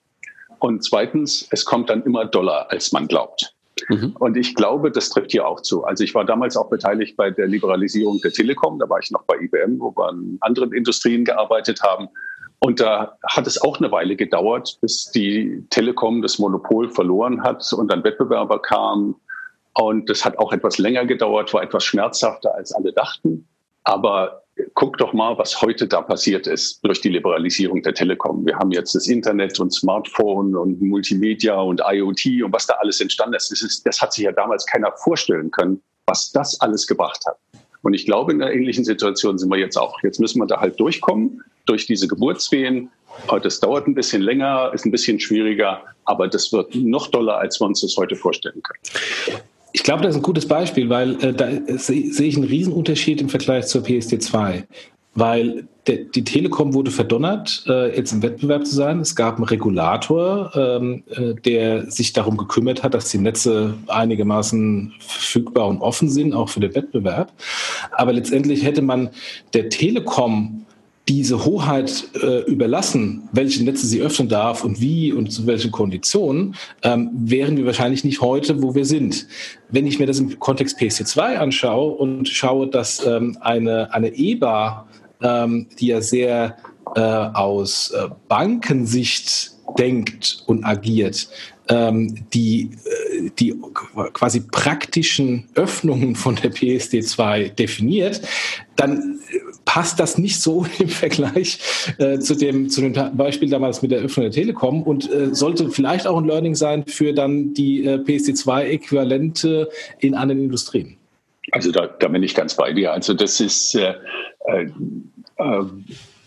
Und 0.60 0.84
zweitens, 0.84 1.48
es 1.52 1.66
kommt 1.66 1.90
dann 1.90 2.04
immer 2.04 2.26
doller, 2.26 2.70
als 2.72 2.92
man 2.92 3.08
glaubt. 3.08 3.54
Mhm. 3.90 4.16
Und 4.20 4.38
ich 4.38 4.56
glaube, 4.56 4.92
das 4.92 5.10
trifft 5.10 5.32
hier 5.32 5.48
auch 5.48 5.62
zu. 5.62 5.84
Also 5.84 6.04
ich 6.04 6.16
war 6.16 6.26
damals 6.26 6.58
auch 6.58 6.70
beteiligt 6.70 7.16
bei 7.16 7.30
der 7.30 7.48
Liberalisierung 7.48 8.20
der 8.22 8.32
Telekom. 8.32 8.80
Da 8.80 8.90
war 8.90 9.00
ich 9.00 9.12
noch 9.12 9.24
bei 9.24 9.36
IBM, 9.40 9.80
wo 9.80 9.92
wir 9.96 10.10
an 10.10 10.38
anderen 10.42 10.74
Industrien 10.74 11.26
gearbeitet 11.26 11.82
haben. 11.84 12.10
Und 12.60 12.80
da 12.80 13.18
hat 13.24 13.46
es 13.46 13.62
auch 13.62 13.78
eine 13.80 13.92
Weile 13.92 14.16
gedauert, 14.16 14.80
bis 14.82 15.12
die 15.12 15.64
Telekom 15.70 16.22
das 16.22 16.40
Monopol 16.40 16.90
verloren 16.90 17.44
hat 17.44 17.72
und 17.74 17.92
dann 17.92 18.04
Wettbewerber 18.04 18.60
kamen. 18.62 19.16
Und 19.76 20.10
das 20.10 20.26
hat 20.26 20.40
auch 20.40 20.52
etwas 20.52 20.80
länger 20.80 21.06
gedauert, 21.06 21.54
war 21.54 21.62
etwas 21.62 21.84
schmerzhafter, 21.84 22.56
als 22.56 22.74
alle 22.74 22.94
dachten. 22.94 23.48
Aber 23.84 24.42
guck 24.74 24.98
doch 24.98 25.14
mal, 25.14 25.38
was 25.38 25.62
heute 25.62 25.88
da 25.88 26.02
passiert 26.02 26.48
ist 26.48 26.84
durch 26.84 27.02
die 27.02 27.10
Liberalisierung 27.10 27.82
der 27.82 27.94
Telekom. 27.94 28.46
Wir 28.46 28.58
haben 28.58 28.72
jetzt 28.72 28.96
das 28.96 29.08
Internet 29.08 29.60
und 29.60 29.74
Smartphone 29.74 30.56
und 30.56 30.82
Multimedia 30.82 31.56
und 31.56 31.82
IoT 31.86 32.44
und 32.44 32.54
was 32.54 32.68
da 32.68 32.76
alles 32.76 33.02
entstanden 33.02 33.36
ist. 33.36 33.52
Das, 33.52 33.62
ist, 33.62 33.86
das 33.86 34.02
hat 34.02 34.14
sich 34.14 34.26
ja 34.26 34.32
damals 34.32 34.66
keiner 34.66 34.92
vorstellen 34.98 35.52
können, 35.52 35.82
was 36.06 36.32
das 36.32 36.60
alles 36.62 36.88
gebracht 36.88 37.24
hat. 37.26 37.38
Und 37.84 37.94
ich 37.94 38.06
glaube, 38.06 38.32
in 38.32 38.42
einer 38.42 38.52
ähnlichen 38.52 38.84
Situation 38.84 39.38
sind 39.38 39.50
wir 39.50 39.58
jetzt 39.58 39.78
auch. 39.78 40.02
Jetzt 40.04 40.20
müssen 40.20 40.40
wir 40.40 40.48
da 40.48 40.60
halt 40.60 40.80
durchkommen 40.80 41.44
durch 41.66 41.86
diese 41.86 42.08
Geburtswehen. 42.08 42.90
Das 43.44 43.60
dauert 43.60 43.88
ein 43.88 43.96
bisschen 43.96 44.22
länger, 44.22 44.72
ist 44.74 44.86
ein 44.86 44.92
bisschen 44.92 45.20
schwieriger, 45.20 45.84
aber 46.06 46.28
das 46.28 46.52
wird 46.52 46.76
noch 46.76 47.08
doller, 47.08 47.38
als 47.38 47.60
wir 47.60 47.66
uns 47.66 47.82
das 47.82 47.96
heute 47.98 48.16
vorstellen 48.16 48.62
können. 48.62 49.42
Ich 49.74 49.84
glaube, 49.84 50.04
das 50.04 50.12
ist 50.12 50.18
ein 50.18 50.24
gutes 50.24 50.48
Beispiel, 50.48 50.90
weil 50.90 51.22
äh, 51.24 51.34
da 51.34 51.50
sehe 51.78 52.12
seh 52.12 52.26
ich 52.26 52.36
einen 52.36 52.46
Riesenunterschied 52.46 53.22
im 53.22 53.30
Vergleich 53.30 53.68
zur 53.68 53.84
PSD2. 53.84 54.64
Weil 55.14 55.68
der, 55.88 55.98
die 55.98 56.24
Telekom 56.24 56.74
wurde 56.74 56.92
verdonnert, 56.92 57.64
äh, 57.68 57.96
jetzt 57.96 58.12
im 58.12 58.22
Wettbewerb 58.22 58.66
zu 58.66 58.76
sein. 58.76 59.00
Es 59.00 59.16
gab 59.16 59.38
einen 59.38 59.46
Regulator, 59.46 60.52
ähm, 60.56 61.04
äh, 61.10 61.34
der 61.34 61.90
sich 61.90 62.14
darum 62.14 62.38
gekümmert 62.38 62.84
hat, 62.84 62.94
dass 62.94 63.10
die 63.10 63.18
Netze 63.18 63.74
einigermaßen 63.88 64.94
verfügbar 65.00 65.68
und 65.68 65.82
offen 65.82 66.10
sind, 66.10 66.34
auch 66.34 66.50
für 66.50 66.60
den 66.60 66.76
Wettbewerb. 66.76 67.32
Aber 67.92 68.14
letztendlich 68.14 68.64
hätte 68.64 68.82
man 68.82 69.10
der 69.54 69.70
Telekom 69.70 70.67
diese 71.08 71.46
Hoheit 71.46 72.10
äh, 72.22 72.42
überlassen, 72.44 73.30
welche 73.32 73.64
Netze 73.64 73.88
sie 73.88 74.02
öffnen 74.02 74.28
darf 74.28 74.64
und 74.64 74.82
wie 74.82 75.14
und 75.14 75.32
zu 75.32 75.48
welchen 75.48 75.72
Konditionen, 75.72 76.56
ähm, 76.84 77.10
wären 77.14 77.56
wir 77.56 77.66
wahrscheinlich 77.66 78.04
nicht 78.04 78.20
heute, 78.20 78.62
wo 78.62 78.76
wir 78.76 78.86
sind. 78.86 79.28
Wenn 79.70 79.88
ich 79.88 80.00
mir 80.00 80.06
das 80.06 80.20
im 80.20 80.38
Kontext 80.40 80.78
PSD2 80.80 81.36
anschaue 81.36 81.94
und 81.94 82.28
schaue, 82.28 82.68
dass 82.68 83.06
ähm, 83.06 83.38
eine, 83.40 83.94
eine 83.94 84.14
EBA, 84.14 84.88
ähm, 85.22 85.68
die 85.80 85.88
ja 85.88 86.02
sehr 86.02 86.58
äh, 86.96 87.00
aus 87.00 87.92
äh, 87.92 88.10
Bankensicht 88.28 89.52
denkt 89.78 90.44
und 90.46 90.66
agiert, 90.66 91.30
ähm, 91.70 92.26
die, 92.34 92.72
äh, 92.86 93.30
die 93.40 93.56
quasi 94.14 94.42
praktischen 94.42 95.48
Öffnungen 95.56 96.16
von 96.16 96.36
der 96.36 96.52
PSD2 96.52 97.50
definiert, 97.50 98.22
dann 98.76 99.17
passt 99.68 100.00
das 100.00 100.18
nicht 100.18 100.42
so 100.42 100.66
im 100.80 100.88
Vergleich 100.88 101.60
äh, 102.00 102.18
zu, 102.18 102.34
dem, 102.34 102.70
zu 102.70 102.82
dem 102.82 103.16
Beispiel 103.16 103.50
damals 103.50 103.84
mit 103.84 103.92
der 103.92 104.00
Öffnung 104.00 104.24
der 104.24 104.32
Telekom 104.32 104.82
und 104.82 105.12
äh, 105.12 105.36
sollte 105.36 105.70
vielleicht 105.70 106.08
auch 106.08 106.18
ein 106.18 106.26
Learning 106.26 106.56
sein 106.56 106.86
für 106.88 107.14
dann 107.14 107.54
die 107.54 107.86
äh, 107.86 107.98
PSD2-Äquivalente 107.98 109.68
in 110.00 110.16
anderen 110.16 110.42
Industrien. 110.42 110.98
Also 111.52 111.72
da, 111.72 111.88
da 111.88 112.08
bin 112.08 112.24
ich 112.24 112.34
ganz 112.34 112.56
bei 112.56 112.74
dir. 112.74 112.94
Also 112.94 113.14
das 113.14 113.40
ist 113.40 113.76
äh, 113.76 113.94
äh, 114.48 114.68
äh 115.38 115.64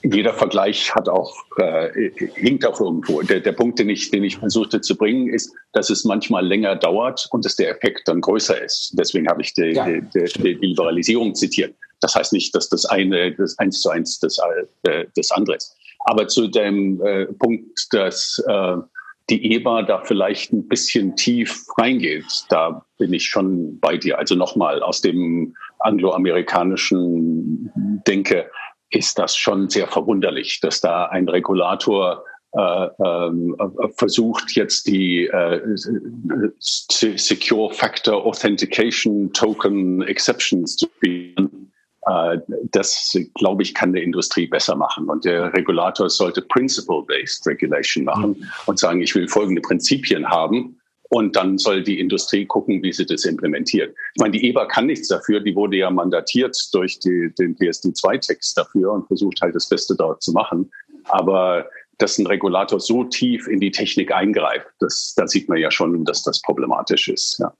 jeder 0.02 0.32
Vergleich 0.32 0.94
hat 0.94 1.10
auch, 1.10 1.34
äh, 1.58 2.10
hinkt 2.34 2.64
auch 2.64 2.80
irgendwo. 2.80 3.20
Der, 3.20 3.40
der 3.40 3.52
Punkt, 3.52 3.78
den 3.78 3.90
ich, 3.90 4.10
den 4.10 4.24
ich 4.24 4.38
versuchte 4.38 4.80
zu 4.80 4.96
bringen, 4.96 5.28
ist, 5.28 5.54
dass 5.72 5.90
es 5.90 6.04
manchmal 6.04 6.46
länger 6.46 6.74
dauert 6.74 7.28
und 7.32 7.44
dass 7.44 7.56
der 7.56 7.68
Effekt 7.68 8.08
dann 8.08 8.22
größer 8.22 8.62
ist. 8.64 8.94
Deswegen 8.98 9.28
habe 9.28 9.42
ich 9.42 9.52
die, 9.52 9.72
ja, 9.74 9.84
die, 9.84 10.00
die, 10.14 10.58
die, 10.58 10.66
Liberalisierung 10.68 11.34
zitiert. 11.34 11.74
Das 12.00 12.14
heißt 12.14 12.32
nicht, 12.32 12.54
dass 12.54 12.68
das 12.68 12.84
eine 12.86 13.34
das 13.34 13.58
eins 13.58 13.80
zu 13.80 13.90
eins 13.90 14.18
das, 14.20 14.38
äh, 14.84 15.06
das 15.14 15.30
andere 15.30 15.56
ist. 15.56 15.76
Aber 16.00 16.28
zu 16.28 16.48
dem 16.48 17.00
äh, 17.04 17.26
Punkt, 17.26 17.86
dass 17.92 18.42
äh, 18.46 18.76
die 19.28 19.52
EBA 19.54 19.82
da 19.82 20.02
vielleicht 20.02 20.52
ein 20.52 20.66
bisschen 20.66 21.14
tief 21.14 21.64
reingeht, 21.78 22.24
da 22.48 22.84
bin 22.98 23.12
ich 23.12 23.26
schon 23.26 23.78
bei 23.78 23.96
dir. 23.96 24.18
Also 24.18 24.34
nochmal 24.34 24.82
aus 24.82 25.00
dem 25.00 25.54
angloamerikanischen 25.78 27.70
Denke 28.06 28.50
ist 28.90 29.18
das 29.18 29.36
schon 29.36 29.68
sehr 29.68 29.86
verwunderlich, 29.86 30.58
dass 30.60 30.80
da 30.80 31.06
ein 31.06 31.28
Regulator 31.28 32.24
äh, 32.52 32.86
äh, 32.86 33.30
versucht 33.96 34.56
jetzt 34.56 34.88
die 34.88 35.26
äh, 35.26 35.60
Secure 36.58 37.72
Factor 37.72 38.26
Authentication 38.26 39.32
Token 39.32 40.02
Exceptions 40.02 40.74
zu 40.76 40.88
spielen. 40.96 41.69
Äh, 42.06 42.38
das, 42.70 43.16
glaube 43.34 43.62
ich, 43.62 43.74
kann 43.74 43.92
der 43.92 44.02
Industrie 44.02 44.46
besser 44.46 44.76
machen. 44.76 45.08
Und 45.08 45.24
der 45.24 45.52
Regulator 45.52 46.08
sollte 46.08 46.42
Principle-Based 46.42 47.46
Regulation 47.46 48.04
machen 48.04 48.36
mhm. 48.38 48.46
und 48.66 48.78
sagen, 48.78 49.02
ich 49.02 49.14
will 49.14 49.28
folgende 49.28 49.60
Prinzipien 49.60 50.28
haben 50.28 50.80
und 51.10 51.34
dann 51.34 51.58
soll 51.58 51.82
die 51.82 51.98
Industrie 51.98 52.46
gucken, 52.46 52.82
wie 52.82 52.92
sie 52.92 53.04
das 53.04 53.24
implementiert. 53.24 53.94
Ich 54.14 54.20
meine, 54.20 54.30
die 54.30 54.48
EBA 54.48 54.66
kann 54.66 54.86
nichts 54.86 55.08
dafür. 55.08 55.40
Die 55.40 55.56
wurde 55.56 55.76
ja 55.76 55.90
mandatiert 55.90 56.56
durch 56.72 57.00
die, 57.00 57.32
den 57.36 57.56
PSD2-Text 57.56 58.56
dafür 58.56 58.92
und 58.92 59.08
versucht 59.08 59.40
halt 59.42 59.56
das 59.56 59.68
Beste 59.68 59.96
dort 59.96 60.22
zu 60.22 60.32
machen. 60.32 60.70
Aber 61.04 61.68
dass 61.98 62.16
ein 62.18 62.26
Regulator 62.26 62.78
so 62.78 63.04
tief 63.04 63.48
in 63.48 63.58
die 63.58 63.72
Technik 63.72 64.12
eingreift, 64.12 64.68
das, 64.78 65.12
da 65.16 65.26
sieht 65.26 65.48
man 65.48 65.58
ja 65.58 65.70
schon, 65.72 66.04
dass 66.04 66.22
das 66.22 66.40
problematisch 66.42 67.08
ist. 67.08 67.40
Ja. 67.40 67.52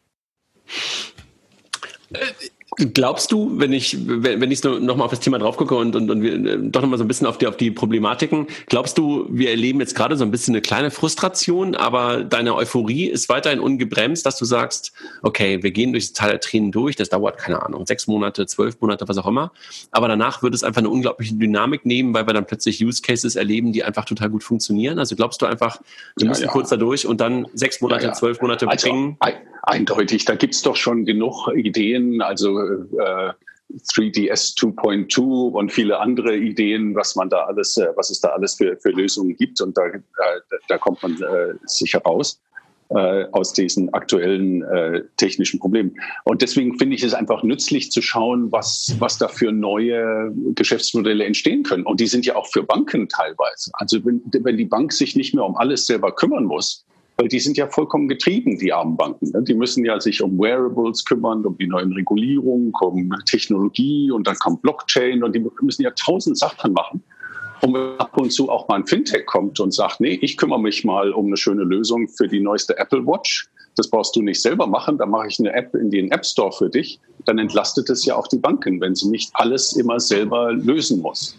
Glaubst 2.76 3.33
du, 3.33 3.59
wenn 3.59 3.72
ich, 3.72 3.96
wenn, 4.06 4.48
ich 4.50 4.62
nochmal 4.62 5.06
auf 5.06 5.11
das 5.11 5.18
Thema 5.18 5.38
drauf 5.40 5.56
gucke 5.56 5.74
und, 5.74 5.96
und, 5.96 6.09
und 6.09 6.22
wir 6.22 6.35
äh, 6.35 6.59
doch 6.62 6.83
nochmal 6.83 6.98
so 6.98 7.04
ein 7.04 7.09
bisschen 7.09 7.26
auf 7.26 7.37
die, 7.37 7.48
auf 7.48 7.56
die 7.56 7.72
Problematiken, 7.72 8.46
glaubst 8.66 8.96
du, 8.96 9.26
wir 9.28 9.50
erleben 9.50 9.80
jetzt 9.80 9.96
gerade 9.96 10.16
so 10.16 10.24
ein 10.24 10.30
bisschen 10.30 10.54
eine 10.54 10.62
kleine 10.62 10.92
Frustration, 10.92 11.74
aber 11.74 12.22
deine 12.22 12.54
Euphorie 12.54 13.06
ist 13.06 13.28
weiterhin 13.28 13.59
ungebremst, 13.59 14.24
dass 14.24 14.38
du 14.38 14.44
sagst, 14.44 14.92
okay, 15.22 15.64
wir 15.64 15.72
gehen 15.72 15.92
durch 15.92 16.06
das 16.06 16.12
Teil 16.12 16.30
der 16.30 16.40
Tränen 16.40 16.70
durch, 16.70 16.94
das 16.94 17.09
dauert, 17.09 17.38
keine 17.38 17.61
Ahnung, 17.61 17.87
sechs 17.87 18.06
Monate, 18.06 18.46
zwölf 18.46 18.80
Monate, 18.80 19.09
was 19.09 19.18
auch 19.18 19.26
immer, 19.26 19.50
aber 19.90 20.06
danach 20.06 20.44
wird 20.44 20.54
es 20.54 20.62
einfach 20.62 20.80
eine 20.80 20.90
unglaubliche 20.90 21.35
Dynamik 21.35 21.85
nehmen, 21.85 22.14
weil 22.14 22.28
wir 22.28 22.35
dann 22.35 22.46
plötzlich 22.46 22.85
Use 22.85 23.02
Cases 23.02 23.35
erleben, 23.35 23.72
die 23.72 23.83
einfach 23.83 24.04
total 24.04 24.30
gut 24.30 24.44
funktionieren. 24.44 25.00
Also 25.00 25.16
glaubst 25.16 25.42
du 25.42 25.46
einfach, 25.46 25.80
wir 26.16 26.24
ja, 26.24 26.28
müssen 26.28 26.44
ja. 26.44 26.50
kurz 26.50 26.68
da 26.68 26.76
durch 26.76 27.04
und 27.04 27.20
dann 27.20 27.46
sechs 27.52 27.80
Monate, 27.80 28.12
zwölf 28.12 28.40
Monate 28.40 28.68
also, 28.68 28.88
bringen? 28.88 29.16
Eindeutig, 29.62 30.25
da 30.25 30.35
gibt's 30.35 30.62
doch 30.62 30.77
schon 30.77 31.05
genug 31.05 31.49
Ideen, 31.55 32.23
also 32.23 32.59
äh, 32.61 33.33
3DS 33.73 34.57
2.2 34.59 35.53
und 35.53 35.70
viele 35.70 35.99
andere 36.01 36.37
Ideen, 36.37 36.94
was 36.94 37.14
man 37.16 37.31
da 37.31 37.44
alles, 37.44 37.77
äh, 37.77 37.88
was 37.96 38.11
es 38.11 38.20
da 38.20 38.29
alles 38.29 38.55
für, 38.55 38.77
für 38.77 38.90
Lösungen 38.90 39.37
gibt. 39.37 39.61
Und 39.61 39.77
da, 39.77 39.87
äh, 39.87 40.01
da 40.68 40.79
kommt 40.79 41.03
man 41.03 41.20
äh, 41.23 41.55
sicher 41.66 42.01
raus 42.01 42.40
äh, 42.90 43.27
aus 43.33 43.53
diesen 43.53 43.92
aktuellen 43.94 44.62
äh, 44.62 45.05
technischen 45.16 45.61
Problemen. 45.61 45.96
Und 46.25 46.42
deswegen 46.42 46.77
finde 46.79 46.96
ich 46.96 47.03
es 47.03 47.14
einfach 47.14 47.42
nützlich 47.42 47.92
zu 47.92 48.03
schauen, 48.03 48.51
was, 48.51 48.96
was 48.99 49.18
da 49.18 49.29
für 49.29 49.53
neue 49.53 50.33
Geschäftsmodelle 50.55 51.25
entstehen 51.25 51.62
können. 51.62 51.85
Und 51.85 52.01
die 52.01 52.09
sind 52.09 52.27
ja 52.27 52.37
auch 52.37 52.49
für 52.49 52.62
Banken 52.62 53.09
teilweise. 53.09 53.70
Also 53.75 54.05
wenn, 54.05 54.23
wenn 54.33 54.57
die 54.57 54.64
Bank 54.64 54.92
sich 54.92 55.14
nicht 55.14 55.35
mehr 55.35 55.44
um 55.44 55.57
alles 55.57 55.87
selber 55.87 56.14
kümmern 56.14 56.44
muss, 56.44 56.85
weil 57.20 57.28
die 57.28 57.38
sind 57.38 57.59
ja 57.59 57.66
vollkommen 57.66 58.09
getrieben, 58.09 58.59
die 58.59 58.72
armen 58.72 58.96
Banken. 58.96 59.30
Ne? 59.33 59.42
Die 59.42 59.52
müssen 59.52 59.85
ja 59.85 60.00
sich 60.00 60.22
um 60.22 60.38
Wearables 60.38 61.04
kümmern, 61.04 61.44
um 61.44 61.54
die 61.59 61.66
neuen 61.66 61.92
Regulierungen, 61.92 62.72
um 62.80 63.14
Technologie 63.26 64.11
und 64.11 64.26
dann 64.26 64.37
kommt 64.37 64.62
Blockchain 64.62 65.22
und 65.22 65.35
die 65.35 65.46
müssen 65.61 65.83
ja 65.83 65.90
tausend 65.90 66.38
Sachen 66.38 66.72
machen. 66.72 67.02
Und 67.61 67.74
wenn 67.74 67.98
ab 67.98 68.16
und 68.16 68.33
zu 68.33 68.48
auch 68.48 68.66
mal 68.68 68.76
ein 68.76 68.87
Fintech 68.87 69.26
kommt 69.26 69.61
und 69.61 69.74
sagt, 69.74 70.00
nee, 70.00 70.18
ich 70.22 70.38
kümmere 70.38 70.61
mich 70.61 70.83
mal 70.83 71.12
um 71.12 71.26
eine 71.26 71.37
schöne 71.37 71.62
Lösung 71.62 72.09
für 72.09 72.26
die 72.26 72.40
neueste 72.40 72.78
Apple 72.78 73.06
Watch. 73.06 73.50
Das 73.76 73.90
brauchst 73.90 74.16
du 74.16 74.22
nicht 74.22 74.40
selber 74.40 74.66
machen, 74.66 74.96
da 74.96 75.04
mache 75.04 75.26
ich 75.28 75.38
eine 75.40 75.52
App 75.52 75.74
in 75.74 75.90
den 75.90 76.11
App 76.12 76.24
Store 76.24 76.52
für 76.52 76.70
dich. 76.70 77.00
Dann 77.26 77.38
entlastet 77.38 77.90
es 77.90 78.06
ja 78.06 78.16
auch 78.16 78.28
die 78.28 78.38
Banken, 78.38 78.80
wenn 78.80 78.94
sie 78.94 79.11
nicht 79.11 79.30
alles 79.35 79.76
immer 79.76 80.00
selber 80.00 80.54
lösen 80.54 81.02
muss. 81.02 81.37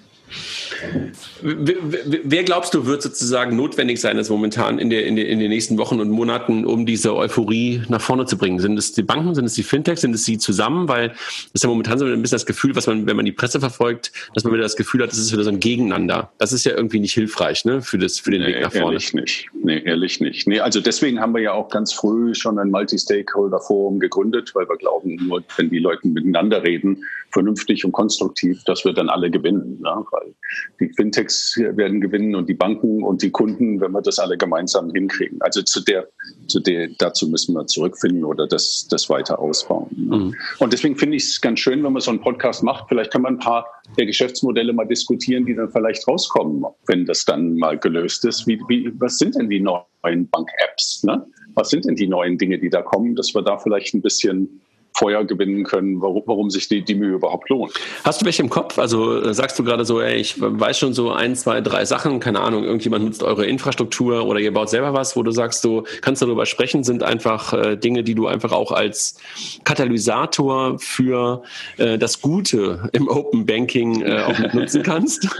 Wer 1.41 2.43
glaubst 2.43 2.73
du, 2.73 2.85
wird 2.85 3.01
sozusagen 3.01 3.55
notwendig 3.55 3.99
sein, 3.99 4.17
das 4.17 4.29
momentan 4.29 4.79
in, 4.79 4.89
der, 4.89 5.05
in, 5.05 5.15
der, 5.15 5.27
in 5.27 5.39
den 5.39 5.49
nächsten 5.49 5.77
Wochen 5.77 5.99
und 5.99 6.09
Monaten, 6.09 6.65
um 6.65 6.85
diese 6.85 7.15
Euphorie 7.15 7.81
nach 7.89 8.01
vorne 8.01 8.25
zu 8.25 8.37
bringen? 8.37 8.59
Sind 8.59 8.77
es 8.77 8.93
die 8.93 9.03
Banken, 9.03 9.35
sind 9.35 9.45
es 9.45 9.53
die 9.53 9.63
Fintechs, 9.63 10.01
sind 10.01 10.13
es 10.13 10.25
sie 10.25 10.37
zusammen? 10.37 10.87
Weil 10.87 11.09
das 11.09 11.51
ist 11.53 11.63
ja 11.63 11.69
momentan 11.69 11.99
so 11.99 12.05
ein 12.05 12.21
bisschen 12.21 12.35
das 12.35 12.45
Gefühl, 12.45 12.75
was 12.75 12.87
man, 12.87 13.07
wenn 13.07 13.15
man 13.15 13.25
die 13.25 13.31
Presse 13.31 13.59
verfolgt, 13.59 14.11
dass 14.33 14.43
man 14.43 14.53
wieder 14.53 14.63
das 14.63 14.75
Gefühl 14.75 15.03
hat, 15.03 15.11
es 15.11 15.17
ist 15.17 15.31
wieder 15.33 15.43
so 15.43 15.49
ein 15.49 15.59
Gegeneinander. 15.59 16.31
Das 16.37 16.53
ist 16.53 16.65
ja 16.65 16.73
irgendwie 16.73 16.99
nicht 16.99 17.13
hilfreich 17.13 17.65
ne, 17.65 17.81
für, 17.81 17.97
das, 17.97 18.19
für 18.19 18.31
den 18.31 18.41
nee, 18.41 18.47
Weg 18.47 18.61
nach 18.61 18.71
vorne. 18.71 18.93
Ehrlich 18.93 19.13
nicht. 19.13 19.49
Nee, 19.63 19.81
ehrlich 19.83 20.19
nicht. 20.19 20.47
Nee, 20.47 20.59
also 20.59 20.79
deswegen 20.79 21.19
haben 21.19 21.33
wir 21.33 21.41
ja 21.41 21.53
auch 21.53 21.69
ganz 21.69 21.93
früh 21.93 22.33
schon 22.35 22.57
ein 22.59 22.69
Multi-Stakeholder-Forum 22.69 23.99
gegründet, 23.99 24.51
weil 24.53 24.67
wir 24.67 24.77
glauben, 24.77 25.15
nur 25.27 25.43
wenn 25.57 25.69
die 25.69 25.79
Leute 25.79 26.07
miteinander 26.07 26.63
reden, 26.63 27.03
vernünftig 27.31 27.85
und 27.85 27.91
konstruktiv, 27.91 28.63
dass 28.65 28.85
wir 28.85 28.93
dann 28.93 29.09
alle 29.09 29.31
gewinnen. 29.31 29.79
Ne? 29.81 30.05
Weil 30.11 30.33
die 30.79 30.89
Fintechs 30.93 31.57
werden 31.57 32.01
gewinnen 32.01 32.35
und 32.35 32.49
die 32.49 32.53
Banken 32.53 33.03
und 33.03 33.21
die 33.21 33.31
Kunden, 33.31 33.79
wenn 33.81 33.91
wir 33.91 34.01
das 34.01 34.19
alle 34.19 34.37
gemeinsam 34.37 34.91
hinkriegen. 34.91 35.41
Also 35.41 35.61
zu 35.61 35.81
der, 35.81 36.07
zu 36.47 36.59
der, 36.59 36.89
dazu 36.97 37.27
müssen 37.29 37.53
wir 37.55 37.65
zurückfinden 37.67 38.23
oder 38.23 38.47
das, 38.47 38.87
das 38.89 39.09
weiter 39.09 39.39
ausbauen. 39.39 39.87
Mhm. 39.91 40.35
Und 40.59 40.73
deswegen 40.73 40.95
finde 40.95 41.17
ich 41.17 41.23
es 41.23 41.41
ganz 41.41 41.59
schön, 41.59 41.83
wenn 41.83 41.93
man 41.93 42.01
so 42.01 42.11
einen 42.11 42.21
Podcast 42.21 42.63
macht. 42.63 42.89
Vielleicht 42.89 43.11
kann 43.11 43.21
man 43.21 43.35
ein 43.35 43.39
paar 43.39 43.65
der 43.97 44.05
Geschäftsmodelle 44.05 44.73
mal 44.73 44.85
diskutieren, 44.85 45.45
die 45.45 45.55
dann 45.55 45.71
vielleicht 45.71 46.07
rauskommen, 46.07 46.65
wenn 46.87 47.05
das 47.05 47.25
dann 47.25 47.55
mal 47.55 47.77
gelöst 47.77 48.25
ist. 48.25 48.47
Wie, 48.47 48.59
wie, 48.67 48.91
was 48.99 49.17
sind 49.17 49.36
denn 49.36 49.49
die 49.49 49.59
neuen 49.59 50.29
Bank-Apps? 50.29 51.03
Ne? 51.03 51.25
Was 51.55 51.69
sind 51.69 51.86
denn 51.86 51.95
die 51.95 52.07
neuen 52.07 52.38
Dinge, 52.38 52.59
die 52.59 52.69
da 52.69 52.82
kommen, 52.82 53.15
dass 53.15 53.34
wir 53.34 53.41
da 53.41 53.57
vielleicht 53.57 53.93
ein 53.93 54.01
bisschen 54.01 54.61
Feuer 54.93 55.23
gewinnen 55.23 55.63
können, 55.63 56.01
warum, 56.01 56.23
warum 56.25 56.49
sich 56.49 56.67
die, 56.67 56.83
die 56.83 56.95
Mühe 56.95 57.15
überhaupt 57.15 57.49
lohnt. 57.49 57.73
Hast 58.03 58.21
du 58.21 58.25
welche 58.25 58.41
im 58.41 58.49
Kopf? 58.49 58.77
Also 58.77 59.21
äh, 59.21 59.33
sagst 59.33 59.57
du 59.57 59.63
gerade 59.63 59.85
so, 59.85 60.01
ey, 60.01 60.17
ich 60.17 60.35
weiß 60.39 60.77
schon 60.77 60.93
so 60.93 61.11
ein, 61.11 61.35
zwei, 61.35 61.61
drei 61.61 61.85
Sachen, 61.85 62.19
keine 62.19 62.41
Ahnung, 62.41 62.63
irgendjemand 62.63 63.05
nutzt 63.05 63.23
eure 63.23 63.45
Infrastruktur 63.45 64.25
oder 64.25 64.39
ihr 64.39 64.53
baut 64.53 64.69
selber 64.69 64.93
was, 64.93 65.15
wo 65.15 65.23
du 65.23 65.31
sagst, 65.31 65.63
du 65.63 65.83
kannst 66.01 66.21
darüber 66.21 66.45
sprechen, 66.45 66.83
sind 66.83 67.03
einfach 67.03 67.53
äh, 67.53 67.77
Dinge, 67.77 68.03
die 68.03 68.15
du 68.15 68.27
einfach 68.27 68.51
auch 68.51 68.71
als 68.71 69.17
Katalysator 69.63 70.77
für 70.79 71.43
äh, 71.77 71.97
das 71.97 72.21
Gute 72.21 72.89
im 72.91 73.07
Open 73.07 73.45
Banking 73.45 74.01
äh, 74.01 74.21
auch 74.21 74.53
nutzen 74.53 74.83
kannst? 74.83 75.27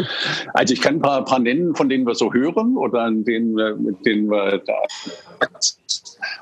Also 0.54 0.74
ich 0.74 0.82
kann 0.82 0.96
ein 0.96 1.02
paar, 1.02 1.24
paar 1.24 1.40
nennen, 1.40 1.76
von 1.76 1.88
denen 1.90 2.06
wir 2.06 2.16
so 2.16 2.34
hören 2.34 2.76
oder 2.76 3.04
an 3.04 3.24
denen, 3.24 3.54
mit 3.84 4.06
denen 4.06 4.30
wir 4.30 4.60
da 4.60 4.74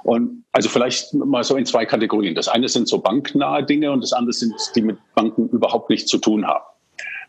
und 0.04 0.44
also 0.52 0.70
vielleicht 0.70 1.14
mal 1.14 1.44
so 1.44 1.56
in 1.56 1.66
zwei 1.66 1.86
Kategorien. 1.86 2.36
Das 2.36 2.48
eine 2.48 2.68
sind 2.68 2.88
so 2.88 3.00
banknahe 3.00 3.64
Dinge 3.64 3.92
und 3.92 4.02
das 4.02 4.14
andere 4.14 4.34
sind 4.34 4.54
die 4.76 4.82
mit 4.82 4.98
Banken 5.16 5.50
überhaupt 5.50 5.90
nichts 5.90 6.10
zu 6.10 6.18
tun 6.18 6.46
haben. 6.46 6.64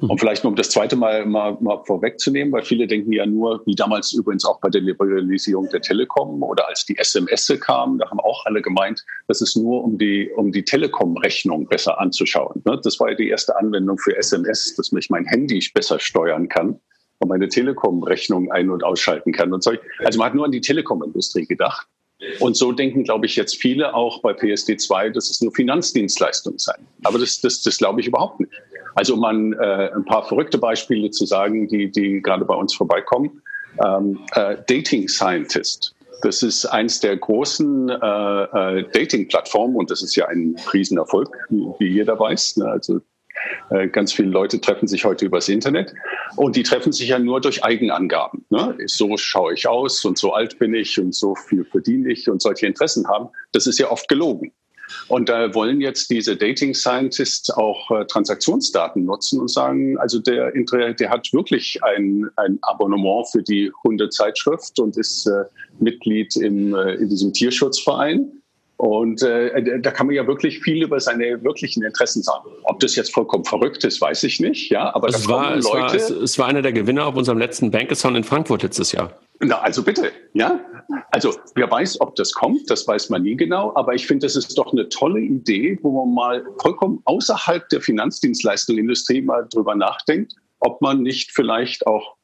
Und 0.01 0.18
vielleicht 0.18 0.44
noch 0.44 0.51
um 0.51 0.57
das 0.57 0.70
zweite 0.70 0.96
Mal, 0.96 1.26
mal, 1.26 1.59
mal 1.61 1.82
vorwegzunehmen, 1.84 2.53
weil 2.53 2.62
viele 2.62 2.86
denken 2.86 3.12
ja 3.12 3.26
nur, 3.26 3.62
wie 3.66 3.74
damals 3.74 4.12
übrigens 4.12 4.44
auch 4.46 4.59
bei 4.61 4.70
der 4.70 4.80
Liberalisierung 4.80 5.68
der 5.70 5.82
Telekom 5.82 6.42
oder 6.42 6.68
als 6.68 6.86
die 6.86 6.96
SMS 6.96 7.53
kamen, 7.61 7.98
da 7.98 8.09
haben 8.11 8.20
auch 8.20 8.46
alle 8.46 8.62
gemeint, 8.62 9.05
das 9.28 9.42
ist 9.42 9.57
nur 9.57 9.84
um 9.84 9.98
die, 9.98 10.30
um 10.36 10.53
die 10.53 10.64
Telekom-Rechnung 10.64 11.66
besser 11.66 12.01
anzuschauen. 12.01 12.62
Ne? 12.64 12.80
Das 12.82 12.98
war 12.98 13.11
ja 13.11 13.14
die 13.14 13.28
erste 13.28 13.57
Anwendung 13.57 13.98
für 13.98 14.16
SMS, 14.16 14.74
dass 14.76 14.90
mich 14.92 15.11
mein 15.11 15.26
Handy 15.26 15.62
besser 15.74 15.98
steuern 15.98 16.48
kann 16.48 16.80
und 17.18 17.28
meine 17.28 17.48
Telekom-Rechnung 17.48 18.51
ein- 18.51 18.70
und 18.70 18.82
ausschalten 18.82 19.32
kann. 19.32 19.53
Und 19.53 19.62
so. 19.62 19.72
Also 19.98 20.18
man 20.18 20.28
hat 20.28 20.34
nur 20.34 20.46
an 20.46 20.53
die 20.53 20.62
Telekom-Industrie 20.62 21.46
gedacht. 21.46 21.86
Und 22.38 22.56
so 22.56 22.72
denken, 22.72 23.04
glaube 23.04 23.26
ich, 23.26 23.36
jetzt 23.36 23.56
viele 23.56 23.94
auch 23.94 24.20
bei 24.20 24.32
PSD2, 24.32 25.10
dass 25.10 25.30
es 25.30 25.40
nur 25.40 25.52
Finanzdienstleistungen 25.52 26.58
seien. 26.58 26.86
Aber 27.04 27.18
das, 27.18 27.40
das, 27.40 27.62
das 27.62 27.78
glaube 27.78 28.00
ich 28.00 28.06
überhaupt 28.06 28.40
nicht. 28.40 28.52
Also 28.94 29.14
um 29.14 29.24
an, 29.24 29.52
äh, 29.54 29.90
ein 29.94 30.04
paar 30.04 30.26
verrückte 30.26 30.58
Beispiele 30.58 31.10
zu 31.10 31.24
sagen, 31.24 31.68
die, 31.68 31.90
die 31.90 32.20
gerade 32.20 32.44
bei 32.44 32.54
uns 32.54 32.74
vorbeikommen. 32.74 33.42
Ähm, 33.84 34.18
äh, 34.34 34.56
Dating 34.66 35.08
Scientist. 35.08 35.94
Das 36.22 36.42
ist 36.42 36.66
eins 36.66 37.00
der 37.00 37.16
großen 37.16 37.88
äh, 37.88 37.94
äh, 37.94 38.84
Dating-Plattformen 38.92 39.76
und 39.76 39.90
das 39.90 40.02
ist 40.02 40.16
ja 40.16 40.26
ein 40.26 40.56
Riesenerfolg, 40.72 41.30
wie 41.48 41.88
jeder 41.88 42.18
weiß. 42.18 42.58
Ne? 42.58 42.66
Also 42.66 43.00
äh, 43.70 43.88
ganz 43.88 44.12
viele 44.12 44.30
Leute 44.30 44.61
treffen 44.61 44.88
sich 44.88 45.05
heute 45.05 45.24
übers 45.26 45.49
Internet 45.49 45.95
und 46.36 46.57
die 46.57 46.62
treffen 46.62 46.93
sich 46.93 47.09
ja 47.09 47.18
nur 47.18 47.41
durch 47.41 47.64
Eigenangaben. 47.64 48.45
Ne? 48.51 48.76
So 48.86 49.16
schaue 49.16 49.55
ich 49.55 49.66
aus 49.66 50.05
und 50.05 50.18
so 50.18 50.32
alt 50.32 50.59
bin 50.59 50.74
ich 50.74 50.99
und 50.99 51.14
so 51.14 51.34
viel 51.34 51.64
verdiene 51.64 52.12
ich 52.12 52.28
und 52.28 52.43
solche 52.43 52.66
Interessen 52.66 53.07
haben. 53.09 53.28
Das 53.53 53.66
ist 53.66 53.78
ja 53.78 53.91
oft 53.91 54.09
gelogen. 54.09 54.53
Und 55.09 55.28
da 55.28 55.55
wollen 55.55 55.80
jetzt 55.80 56.11
diese 56.11 56.36
Dating 56.36 56.74
Scientists 56.74 57.51
auch 57.51 57.91
äh, 57.91 58.05
Transaktionsdaten 58.07 59.05
nutzen 59.05 59.41
und 59.41 59.49
sagen, 59.49 59.99
also 59.99 60.18
der, 60.18 60.53
der 60.53 61.11
hat 61.11 61.32
wirklich 61.32 61.82
ein, 61.84 62.28
ein 62.36 62.59
Abonnement 62.62 63.28
für 63.30 63.43
die 63.43 63.70
Hundezeitschrift 63.84 64.78
und 64.80 64.97
ist 64.97 65.26
äh, 65.26 65.45
Mitglied 65.78 66.34
im, 66.36 66.74
äh, 66.74 66.95
in 66.95 67.09
diesem 67.09 67.32
Tierschutzverein 67.32 68.39
und 68.80 69.22
äh, 69.22 69.78
da 69.82 69.90
kann 69.90 70.06
man 70.06 70.16
ja 70.16 70.26
wirklich 70.26 70.60
viel 70.60 70.82
über 70.82 70.98
seine 71.00 71.44
wirklichen 71.44 71.82
Interessen 71.82 72.22
sagen. 72.22 72.48
Ob 72.62 72.80
das 72.80 72.96
jetzt 72.96 73.12
vollkommen 73.12 73.44
verrückt 73.44 73.84
ist, 73.84 74.00
weiß 74.00 74.22
ich 74.22 74.40
nicht. 74.40 74.70
Ja, 74.70 74.94
aber 74.94 75.08
es, 75.08 75.28
war, 75.28 75.54
es, 75.54 75.66
war, 75.66 75.94
es, 75.94 76.08
es, 76.08 76.38
war 76.38 76.46
einer 76.46 76.62
der 76.62 76.72
Gewinner 76.72 77.04
auf 77.04 77.14
unserem 77.14 77.36
letzten 77.36 77.70
Bankathon 77.70 78.16
in 78.16 78.24
Frankfurt 78.24 78.62
letztes 78.62 78.92
Jahr. 78.92 79.12
Na, 79.40 79.60
also 79.60 79.82
bitte, 79.82 80.12
ja. 80.32 80.58
Also 81.10 81.34
wer 81.56 81.70
weiß, 81.70 82.00
ob 82.00 82.16
das 82.16 82.32
kommt, 82.32 82.70
das 82.70 82.88
weiß 82.88 83.10
man 83.10 83.22
nie 83.22 83.36
genau. 83.36 83.70
Aber 83.74 83.92
ich 83.92 84.06
finde, 84.06 84.24
das 84.24 84.34
ist 84.34 84.56
doch 84.56 84.72
eine 84.72 84.88
tolle 84.88 85.20
Idee, 85.20 85.78
wo 85.82 86.02
man 86.02 86.14
mal 86.14 86.46
vollkommen 86.62 87.02
außerhalb 87.04 87.68
der 87.68 87.82
Finanzdienstleistungsindustrie 87.82 89.20
mal 89.20 89.46
drüber 89.52 89.74
nachdenkt, 89.74 90.36
ob 90.60 90.80
man 90.80 91.02
nicht 91.02 91.32
vielleicht 91.32 91.86
auch 91.86 92.14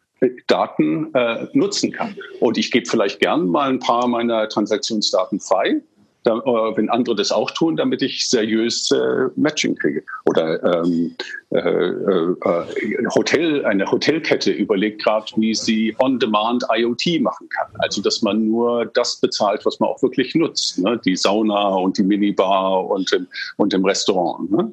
Daten 0.47 1.13
äh, 1.13 1.49
nutzen 1.53 1.93
kann. 1.93 2.17
Und 2.41 2.57
ich 2.57 2.71
gebe 2.71 2.89
vielleicht 2.89 3.21
gern 3.21 3.47
mal 3.47 3.69
ein 3.69 3.79
paar 3.79 4.09
meiner 4.09 4.49
Transaktionsdaten 4.49 5.39
frei 5.39 5.83
äh, 6.27 6.77
wenn 6.77 6.89
andere 6.91 7.17
das 7.17 7.33
auch 7.33 7.51
tun, 7.51 7.77
damit 7.77 8.03
ich 8.03 8.29
seriös 8.29 8.91
äh, 8.91 9.29
Matching 9.37 9.75
kriege. 9.77 10.03
Oder 10.27 10.63
ähm, 10.63 11.15
äh, 11.51 11.59
äh, 11.59 13.07
Hotel, 13.15 13.65
eine 13.65 13.91
Hotelkette 13.91 14.51
überlegt 14.51 15.03
gerade, 15.03 15.27
wie 15.37 15.55
sie 15.55 15.95
on-demand 15.99 16.65
IoT 16.71 17.21
machen 17.21 17.49
kann. 17.49 17.69
Also 17.79 18.03
dass 18.03 18.23
man 18.23 18.47
nur 18.47 18.87
das 18.87 19.17
bezahlt, 19.21 19.65
was 19.65 19.81
man 19.81 19.91
auch 19.91 20.03
wirklich 20.03 20.35
nutzt. 20.35 20.79
Ne? 20.79 21.01
Die 21.05 21.17
Sauna 21.17 21.69
und 21.69 21.99
die 21.99 22.03
Minibar 22.03 22.87
und 22.87 23.13
im, 23.13 23.27
und 23.57 23.73
im 23.75 23.85
Restaurant. 23.85 24.51
Ne? 24.51 24.71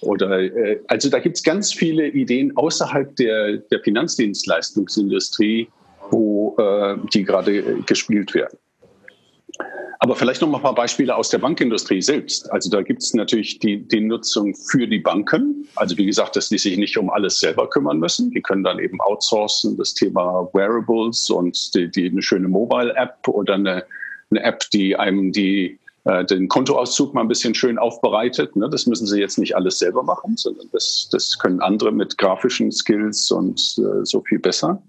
Oder 0.00 0.40
äh, 0.40 0.80
also 0.88 1.08
da 1.08 1.18
gibt 1.18 1.36
es 1.36 1.42
ganz 1.42 1.72
viele 1.72 2.08
Ideen 2.08 2.56
außerhalb 2.56 3.14
der, 3.16 3.58
der 3.58 3.80
Finanzdienstleistungsindustrie, 3.80 5.68
wo 6.10 6.56
äh, 6.58 6.96
die 7.12 7.24
gerade 7.24 7.62
gespielt 7.86 8.34
werden. 8.34 8.58
Aber 10.02 10.16
vielleicht 10.16 10.40
noch 10.40 10.48
mal 10.48 10.58
ein 10.58 10.64
paar 10.64 10.74
Beispiele 10.74 11.14
aus 11.14 11.28
der 11.28 11.38
Bankindustrie 11.38 12.02
selbst. 12.02 12.50
Also 12.50 12.68
da 12.68 12.82
gibt 12.82 13.04
es 13.04 13.14
natürlich 13.14 13.60
die, 13.60 13.86
die 13.86 14.00
Nutzung 14.00 14.52
für 14.52 14.88
die 14.88 14.98
Banken. 14.98 15.68
Also 15.76 15.96
wie 15.96 16.06
gesagt, 16.06 16.34
dass 16.34 16.48
die 16.48 16.58
sich 16.58 16.76
nicht 16.76 16.98
um 16.98 17.08
alles 17.08 17.38
selber 17.38 17.70
kümmern 17.70 18.00
müssen. 18.00 18.32
Die 18.32 18.42
können 18.42 18.64
dann 18.64 18.80
eben 18.80 19.00
outsourcen, 19.00 19.76
das 19.76 19.94
Thema 19.94 20.48
Wearables 20.54 21.30
und 21.30 21.72
die, 21.76 21.88
die 21.88 22.10
eine 22.10 22.20
schöne 22.20 22.48
Mobile-App 22.48 23.28
oder 23.28 23.54
eine, 23.54 23.84
eine 24.32 24.42
App, 24.42 24.64
die 24.72 24.96
einem 24.96 25.30
die 25.30 25.78
äh, 26.02 26.24
den 26.24 26.48
Kontoauszug 26.48 27.14
mal 27.14 27.20
ein 27.20 27.28
bisschen 27.28 27.54
schön 27.54 27.78
aufbereitet. 27.78 28.56
Ne? 28.56 28.68
Das 28.68 28.86
müssen 28.86 29.06
sie 29.06 29.20
jetzt 29.20 29.38
nicht 29.38 29.54
alles 29.54 29.78
selber 29.78 30.02
machen, 30.02 30.36
sondern 30.36 30.66
das, 30.72 31.10
das 31.12 31.38
können 31.38 31.60
andere 31.60 31.92
mit 31.92 32.18
grafischen 32.18 32.72
Skills 32.72 33.30
und 33.30 33.60
äh, 33.78 34.04
so 34.04 34.20
viel 34.22 34.40
besser. 34.40 34.82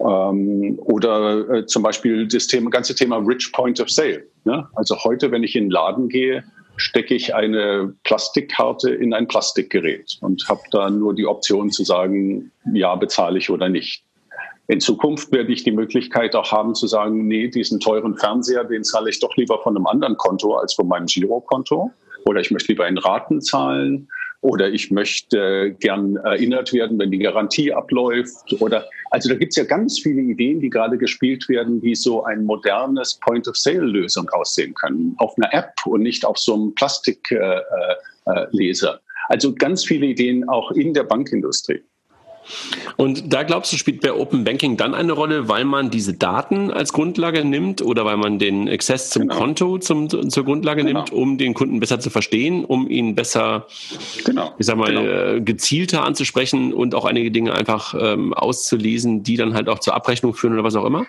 Ähm, 0.00 0.78
oder 0.78 1.48
äh, 1.50 1.66
zum 1.66 1.82
Beispiel 1.82 2.26
das 2.26 2.46
Thema, 2.46 2.70
ganze 2.70 2.94
Thema 2.94 3.18
Rich 3.18 3.52
Point 3.52 3.80
of 3.80 3.90
Sale. 3.90 4.24
Ne? 4.44 4.66
Also 4.74 4.96
heute, 5.04 5.30
wenn 5.30 5.42
ich 5.42 5.54
in 5.56 5.64
den 5.64 5.70
Laden 5.70 6.08
gehe, 6.08 6.44
stecke 6.76 7.14
ich 7.14 7.34
eine 7.34 7.94
Plastikkarte 8.04 8.90
in 8.90 9.12
ein 9.12 9.28
Plastikgerät 9.28 10.16
und 10.22 10.48
habe 10.48 10.62
da 10.70 10.88
nur 10.88 11.14
die 11.14 11.26
Option 11.26 11.70
zu 11.70 11.84
sagen, 11.84 12.50
ja, 12.72 12.94
bezahle 12.94 13.38
ich 13.38 13.50
oder 13.50 13.68
nicht. 13.68 14.02
In 14.68 14.80
Zukunft 14.80 15.32
werde 15.32 15.52
ich 15.52 15.64
die 15.64 15.72
Möglichkeit 15.72 16.34
auch 16.36 16.52
haben 16.52 16.74
zu 16.74 16.86
sagen, 16.86 17.26
nee, 17.26 17.48
diesen 17.48 17.80
teuren 17.80 18.16
Fernseher, 18.16 18.64
den 18.64 18.84
zahle 18.84 19.10
ich 19.10 19.20
doch 19.20 19.36
lieber 19.36 19.58
von 19.62 19.76
einem 19.76 19.86
anderen 19.86 20.16
Konto 20.16 20.54
als 20.54 20.74
von 20.74 20.88
meinem 20.88 21.06
Girokonto. 21.06 21.90
Oder 22.24 22.40
ich 22.40 22.50
möchte 22.50 22.72
lieber 22.72 22.86
in 22.86 22.96
Raten 22.96 23.40
zahlen 23.40 24.08
oder 24.42 24.70
ich 24.70 24.90
möchte 24.90 25.76
gern 25.80 26.16
erinnert 26.16 26.72
werden, 26.72 26.98
wenn 26.98 27.10
die 27.10 27.18
Garantie 27.18 27.72
abläuft 27.72 28.54
oder 28.60 28.86
also 29.10 29.28
da 29.28 29.34
gibt 29.34 29.50
es 29.50 29.56
ja 29.56 29.64
ganz 29.64 29.98
viele 29.98 30.22
Ideen, 30.22 30.60
die 30.60 30.70
gerade 30.70 30.96
gespielt 30.96 31.48
werden, 31.48 31.82
wie 31.82 31.94
so 31.94 32.24
ein 32.24 32.44
modernes 32.44 33.18
Point-of-Sale-Lösung 33.20 34.28
aussehen 34.30 34.72
können, 34.74 35.14
auf 35.18 35.34
einer 35.36 35.52
App 35.52 35.74
und 35.84 36.02
nicht 36.02 36.24
auf 36.24 36.38
so 36.38 36.54
einem 36.54 36.74
Plastikleser. 36.74 37.64
Äh, 38.26 38.96
äh, 38.96 38.98
also 39.28 39.54
ganz 39.54 39.84
viele 39.84 40.06
Ideen 40.06 40.48
auch 40.48 40.70
in 40.72 40.94
der 40.94 41.04
Bankindustrie. 41.04 41.82
Und 42.96 43.32
da 43.32 43.42
glaubst 43.42 43.72
du, 43.72 43.76
spielt 43.76 44.00
bei 44.00 44.12
Open 44.12 44.44
Banking 44.44 44.76
dann 44.76 44.94
eine 44.94 45.12
Rolle, 45.12 45.48
weil 45.48 45.64
man 45.64 45.90
diese 45.90 46.14
Daten 46.14 46.70
als 46.70 46.92
Grundlage 46.92 47.44
nimmt 47.44 47.82
oder 47.82 48.04
weil 48.04 48.16
man 48.16 48.38
den 48.38 48.68
Access 48.68 49.10
zum 49.10 49.22
genau. 49.22 49.38
Konto 49.38 49.78
zum, 49.78 50.08
zur 50.08 50.44
Grundlage 50.44 50.84
genau. 50.84 51.00
nimmt, 51.00 51.12
um 51.12 51.38
den 51.38 51.54
Kunden 51.54 51.80
besser 51.80 52.00
zu 52.00 52.10
verstehen, 52.10 52.64
um 52.64 52.88
ihn 52.88 53.14
besser, 53.14 53.66
genau. 54.24 54.52
ich 54.58 54.66
sag 54.66 54.76
mal, 54.76 54.92
genau. 54.92 55.02
Äh, 55.02 55.40
gezielter 55.40 56.04
anzusprechen 56.04 56.72
und 56.72 56.94
auch 56.94 57.04
einige 57.04 57.30
Dinge 57.30 57.54
einfach 57.54 57.94
ähm, 57.98 58.34
auszulesen, 58.34 59.22
die 59.22 59.36
dann 59.36 59.54
halt 59.54 59.68
auch 59.68 59.78
zur 59.78 59.94
Abrechnung 59.94 60.34
führen 60.34 60.54
oder 60.54 60.64
was 60.64 60.76
auch 60.76 60.84
immer? 60.84 61.06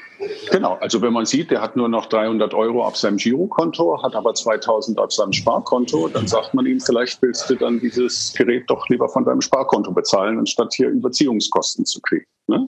Genau, 0.51 0.77
also 0.81 1.01
wenn 1.01 1.13
man 1.13 1.25
sieht, 1.25 1.51
der 1.51 1.61
hat 1.61 1.75
nur 1.75 1.87
noch 1.87 2.07
300 2.07 2.53
Euro 2.53 2.85
auf 2.85 2.97
seinem 2.97 3.17
Girokonto, 3.17 4.01
hat 4.03 4.15
aber 4.15 4.33
2000 4.33 4.99
auf 4.99 5.11
seinem 5.11 5.33
Sparkonto, 5.33 6.09
dann 6.09 6.27
sagt 6.27 6.53
man 6.53 6.65
ihm, 6.65 6.79
vielleicht 6.79 7.21
willst 7.21 7.49
du 7.49 7.55
dann 7.55 7.79
dieses 7.79 8.33
Gerät 8.33 8.65
doch 8.67 8.87
lieber 8.89 9.07
von 9.07 9.23
deinem 9.23 9.41
Sparkonto 9.41 9.91
bezahlen, 9.91 10.39
anstatt 10.39 10.73
hier 10.73 10.89
Überziehung 10.89 11.30
Erziehungskosten 11.31 11.85
zu 11.85 12.01
kriegen. 12.01 12.25
Ne? 12.47 12.67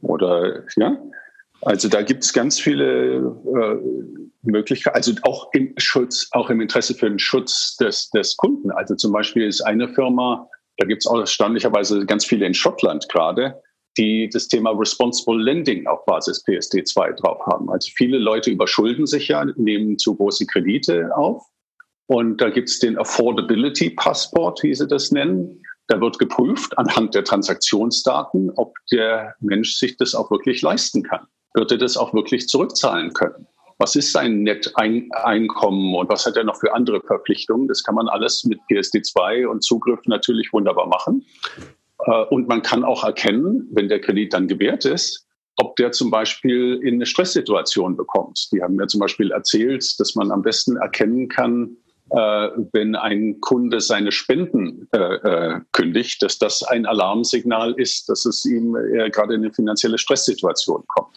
Oder 0.00 0.64
ja, 0.76 0.96
also 1.62 1.88
da 1.88 2.02
gibt 2.02 2.24
es 2.24 2.32
ganz 2.32 2.60
viele 2.60 3.16
äh, 3.16 3.76
Möglichkeiten, 4.42 4.96
also 4.96 5.12
auch 5.22 5.48
im 5.52 5.72
Schutz, 5.78 6.28
auch 6.32 6.50
im 6.50 6.60
Interesse 6.60 6.94
für 6.94 7.08
den 7.08 7.18
Schutz 7.18 7.76
des, 7.76 8.10
des 8.10 8.36
Kunden. 8.36 8.70
Also 8.70 8.94
zum 8.94 9.12
Beispiel 9.12 9.46
ist 9.46 9.62
eine 9.62 9.88
Firma, 9.88 10.48
da 10.76 10.86
gibt 10.86 11.02
es 11.02 11.06
auch 11.06 11.18
erstaunlicherweise 11.18 12.04
ganz 12.04 12.24
viele 12.24 12.46
in 12.46 12.54
Schottland 12.54 13.08
gerade, 13.08 13.60
die 13.96 14.28
das 14.30 14.48
Thema 14.48 14.70
Responsible 14.72 15.42
Lending 15.42 15.86
auf 15.86 16.04
Basis 16.04 16.44
PSD2 16.46 17.14
drauf 17.14 17.40
haben. 17.46 17.70
Also 17.70 17.90
viele 17.96 18.18
Leute 18.18 18.50
überschulden 18.50 19.06
sich 19.06 19.28
ja, 19.28 19.44
nehmen 19.56 19.98
zu 19.98 20.14
große 20.14 20.46
Kredite 20.46 21.16
auf. 21.16 21.42
Und 22.08 22.40
da 22.40 22.50
gibt 22.50 22.68
es 22.68 22.78
den 22.78 22.98
Affordability 22.98 23.90
Passport, 23.90 24.62
wie 24.62 24.74
sie 24.74 24.86
das 24.86 25.10
nennen. 25.10 25.62
Da 25.88 26.00
wird 26.00 26.18
geprüft 26.18 26.76
anhand 26.78 27.14
der 27.14 27.24
Transaktionsdaten, 27.24 28.50
ob 28.56 28.74
der 28.90 29.34
Mensch 29.40 29.76
sich 29.76 29.96
das 29.96 30.14
auch 30.14 30.30
wirklich 30.30 30.62
leisten 30.62 31.02
kann. 31.02 31.26
Wird 31.54 31.70
er 31.70 31.78
das 31.78 31.96
auch 31.96 32.12
wirklich 32.12 32.48
zurückzahlen 32.48 33.12
können? 33.12 33.46
Was 33.78 33.94
ist 33.94 34.12
sein 34.12 34.42
Netteinkommen 34.42 35.94
und 35.94 36.08
was 36.08 36.24
hat 36.26 36.36
er 36.36 36.44
noch 36.44 36.58
für 36.58 36.74
andere 36.74 37.00
Verpflichtungen? 37.02 37.68
Das 37.68 37.82
kann 37.82 37.94
man 37.94 38.08
alles 38.08 38.44
mit 38.44 38.58
PSD2 38.70 39.46
und 39.46 39.62
Zugriff 39.62 40.00
natürlich 40.06 40.52
wunderbar 40.52 40.86
machen. 40.86 41.24
Äh, 42.06 42.24
und 42.30 42.48
man 42.48 42.62
kann 42.62 42.84
auch 42.84 43.04
erkennen, 43.04 43.68
wenn 43.72 43.88
der 43.88 44.00
Kredit 44.00 44.32
dann 44.32 44.48
gewährt 44.48 44.86
ist, 44.86 45.26
ob 45.56 45.76
der 45.76 45.92
zum 45.92 46.10
Beispiel 46.10 46.80
in 46.82 46.94
eine 46.94 47.06
Stresssituation 47.06 47.96
bekommt. 47.96 48.48
Die 48.52 48.62
haben 48.62 48.76
mir 48.76 48.86
zum 48.86 49.00
Beispiel 49.00 49.30
erzählt, 49.30 49.98
dass 49.98 50.14
man 50.14 50.30
am 50.30 50.42
besten 50.42 50.76
erkennen 50.76 51.28
kann, 51.28 51.76
wenn 52.10 52.94
ein 52.94 53.40
Kunde 53.40 53.80
seine 53.80 54.12
Spenden 54.12 54.88
äh, 54.92 54.98
äh, 54.98 55.60
kündigt, 55.72 56.22
dass 56.22 56.38
das 56.38 56.62
ein 56.62 56.86
Alarmsignal 56.86 57.74
ist, 57.76 58.08
dass 58.08 58.24
es 58.26 58.44
ihm 58.44 58.76
äh, 58.76 59.10
gerade 59.10 59.34
in 59.34 59.42
eine 59.42 59.52
finanzielle 59.52 59.98
Stresssituation 59.98 60.84
kommt. 60.86 61.08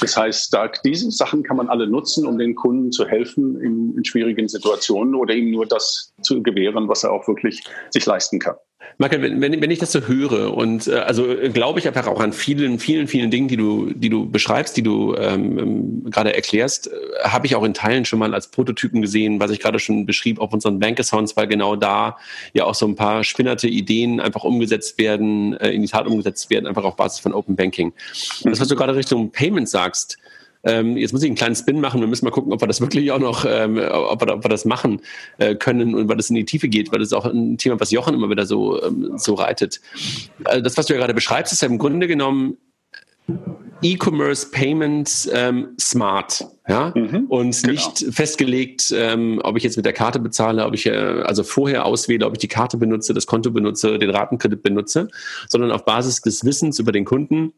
Das 0.00 0.16
heißt, 0.16 0.52
da, 0.52 0.70
diese 0.84 1.10
Sachen 1.10 1.42
kann 1.42 1.56
man 1.56 1.68
alle 1.68 1.86
nutzen, 1.86 2.26
um 2.26 2.38
den 2.38 2.54
Kunden 2.54 2.92
zu 2.92 3.06
helfen 3.06 3.60
in, 3.60 3.96
in 3.96 4.04
schwierigen 4.04 4.48
Situationen 4.48 5.14
oder 5.14 5.34
ihm 5.34 5.50
nur 5.50 5.66
das 5.66 6.12
zu 6.22 6.42
gewähren, 6.42 6.88
was 6.88 7.04
er 7.04 7.12
auch 7.12 7.26
wirklich 7.26 7.62
sich 7.90 8.04
leisten 8.04 8.38
kann. 8.38 8.56
Michael, 8.98 9.40
wenn, 9.40 9.60
wenn, 9.60 9.70
ich 9.70 9.78
das 9.78 9.92
so 9.92 10.02
höre 10.02 10.56
und 10.56 10.86
äh, 10.86 10.94
also 10.94 11.28
äh, 11.28 11.48
glaube 11.48 11.80
ich 11.80 11.88
einfach 11.88 12.06
auch 12.06 12.20
an 12.20 12.32
vielen, 12.32 12.78
vielen, 12.78 13.08
vielen 13.08 13.30
Dingen, 13.30 13.48
die 13.48 13.56
du, 13.56 13.92
die 13.92 14.08
du 14.08 14.30
beschreibst, 14.30 14.76
die 14.76 14.82
du 14.82 15.16
ähm, 15.16 15.58
ähm, 15.58 16.10
gerade 16.10 16.34
erklärst, 16.34 16.88
äh, 16.88 16.90
habe 17.24 17.46
ich 17.46 17.56
auch 17.56 17.64
in 17.64 17.74
Teilen 17.74 18.04
schon 18.04 18.18
mal 18.18 18.34
als 18.34 18.48
Prototypen 18.48 19.02
gesehen, 19.02 19.40
was 19.40 19.50
ich 19.50 19.58
gerade 19.58 19.78
schon 19.78 20.06
beschrieb 20.06 20.40
auf 20.40 20.52
unseren 20.52 20.78
Bank-Accounts, 20.78 21.36
weil 21.36 21.48
genau 21.48 21.76
da 21.76 22.16
ja 22.52 22.64
auch 22.64 22.74
so 22.74 22.86
ein 22.86 22.94
paar 22.94 23.24
spinnerte 23.24 23.68
Ideen 23.68 24.20
einfach 24.20 24.44
umgesetzt 24.44 24.98
werden, 24.98 25.54
äh, 25.54 25.70
in 25.70 25.82
die 25.82 25.88
Tat 25.88 26.06
umgesetzt 26.06 26.50
werden, 26.50 26.66
einfach 26.66 26.84
auf 26.84 26.96
Basis 26.96 27.20
von 27.20 27.34
Open 27.34 27.56
Banking. 27.56 27.92
Das, 28.44 28.60
was 28.60 28.68
du 28.68 28.76
gerade 28.76 28.94
Richtung 28.94 29.30
Payment 29.30 29.68
sagst, 29.68 30.18
ähm, 30.64 30.96
jetzt 30.96 31.12
muss 31.12 31.22
ich 31.22 31.28
einen 31.28 31.36
kleinen 31.36 31.54
Spin 31.54 31.80
machen. 31.80 32.00
Wir 32.00 32.08
müssen 32.08 32.24
mal 32.24 32.30
gucken, 32.30 32.52
ob 32.52 32.62
wir 32.62 32.66
das 32.66 32.80
wirklich 32.80 33.10
auch 33.12 33.18
noch, 33.18 33.44
ähm, 33.48 33.78
ob, 33.78 34.24
wir, 34.24 34.34
ob 34.34 34.44
wir 34.44 34.48
das 34.48 34.64
machen 34.64 35.00
äh, 35.38 35.54
können 35.54 35.94
und 35.94 36.08
weil 36.08 36.16
das 36.16 36.30
in 36.30 36.36
die 36.36 36.44
Tiefe 36.44 36.68
geht, 36.68 36.92
weil 36.92 36.98
das 36.98 37.08
ist 37.08 37.12
auch 37.12 37.26
ein 37.26 37.58
Thema, 37.58 37.78
was 37.80 37.90
Jochen 37.90 38.14
immer 38.14 38.30
wieder 38.30 38.46
so, 38.46 38.82
ähm, 38.82 39.12
so 39.16 39.34
reitet. 39.34 39.80
Also 40.44 40.62
das, 40.62 40.76
was 40.76 40.86
du 40.86 40.94
ja 40.94 40.98
gerade 40.98 41.14
beschreibst, 41.14 41.52
ist 41.52 41.62
ja 41.62 41.68
im 41.68 41.78
Grunde 41.78 42.06
genommen 42.08 42.56
E-Commerce 43.82 44.50
Payments 44.50 45.28
ähm, 45.32 45.68
smart, 45.78 46.46
ja, 46.68 46.92
mhm, 46.94 47.26
und 47.28 47.62
genau. 47.62 47.72
nicht 47.72 48.06
festgelegt, 48.10 48.92
ähm, 48.96 49.40
ob 49.42 49.56
ich 49.56 49.62
jetzt 49.62 49.76
mit 49.76 49.84
der 49.84 49.92
Karte 49.92 50.18
bezahle, 50.18 50.64
ob 50.64 50.74
ich 50.74 50.86
äh, 50.86 50.90
also 50.90 51.42
vorher 51.42 51.84
auswähle, 51.84 52.26
ob 52.26 52.32
ich 52.32 52.38
die 52.38 52.48
Karte 52.48 52.76
benutze, 52.78 53.12
das 53.12 53.26
Konto 53.26 53.50
benutze, 53.50 53.98
den 53.98 54.10
Ratenkredit 54.10 54.62
benutze, 54.62 55.08
sondern 55.48 55.70
auf 55.70 55.84
Basis 55.84 56.20
des 56.22 56.44
Wissens 56.44 56.78
über 56.78 56.92
den 56.92 57.04
Kunden 57.04 57.52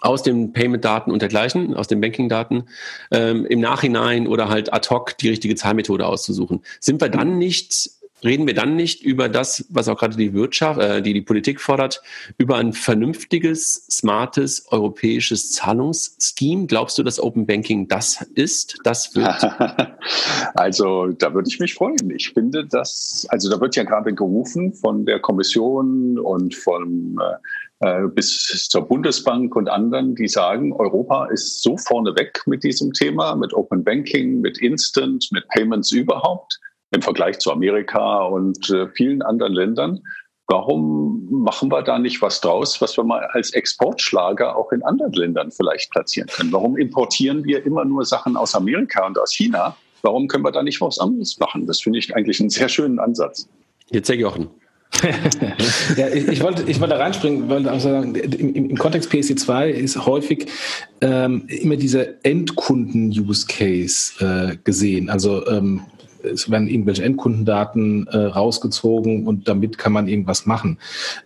aus 0.00 0.22
den 0.22 0.52
Payment-Daten 0.52 1.10
und 1.10 1.22
dergleichen, 1.22 1.74
aus 1.74 1.88
den 1.88 2.00
Banking-Daten, 2.00 2.64
ähm, 3.10 3.46
im 3.46 3.60
Nachhinein 3.60 4.26
oder 4.26 4.48
halt 4.48 4.72
ad 4.72 4.88
hoc 4.90 5.16
die 5.18 5.28
richtige 5.28 5.54
Zahlmethode 5.54 6.06
auszusuchen. 6.06 6.62
Sind 6.80 7.00
wir 7.00 7.08
dann 7.08 7.38
nicht, 7.38 7.90
reden 8.24 8.46
wir 8.46 8.54
dann 8.54 8.76
nicht 8.76 9.02
über 9.02 9.28
das, 9.28 9.66
was 9.68 9.88
auch 9.88 9.98
gerade 9.98 10.16
die 10.16 10.32
Wirtschaft, 10.32 10.80
äh, 10.80 11.02
die 11.02 11.12
die 11.12 11.22
Politik 11.22 11.60
fordert, 11.60 12.02
über 12.38 12.56
ein 12.56 12.72
vernünftiges, 12.72 13.86
smartes 13.90 14.66
europäisches 14.70 15.52
Zahlungsscheme? 15.52 16.66
Glaubst 16.66 16.98
du, 16.98 17.02
dass 17.02 17.20
Open 17.20 17.46
Banking 17.46 17.88
das 17.88 18.22
ist? 18.34 18.78
Das 18.84 19.14
wird? 19.14 19.26
also 20.54 21.08
da 21.08 21.34
würde 21.34 21.48
ich 21.48 21.58
mich 21.58 21.74
freuen. 21.74 22.10
Ich 22.10 22.30
finde, 22.30 22.66
dass, 22.66 23.26
also 23.28 23.50
da 23.50 23.60
wird 23.60 23.76
ja 23.76 23.84
gerade 23.84 24.14
gerufen 24.14 24.72
von 24.72 25.04
der 25.04 25.20
Kommission 25.20 26.18
und 26.18 26.54
vom 26.54 27.20
äh, 27.20 27.36
bis 28.14 28.68
zur 28.68 28.82
Bundesbank 28.82 29.56
und 29.56 29.68
anderen, 29.68 30.14
die 30.14 30.28
sagen, 30.28 30.72
Europa 30.72 31.26
ist 31.26 31.62
so 31.62 31.76
vorneweg 31.76 32.40
mit 32.46 32.62
diesem 32.62 32.92
Thema, 32.92 33.34
mit 33.34 33.52
Open 33.54 33.82
Banking, 33.82 34.40
mit 34.40 34.58
Instant, 34.58 35.28
mit 35.32 35.46
Payments 35.48 35.90
überhaupt 35.90 36.60
im 36.92 37.02
Vergleich 37.02 37.38
zu 37.38 37.50
Amerika 37.50 38.24
und 38.26 38.70
äh, 38.70 38.86
vielen 38.88 39.22
anderen 39.22 39.54
Ländern. 39.54 40.00
Warum 40.46 41.26
machen 41.30 41.72
wir 41.72 41.82
da 41.82 41.98
nicht 41.98 42.20
was 42.20 42.40
draus, 42.40 42.80
was 42.80 42.96
wir 42.96 43.04
mal 43.04 43.26
als 43.32 43.52
Exportschlager 43.52 44.54
auch 44.54 44.70
in 44.72 44.82
anderen 44.82 45.12
Ländern 45.12 45.50
vielleicht 45.50 45.90
platzieren 45.90 46.28
können? 46.28 46.52
Warum 46.52 46.76
importieren 46.76 47.44
wir 47.44 47.64
immer 47.64 47.84
nur 47.84 48.04
Sachen 48.04 48.36
aus 48.36 48.54
Amerika 48.54 49.06
und 49.06 49.18
aus 49.18 49.32
China? 49.32 49.76
Warum 50.02 50.28
können 50.28 50.44
wir 50.44 50.52
da 50.52 50.62
nicht 50.62 50.80
was 50.80 50.98
anderes 50.98 51.38
machen? 51.38 51.66
Das 51.66 51.80
finde 51.80 52.00
ich 52.00 52.14
eigentlich 52.14 52.40
einen 52.40 52.50
sehr 52.50 52.68
schönen 52.68 52.98
Ansatz. 52.98 53.48
Jetzt 53.90 54.08
Herr 54.08 54.16
Jochen. 54.16 54.50
Ja, 55.96 56.08
ich, 56.08 56.28
ich, 56.28 56.42
wollte, 56.42 56.64
ich 56.66 56.80
wollte 56.80 56.98
reinspringen, 56.98 57.68
auch 57.68 57.80
sagen, 57.80 58.14
im, 58.14 58.54
im 58.54 58.78
Kontext 58.78 59.10
PSD2 59.10 59.68
ist 59.68 60.06
häufig 60.06 60.46
ähm, 61.00 61.44
immer 61.48 61.76
dieser 61.76 62.24
Endkunden-Use-Case 62.24 64.52
äh, 64.52 64.56
gesehen. 64.64 65.10
Also 65.10 65.46
ähm, 65.48 65.82
es 66.22 66.50
werden 66.50 66.68
irgendwelche 66.68 67.04
Endkundendaten 67.04 68.06
äh, 68.08 68.16
rausgezogen 68.16 69.26
und 69.26 69.48
damit 69.48 69.78
kann 69.78 69.92
man 69.92 70.08
irgendwas 70.08 70.46
machen. 70.46 70.78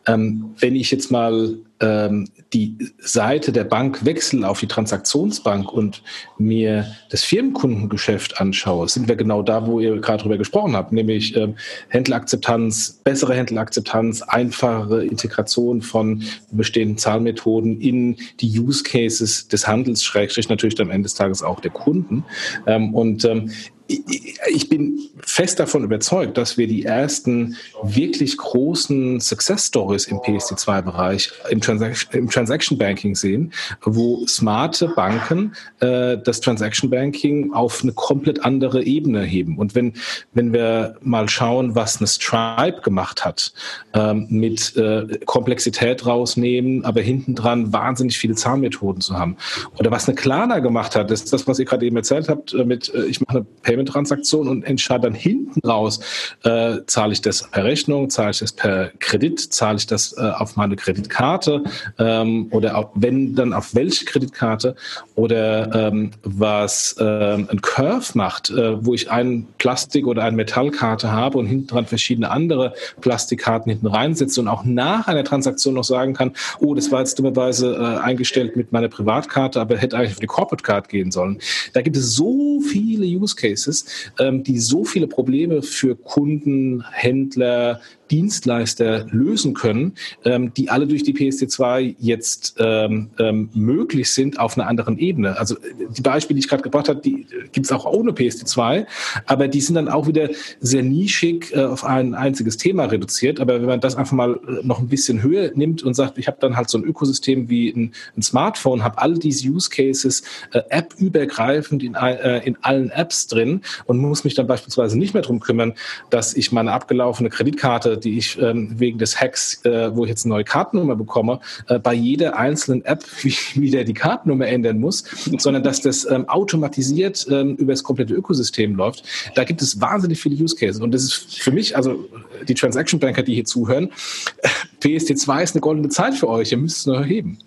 Ähm, 0.07 0.55
wenn 0.59 0.77
ich 0.77 0.91
jetzt 0.91 1.11
mal 1.11 1.57
ähm, 1.81 2.29
die 2.53 2.77
Seite 2.99 3.53
der 3.53 3.65
Bank 3.65 4.05
wechsle 4.05 4.49
auf 4.49 4.61
die 4.61 4.67
Transaktionsbank 4.67 5.73
und 5.73 6.03
mir 6.39 6.87
das 7.11 7.23
Firmenkundengeschäft 7.23 8.41
anschaue, 8.41 8.89
sind 8.89 9.09
wir 9.09 9.17
genau 9.17 9.43
da, 9.43 9.67
wo 9.67 9.81
ihr 9.81 10.01
gerade 10.01 10.23
drüber 10.23 10.39
gesprochen 10.39 10.75
habt, 10.75 10.93
nämlich 10.93 11.37
ähm, 11.37 11.57
Händlerakzeptanz, 11.89 13.01
bessere 13.05 13.35
Händlerakzeptanz, 13.35 14.23
einfachere 14.23 15.05
Integration 15.05 15.83
von 15.83 16.23
bestehenden 16.51 16.99
Zahlmethoden 16.99 17.81
in 17.81 18.17
die 18.41 18.59
Use 18.59 18.83
Cases 18.83 19.49
des 19.49 19.67
Handels, 19.67 20.03
Schrägstrich 20.03 20.49
natürlich 20.49 20.81
am 20.81 20.91
Ende 20.91 21.07
des 21.07 21.15
Tages 21.15 21.43
auch 21.43 21.61
der 21.61 21.73
Kunden. 21.73 22.25
Ähm, 22.67 22.95
und 22.95 23.25
ähm, 23.25 23.51
ich 23.89 24.69
bin 24.69 24.99
fest 25.27 25.59
davon 25.59 25.85
überzeugt, 25.85 26.39
dass 26.39 26.57
wir 26.57 26.69
die 26.69 26.85
ersten 26.85 27.57
wirklich 27.83 28.37
großen 28.37 29.21
Success 29.21 29.67
Stories 29.67 30.07
im 30.07 30.19
PSD2-Bereich 30.19 31.31
im, 31.51 31.61
Transaction, 31.61 32.13
im 32.13 32.31
Transaction 32.31 32.79
Banking 32.79 33.17
sehen, 33.17 33.53
wo 33.83 34.25
smarte 34.27 34.89
Banken 34.89 35.55
äh, 35.81 36.17
das 36.17 36.41
Transaction 36.41 36.91
Banking 36.91 37.53
auf 37.53 37.83
eine 37.83 37.93
komplett 37.93 38.45
andere 38.45 38.85
Ebene 38.85 39.23
heben. 39.23 39.59
Und 39.59 39.75
wenn, 39.75 39.95
wenn 40.33 40.53
wir 40.53 40.97
mal 41.03 41.29
schauen, 41.29 41.75
was 41.75 41.99
eine 41.99 42.07
Stripe 42.07 42.83
gemacht 42.83 43.25
hat, 43.25 43.53
ähm, 43.95 44.29
mit 44.31 44.77
äh, 44.77 45.19
Komplexität 45.27 46.07
rausnehmen, 46.07 46.85
aber 46.85 47.01
hinten 47.01 47.35
dran 47.35 47.73
wahnsinnig 47.73 48.17
viele 48.17 48.37
Zahlmethoden 48.37 49.01
zu 49.01 49.19
haben. 49.19 49.37
Oder 49.79 49.91
was 49.91 50.09
eine 50.09 50.15
Klarna 50.15 50.61
gemacht 50.61 50.95
hat, 50.95 51.11
das 51.11 51.23
ist 51.23 51.33
das, 51.33 51.49
was 51.49 51.59
ihr 51.59 51.65
gerade 51.65 51.85
eben 51.85 51.97
erzählt 51.97 52.29
habt, 52.29 52.55
äh, 52.55 52.65
mit 52.65 52.95
äh, 52.95 53.07
ich 53.07 53.21
mache 53.21 53.39
eine 53.39 53.47
Payment-Transaktion 53.63 54.47
und 54.47 54.63
entscheide 54.63 55.03
dann 55.03 55.16
hin 55.17 55.46
hinten 55.57 55.69
raus, 55.69 56.01
äh, 56.45 56.79
zahle 56.87 57.13
ich 57.13 57.21
das 57.21 57.49
per 57.51 57.65
Rechnung, 57.65 58.11
zahle 58.11 58.31
ich 58.31 58.39
das 58.39 58.53
per 58.53 58.91
Kredit, 58.99 59.41
zahle 59.41 59.79
ich 59.79 59.87
das 59.87 60.17
äh, 60.17 60.21
auf 60.21 60.57
meine 60.57 60.77
Kreditkarte? 60.77 61.65
Ähm, 61.99 62.49
oder 62.51 62.77
auch, 62.77 62.91
wenn 62.95 63.35
dann 63.35 63.53
auf 63.53 63.75
welche 63.75 64.05
Kreditkarte? 64.05 64.77
Oder 65.15 65.89
ähm, 65.89 66.13
was 66.23 66.97
ähm, 66.99 67.49
ein 67.51 67.61
Curve 67.61 68.13
macht, 68.15 68.51
äh, 68.51 68.85
wo 68.85 68.95
ich 68.95 69.11
ein 69.11 69.47
Plastik- 69.59 70.07
oder 70.07 70.23
eine 70.23 70.37
Metallkarte 70.37 71.11
habe 71.11 71.39
und 71.39 71.47
hinten 71.47 71.67
dran 71.67 71.87
verschiedene 71.87 72.31
andere 72.31 72.75
Plastikkarten 73.01 73.71
hinten 73.71 73.87
reinsetze 73.87 74.41
und 74.41 74.49
auch 74.49 74.65
nach 74.65 75.09
einer 75.09 75.25
Transaktion 75.25 75.75
noch 75.75 75.85
sagen 75.85 76.15
kann, 76.15 76.33
oh, 76.61 76.75
das 76.75 76.91
war 76.91 77.01
jetzt 77.01 77.19
dummerweise 77.19 77.75
äh, 77.75 78.01
eingestellt 78.01 78.57
mit 78.57 78.73
meiner 78.73 78.89
Privatkarte, 78.89 79.61
aber 79.61 79.77
hätte 79.77 79.97
eigentlich 79.97 80.13
auf 80.13 80.21
die 80.21 80.27
Corporate 80.27 80.63
Card 80.63 80.89
gehen 80.89 81.11
sollen. 81.11 81.39
Da 81.73 81.83
gibt 81.83 81.97
es 81.97 82.15
so 82.15 82.61
viele 82.61 83.07
Use 83.07 83.35
Cases, 83.35 83.85
ähm, 84.19 84.43
die 84.43 84.59
so 84.59 84.85
viele 84.85 85.07
Probleme 85.07 85.46
für 85.63 85.97
Kunden, 85.97 86.85
Händler, 86.93 87.81
Dienstleister 88.11 89.07
lösen 89.11 89.55
können, 89.55 89.95
ähm, 90.25 90.53
die 90.55 90.71
alle 90.71 90.87
durch 90.87 91.03
die 91.03 91.15
PSD2 91.15 91.97
jetzt 91.99 92.57
ähm, 92.59 93.11
ähm, 93.19 93.51
möglich 93.55 94.13
sind 94.13 94.39
auf 94.39 94.57
einer 94.57 94.69
anderen 94.69 94.99
Ebene. 94.99 95.39
Also 95.39 95.57
die 95.91 96.03
Beispiele, 96.03 96.37
die 96.37 96.45
ich 96.45 96.49
gerade 96.49 96.63
gebracht 96.63 96.89
habe, 96.89 97.01
die 97.01 97.27
gibt 97.53 97.67
es 97.67 97.73
auch 97.73 97.85
ohne 97.85 98.13
PSD2, 98.13 98.87
aber 99.27 99.49
die 99.49 99.61
sind 99.61 99.75
dann 99.75 99.89
auch 99.89 100.07
wieder 100.07 100.29
sehr 100.61 100.83
nischig 100.83 101.53
äh, 101.55 101.65
auf 101.65 101.85
ein 101.85 102.15
einziges 102.15 102.57
Thema 102.57 102.85
reduziert. 102.85 103.41
Aber 103.41 103.61
wenn 103.61 103.67
man 103.67 103.81
das 103.81 103.97
einfach 103.97 104.13
mal 104.13 104.35
äh, 104.35 104.67
noch 104.67 104.79
ein 104.79 104.89
bisschen 104.89 105.23
höher 105.23 105.51
nimmt 105.55 105.83
und 105.83 105.95
sagt, 105.95 106.19
ich 106.19 106.27
habe 106.27 106.39
dann 106.41 106.57
halt 106.57 106.71
so 106.71 106.79
ein 106.79 106.85
Ökosystem 106.85 107.49
wie 107.49 107.71
ein, 107.71 107.93
ein 108.17 108.23
Smartphone, 108.23 108.85
habe 108.85 108.99
all 108.99 109.15
diese 109.15 109.49
Use 109.49 109.71
Cases 109.71 110.23
äh, 110.53 110.63
App-übergreifend 110.71 111.83
in, 111.83 111.95
äh, 111.95 112.47
in 112.47 112.57
allen 112.63 112.91
Apps 112.91 113.27
drin 113.27 113.63
und 113.87 113.99
muss 113.99 114.25
mich 114.25 114.35
dann 114.35 114.47
beispielsweise 114.47 114.99
nicht 114.99 115.15
mehr 115.15 115.23
darum 115.23 115.41
kümmern, 115.41 115.75
dass 116.11 116.35
ich 116.35 116.53
meine 116.53 116.73
abgelaufene 116.73 117.31
Kreditkarte 117.31 117.96
äh, 117.97 118.01
die 118.01 118.19
ich 118.19 118.39
ähm, 118.41 118.79
wegen 118.79 118.99
des 118.99 119.21
Hacks, 119.21 119.65
äh, 119.65 119.95
wo 119.95 120.05
ich 120.05 120.11
jetzt 120.11 120.25
eine 120.25 120.35
neue 120.35 120.45
Kartennummer 120.45 120.97
bekomme, 120.97 121.41
äh, 121.69 121.79
bei 121.79 121.95
jeder 121.95 122.37
einzelnen 122.37 122.85
App 122.85 123.05
wieder 123.55 123.85
die 123.85 123.95
Kartennummer 123.95 124.47
ändern 124.47 124.79
muss, 124.79 125.05
sondern 125.39 125.63
dass 125.63 125.81
das 125.81 126.09
ähm, 126.11 126.29
automatisiert 126.29 127.27
ähm, 127.31 127.57
über 127.57 127.73
das 127.73 127.83
komplette 127.83 128.15
Ökosystem 128.15 128.75
läuft. 128.75 129.05
Da 129.35 129.45
gibt 129.45 129.63
es 129.63 129.81
wahnsinnig 129.81 130.21
viele 130.21 130.37
Use 130.43 130.57
Cases. 130.57 130.81
Und 130.81 130.93
das 130.93 131.05
ist 131.05 131.39
für 131.41 131.53
mich, 131.53 131.77
also 131.77 132.09
die 132.49 132.55
Transaction 132.55 133.01
Banker, 133.01 133.23
die 133.23 133.35
hier 133.35 133.45
zuhören, 133.45 133.91
PSD2 134.83 135.43
ist 135.43 135.55
eine 135.55 135.61
goldene 135.61 135.89
Zeit 135.89 136.15
für 136.15 136.29
euch. 136.29 136.53
Ihr 136.53 136.59
müsst 136.59 136.79
es 136.79 136.87
nur 136.87 136.97
erheben 136.97 137.39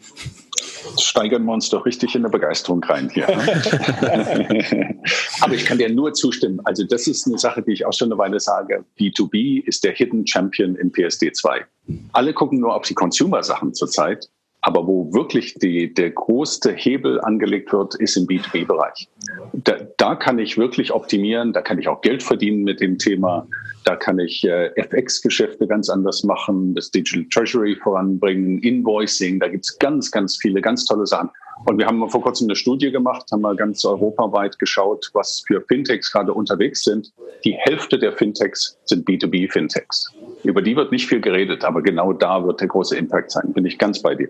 steigern 1.00 1.46
wir 1.46 1.54
uns 1.54 1.70
doch 1.70 1.86
richtig 1.86 2.16
in 2.16 2.24
der 2.24 2.30
Begeisterung 2.30 2.84
rein 2.84 3.10
hier. 3.10 3.28
Ne? 3.28 5.00
Aber 5.42 5.54
ich 5.54 5.66
kann 5.66 5.78
dir 5.78 5.90
nur 5.90 6.14
zustimmen. 6.14 6.60
Also 6.64 6.84
das 6.84 7.08
ist 7.08 7.28
eine 7.28 7.38
Sache, 7.38 7.62
die 7.62 7.74
ich 7.74 7.86
auch 7.86 7.94
schon 7.94 8.12
eine 8.12 8.18
Weile 8.18 8.40
sage. 8.40 8.86
B2B 9.00 9.64
ist 9.66 9.84
der 9.84 9.94
Hidden 9.94 10.26
Champion 10.28 10.76
in 10.76 10.92
PSD 10.92 11.32
2. 11.34 11.66
Alle 12.12 12.34
gucken 12.34 12.60
nur 12.60 12.76
auf 12.76 12.84
die 12.84 12.94
Consumer-Sachen 12.94 13.74
zurzeit. 13.74 14.30
Aber 14.62 14.86
wo 14.88 15.14
wirklich 15.14 15.54
die, 15.56 15.94
der 15.94 16.12
größte 16.12 16.74
Hebel 16.74 17.22
angelegt 17.22 17.72
wird, 17.72 17.96
ist 17.96 18.18
im 18.18 18.28
B2B-Bereich. 18.28 19.08
Da, 19.54 19.78
da 19.98 20.16
kann 20.16 20.38
ich 20.38 20.58
wirklich 20.58 20.92
optimieren, 20.92 21.54
da 21.54 21.62
kann 21.62 21.80
ich 21.80 21.88
auch 21.88 22.02
Geld 22.02 22.24
verdienen 22.24 22.64
mit 22.64 22.82
dem 22.82 22.98
Thema, 22.98 23.48
da 23.86 23.96
kann 23.96 24.20
ich 24.20 24.44
äh, 24.44 24.72
FX-Geschäfte 24.76 25.66
ganz 25.66 25.90
anders 25.90 26.24
machen, 26.24 26.76
das 26.76 26.92
Digital 26.92 27.26
Treasury 27.30 27.76
voranbringen, 27.76 28.60
Invoicing, 28.60 29.40
da 29.40 29.48
gibt's 29.48 29.80
ganz, 29.80 30.12
ganz 30.12 30.36
viele, 30.36 30.62
ganz 30.62 30.84
tolle 30.86 31.08
Sachen. 31.08 31.30
Und 31.66 31.78
wir 31.78 31.86
haben 31.86 32.10
vor 32.10 32.22
kurzem 32.22 32.48
eine 32.48 32.56
Studie 32.56 32.92
gemacht, 32.92 33.32
haben 33.32 33.42
mal 33.42 33.56
ganz 33.56 33.84
europaweit 33.84 34.60
geschaut, 34.60 35.10
was 35.14 35.44
für 35.46 35.62
Fintechs 35.62 36.12
gerade 36.12 36.34
unterwegs 36.34 36.84
sind. 36.84 37.14
Die 37.44 37.54
Hälfte 37.54 38.00
der 38.00 38.14
Fintechs 38.14 38.78
sind 38.86 39.08
B2B-Fintechs. 39.08 40.14
Über 40.44 40.62
die 40.62 40.76
wird 40.76 40.92
nicht 40.92 41.08
viel 41.08 41.20
geredet, 41.20 41.66
aber 41.66 41.82
genau 41.82 42.14
da 42.14 42.46
wird 42.46 42.62
der 42.62 42.68
große 42.68 42.96
Impact 42.96 43.32
sein, 43.32 43.54
bin 43.54 43.66
ich 43.66 43.78
ganz 43.78 44.02
bei 44.02 44.16
dir. 44.16 44.30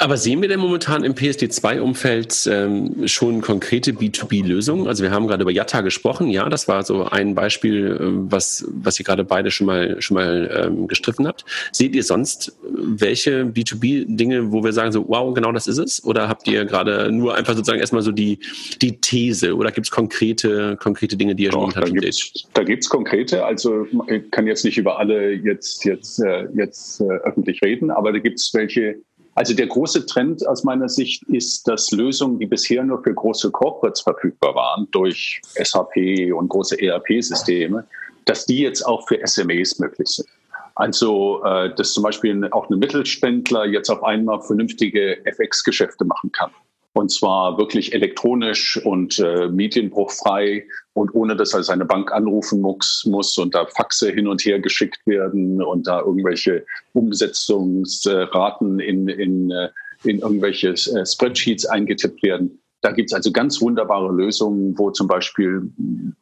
Aber 0.00 0.16
sehen 0.16 0.40
wir 0.40 0.48
denn 0.48 0.60
momentan 0.60 1.04
im 1.04 1.12
PSD2-Umfeld 1.12 2.48
ähm, 2.50 3.06
schon 3.06 3.42
konkrete 3.42 3.92
B2B-Lösungen? 3.92 4.88
Also 4.88 5.02
wir 5.02 5.10
haben 5.10 5.26
gerade 5.26 5.42
über 5.42 5.50
Yatta 5.50 5.82
gesprochen. 5.82 6.28
Ja, 6.28 6.48
das 6.48 6.68
war 6.68 6.82
so 6.84 7.04
ein 7.04 7.34
Beispiel, 7.34 7.98
äh, 8.00 8.30
was, 8.32 8.64
was 8.70 8.98
ihr 8.98 9.04
gerade 9.04 9.24
beide 9.24 9.50
schon 9.50 9.66
mal, 9.66 10.00
schon 10.00 10.14
mal 10.14 10.64
ähm, 10.64 10.88
gestriffen 10.88 11.26
habt. 11.26 11.44
Seht 11.70 11.94
ihr 11.94 12.02
sonst 12.02 12.48
äh, 12.48 12.52
welche 12.64 13.42
B2B-Dinge, 13.42 14.50
wo 14.50 14.64
wir 14.64 14.72
sagen 14.72 14.90
so, 14.90 15.06
wow, 15.06 15.34
genau 15.34 15.52
das 15.52 15.66
ist 15.66 15.76
es? 15.76 16.02
Oder 16.02 16.30
habt 16.30 16.48
ihr 16.48 16.64
gerade 16.64 17.12
nur 17.12 17.34
einfach 17.34 17.52
sozusagen 17.52 17.80
erstmal 17.80 18.00
so 18.00 18.10
die, 18.10 18.38
die 18.80 19.02
These? 19.02 19.54
Oder 19.54 19.70
gibt 19.70 19.88
es 19.88 19.90
konkrete, 19.90 20.78
konkrete 20.78 21.18
Dinge, 21.18 21.34
die 21.34 21.42
ihr 21.42 21.52
schon 21.52 21.60
momentan 21.60 21.92
da 21.94 22.00
seht? 22.00 22.46
Da 22.54 22.62
gibt 22.62 22.84
es 22.84 22.88
konkrete. 22.88 23.44
Also 23.44 23.84
ich 24.06 24.30
kann 24.30 24.46
jetzt 24.46 24.64
nicht 24.64 24.78
über 24.78 24.98
alle 24.98 25.32
jetzt, 25.32 25.84
jetzt, 25.84 26.20
äh, 26.20 26.48
jetzt 26.54 27.02
öffentlich 27.02 27.60
reden, 27.60 27.90
aber 27.90 28.12
da 28.12 28.18
gibt 28.18 28.38
es 28.38 28.50
welche, 28.54 28.96
also 29.34 29.54
der 29.54 29.66
große 29.66 30.06
Trend 30.06 30.46
aus 30.46 30.64
meiner 30.64 30.88
Sicht 30.88 31.22
ist, 31.24 31.66
dass 31.68 31.90
Lösungen, 31.92 32.38
die 32.38 32.46
bisher 32.46 32.82
nur 32.84 33.02
für 33.02 33.14
große 33.14 33.50
Corporates 33.50 34.00
verfügbar 34.00 34.54
waren, 34.54 34.88
durch 34.90 35.40
SAP 35.54 36.32
und 36.34 36.48
große 36.48 36.80
ERP-Systeme, 36.80 37.86
dass 38.24 38.46
die 38.46 38.60
jetzt 38.60 38.82
auch 38.82 39.06
für 39.06 39.18
SMEs 39.24 39.78
möglich 39.78 40.08
sind. 40.08 40.28
Also, 40.74 41.42
äh, 41.44 41.74
dass 41.74 41.92
zum 41.92 42.02
Beispiel 42.02 42.48
auch 42.52 42.70
ein 42.70 42.78
Mittelständler 42.78 43.66
jetzt 43.66 43.90
auf 43.90 44.02
einmal 44.02 44.40
vernünftige 44.40 45.24
FX-Geschäfte 45.26 46.04
machen 46.04 46.32
kann. 46.32 46.50
Und 46.92 47.12
zwar 47.12 47.56
wirklich 47.56 47.94
elektronisch 47.94 48.80
und 48.84 49.20
äh, 49.20 49.48
medienbruchfrei 49.48 50.66
und 50.92 51.14
ohne 51.14 51.36
dass 51.36 51.54
er 51.54 51.62
seine 51.62 51.84
Bank 51.84 52.12
anrufen 52.12 52.60
muss, 52.60 53.04
muss 53.06 53.38
und 53.38 53.54
da 53.54 53.66
Faxe 53.66 54.10
hin 54.10 54.26
und 54.26 54.44
her 54.44 54.58
geschickt 54.58 55.06
werden 55.06 55.62
und 55.62 55.86
da 55.86 56.00
irgendwelche 56.00 56.66
Umsetzungsraten 56.92 58.80
in, 58.80 59.06
in, 59.08 59.50
äh, 59.52 59.68
in 60.02 60.18
irgendwelche 60.18 60.70
äh, 60.70 61.06
Spreadsheets 61.06 61.64
eingetippt 61.66 62.24
werden. 62.24 62.60
Da 62.82 62.92
gibt's 62.92 63.12
also 63.12 63.30
ganz 63.30 63.60
wunderbare 63.60 64.10
Lösungen, 64.10 64.76
wo 64.78 64.90
zum 64.90 65.06
Beispiel 65.06 65.70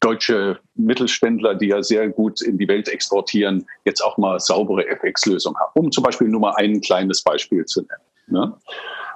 deutsche 0.00 0.58
Mittelständler, 0.74 1.54
die 1.54 1.68
ja 1.68 1.82
sehr 1.82 2.08
gut 2.08 2.42
in 2.42 2.58
die 2.58 2.66
Welt 2.66 2.88
exportieren, 2.88 3.64
jetzt 3.84 4.00
auch 4.02 4.18
mal 4.18 4.40
saubere 4.40 4.86
FX-Lösungen 4.86 5.56
haben. 5.56 5.70
Um 5.74 5.92
zum 5.92 6.02
Beispiel 6.02 6.28
nur 6.28 6.40
mal 6.40 6.54
ein 6.56 6.80
kleines 6.80 7.22
Beispiel 7.22 7.64
zu 7.64 7.82
nennen. 7.82 8.07
Ne? 8.31 8.55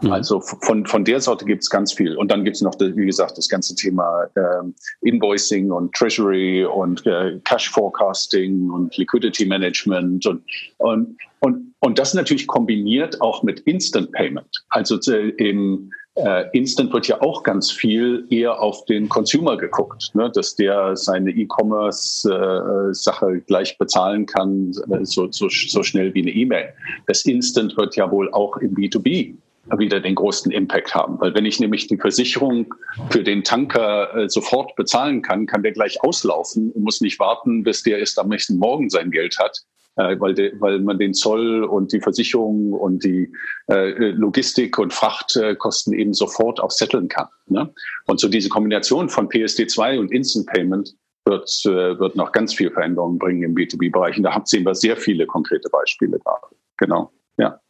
Mhm. 0.03 0.13
Also 0.13 0.41
von, 0.41 0.87
von 0.87 1.05
der 1.05 1.21
Sorte 1.21 1.45
gibt 1.45 1.63
es 1.63 1.71
ganz 1.71 1.93
viel. 1.93 2.17
Und 2.17 2.31
dann 2.31 2.45
gibt 2.45 2.57
es 2.57 2.63
noch, 2.63 2.75
wie 2.79 3.07
gesagt, 3.07 3.39
das 3.39 3.49
ganze 3.49 3.75
Thema 3.75 4.25
äh, 4.35 4.63
Invoicing 5.03 5.71
und 5.71 5.95
Treasury 5.95 6.65
und 6.65 7.07
äh, 7.07 7.39
Cash 7.45 7.71
Forecasting 7.71 8.71
und 8.71 8.97
Liquidity 8.97 9.47
Management 9.47 10.27
und, 10.27 10.43
und, 10.79 11.17
und, 11.41 11.75
und 11.81 11.99
das 11.99 12.15
natürlich 12.15 12.47
kombiniert 12.47 13.21
auch 13.21 13.43
mit 13.43 13.61
Instant 13.61 14.13
Payment. 14.13 14.65
Also 14.71 14.99
äh, 15.11 15.31
im 15.39 15.91
äh, 16.15 16.45
Instant 16.53 16.93
wird 16.93 17.09
ja 17.09 17.23
auch 17.23 17.43
ganz 17.43 17.71
viel 17.71 18.27
eher 18.29 18.61
auf 18.61 18.85
den 18.85 19.09
Consumer 19.09 19.57
geguckt, 19.57 20.15
ne? 20.15 20.31
dass 20.31 20.55
der 20.55 20.95
seine 20.97 21.31
E-Commerce-Sache 21.31 23.27
äh, 23.27 23.41
gleich 23.41 23.79
bezahlen 23.79 24.27
kann, 24.27 24.73
äh, 24.91 25.05
so, 25.05 25.33
so, 25.33 25.49
so 25.49 25.83
schnell 25.83 26.13
wie 26.15 26.23
eine 26.23 26.33
E-Mail. 26.33 26.75
Das 27.07 27.25
Instant 27.25 27.77
wird 27.77 27.97
ja 27.97 28.11
wohl 28.11 28.31
auch 28.33 28.59
im 28.59 28.75
B2B 28.75 29.35
wieder 29.79 30.01
den 30.01 30.17
großen 30.17 30.51
Impact 30.51 30.95
haben. 30.95 31.21
Weil 31.21 31.35
wenn 31.35 31.47
ich 31.47 31.61
nämlich 31.61 31.87
die 31.87 31.97
Versicherung 31.97 32.75
für 33.11 33.23
den 33.23 33.45
Tanker 33.45 34.15
äh, 34.15 34.29
sofort 34.29 34.75
bezahlen 34.77 35.23
kann, 35.23 35.47
kann 35.47 35.63
der 35.63 35.73
gleich 35.73 36.03
auslaufen 36.03 36.73
und 36.73 36.83
muss 36.83 37.01
nicht 37.01 37.19
warten, 37.21 37.63
bis 37.63 37.83
der 37.83 38.01
erst 38.01 38.19
am 38.19 38.29
nächsten 38.29 38.59
Morgen 38.59 38.91
sein 38.91 39.11
Geld 39.11 39.39
hat, 39.39 39.63
äh, 39.97 40.19
weil, 40.19 40.35
de, 40.35 40.53
weil 40.59 40.81
man 40.81 40.99
den 40.99 41.15
Zoll 41.15 41.65
und 41.65 41.93
die 41.93 42.01
Versicherung 42.01 42.73
und 42.73 43.05
die 43.05 43.33
äh, 43.71 44.11
Logistik 44.11 44.79
und 44.79 44.93
Frachtkosten 44.93 45.93
eben 45.93 46.15
sofort 46.15 46.61
auch 46.61 46.71
setteln 46.71 47.09
kann. 47.09 47.29
Ne? 47.47 47.73
Und 48.07 48.21
so 48.21 48.29
diese 48.29 48.49
Kombination 48.49 49.09
von 49.09 49.29
PSD2 49.29 49.99
und 49.99 50.13
Instant 50.13 50.47
Payment 50.47 50.95
wird, 51.25 51.49
äh, 51.67 51.99
wird 51.99 52.17
noch 52.17 52.33
ganz 52.33 52.55
viel 52.55 52.71
Veränderungen 52.71 53.19
bringen 53.19 53.43
im 53.43 53.55
B2B-Bereich. 53.55 54.17
Und 54.17 54.25
da 54.25 54.41
sehen 54.45 54.65
wir 54.65 54.75
sehr 54.75 54.97
viele 54.97 55.27
konkrete 55.27 55.69
Beispiele 55.69 56.19
gerade. 56.19 56.47
Genau, 56.79 57.13
ja. 57.39 57.61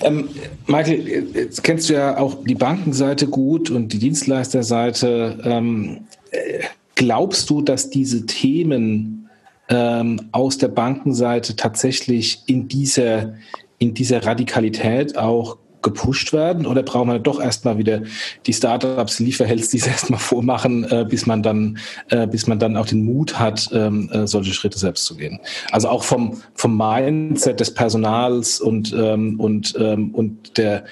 Ähm, 0.00 0.28
Michael, 0.66 1.28
jetzt 1.34 1.62
kennst 1.62 1.88
du 1.88 1.94
ja 1.94 2.18
auch 2.18 2.44
die 2.44 2.54
Bankenseite 2.54 3.26
gut 3.26 3.70
und 3.70 3.92
die 3.92 3.98
Dienstleisterseite. 3.98 5.38
Ähm, 5.44 6.06
äh, 6.30 6.64
glaubst 6.94 7.50
du, 7.50 7.62
dass 7.62 7.90
diese 7.90 8.26
Themen 8.26 9.23
ähm, 9.68 10.28
aus 10.32 10.58
der 10.58 10.68
Bankenseite 10.68 11.56
tatsächlich 11.56 12.42
in 12.46 12.68
dieser, 12.68 13.34
in 13.78 13.94
dieser 13.94 14.24
Radikalität 14.24 15.16
auch 15.16 15.58
gepusht 15.84 16.32
werden 16.32 16.66
oder 16.66 16.82
brauchen 16.82 17.10
wir 17.10 17.18
doch 17.20 17.40
erstmal 17.40 17.78
wieder 17.78 18.02
die 18.46 18.52
Startups, 18.52 19.20
Lieferhelds, 19.20 19.68
die 19.68 19.76
es 19.76 19.86
erstmal 19.86 20.18
vormachen, 20.18 20.84
äh, 20.90 21.06
bis 21.08 21.26
man 21.26 21.42
dann, 21.44 21.78
äh, 22.08 22.26
bis 22.26 22.48
man 22.48 22.58
dann 22.58 22.76
auch 22.76 22.86
den 22.86 23.04
Mut 23.04 23.38
hat, 23.38 23.70
ähm, 23.72 24.10
äh, 24.10 24.26
solche 24.26 24.52
Schritte 24.52 24.78
selbst 24.78 25.04
zu 25.04 25.16
gehen. 25.16 25.38
Also 25.70 25.88
auch 25.88 26.02
vom, 26.02 26.42
vom 26.54 26.76
Mindset 26.76 27.60
des 27.60 27.72
Personals 27.72 28.60
und, 28.60 28.92
ähm, 28.98 29.38
und, 29.38 29.74
ähm, 29.78 30.12
und 30.14 30.56
der, 30.56 30.84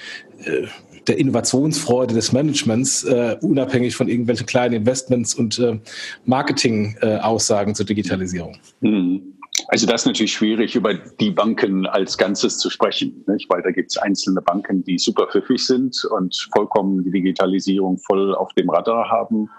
äh, 0.45 0.67
der 1.07 1.17
Innovationsfreude 1.17 2.13
des 2.13 2.31
Managements, 2.31 3.03
äh, 3.03 3.37
unabhängig 3.41 3.95
von 3.95 4.07
irgendwelchen 4.07 4.45
kleinen 4.45 4.73
Investments 4.73 5.35
und 5.35 5.59
äh, 5.59 5.79
Marketing-Aussagen 6.25 7.71
äh, 7.71 7.75
zur 7.75 7.85
Digitalisierung. 7.85 8.57
Mhm. 8.81 9.33
Also 9.67 9.85
das 9.85 10.01
ist 10.01 10.07
natürlich 10.07 10.33
schwierig, 10.33 10.75
über 10.75 10.93
die 10.93 11.31
Banken 11.31 11.85
als 11.85 12.17
Ganzes 12.17 12.57
zu 12.57 12.69
sprechen, 12.69 13.23
nicht? 13.27 13.49
weil 13.49 13.61
da 13.61 13.71
gibt 13.71 13.91
es 13.91 13.97
einzelne 13.97 14.41
Banken, 14.41 14.83
die 14.83 14.97
super 14.97 15.27
pfiffig 15.31 15.65
sind 15.65 16.03
und 16.05 16.49
vollkommen 16.53 17.03
die 17.03 17.11
Digitalisierung 17.11 17.97
voll 17.99 18.35
auf 18.35 18.51
dem 18.53 18.69
Radar 18.69 19.09
haben 19.09 19.49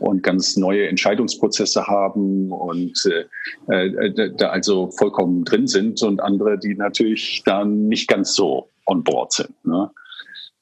und 0.00 0.22
ganz 0.22 0.56
neue 0.56 0.88
Entscheidungsprozesse 0.88 1.86
haben 1.86 2.50
und 2.50 3.00
äh, 3.68 3.92
äh, 3.92 4.32
da 4.36 4.48
also 4.48 4.90
vollkommen 4.90 5.44
drin 5.44 5.66
sind 5.66 6.02
und 6.02 6.20
andere, 6.20 6.58
die 6.58 6.74
natürlich 6.74 7.42
dann 7.44 7.86
nicht 7.86 8.08
ganz 8.08 8.34
so 8.34 8.68
on 8.86 9.04
board 9.04 9.32
sind. 9.32 9.64
Ne? 9.64 9.90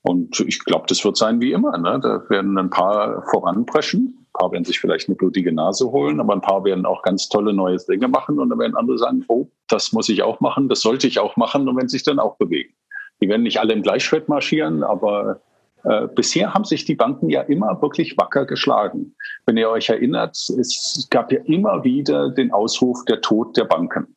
Und 0.02 0.40
ich 0.40 0.64
glaube, 0.64 0.86
das 0.88 1.04
wird 1.04 1.16
sein 1.16 1.40
wie 1.40 1.52
immer. 1.52 1.76
Ne? 1.78 2.00
Da 2.02 2.28
werden 2.28 2.58
ein 2.58 2.70
paar 2.70 3.24
voranpreschen 3.30 4.22
ein 4.32 4.38
paar 4.38 4.52
werden 4.52 4.64
sich 4.64 4.80
vielleicht 4.80 5.08
eine 5.08 5.16
blutige 5.16 5.52
Nase 5.52 5.90
holen, 5.90 6.18
aber 6.18 6.32
ein 6.32 6.40
paar 6.40 6.64
werden 6.64 6.86
auch 6.86 7.02
ganz 7.02 7.28
tolle 7.28 7.52
neue 7.52 7.76
Dinge 7.76 8.08
machen 8.08 8.38
und 8.38 8.48
dann 8.48 8.58
werden 8.58 8.76
andere 8.76 8.96
sagen, 8.96 9.24
oh, 9.28 9.48
das 9.68 9.92
muss 9.92 10.08
ich 10.08 10.22
auch 10.22 10.40
machen, 10.40 10.68
das 10.70 10.80
sollte 10.80 11.06
ich 11.06 11.18
auch 11.18 11.36
machen 11.36 11.68
und 11.68 11.76
wenn 11.76 11.88
sich 11.88 12.02
dann 12.02 12.18
auch 12.18 12.36
bewegen. 12.36 12.72
Die 13.20 13.28
werden 13.28 13.42
nicht 13.42 13.60
alle 13.60 13.74
im 13.74 13.82
Gleichschritt 13.82 14.28
marschieren, 14.28 14.82
aber 14.82 15.42
äh, 15.84 16.08
bisher 16.08 16.54
haben 16.54 16.64
sich 16.64 16.86
die 16.86 16.94
Banken 16.94 17.28
ja 17.28 17.42
immer 17.42 17.80
wirklich 17.82 18.16
wacker 18.16 18.46
geschlagen. 18.46 19.14
Wenn 19.44 19.58
ihr 19.58 19.68
euch 19.68 19.90
erinnert, 19.90 20.34
es 20.34 21.06
gab 21.10 21.30
ja 21.30 21.40
immer 21.44 21.84
wieder 21.84 22.30
den 22.30 22.52
Ausruf 22.52 23.04
der 23.04 23.20
Tod 23.20 23.56
der 23.56 23.64
Banken. 23.64 24.16